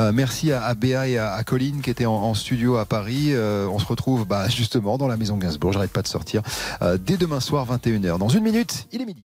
Euh, 0.00 0.12
merci 0.12 0.52
à, 0.52 0.62
à 0.64 0.74
et 1.06 1.18
à, 1.18 1.32
à 1.32 1.44
Colline 1.44 1.80
qui 1.80 1.90
étaient 1.90 2.06
en, 2.06 2.12
en 2.12 2.34
studio 2.34 2.76
à 2.76 2.86
Paris. 2.86 3.28
Euh, 3.28 3.66
on 3.68 3.78
se 3.78 3.86
retrouve 3.86 4.26
bah, 4.26 4.48
justement 4.48 4.98
dans 4.98 5.08
la 5.08 5.16
maison 5.16 5.36
Gainsbourg. 5.36 5.72
J'arrête 5.72 5.92
pas 5.92 6.02
de 6.02 6.08
sortir 6.08 6.42
euh, 6.82 6.98
dès 6.98 7.16
demain 7.16 7.40
soir 7.40 7.66
21h. 7.66 8.18
Dans 8.18 8.28
une 8.28 8.42
minute, 8.44 8.86
il 8.92 9.02
est 9.02 9.06
midi. 9.06 9.22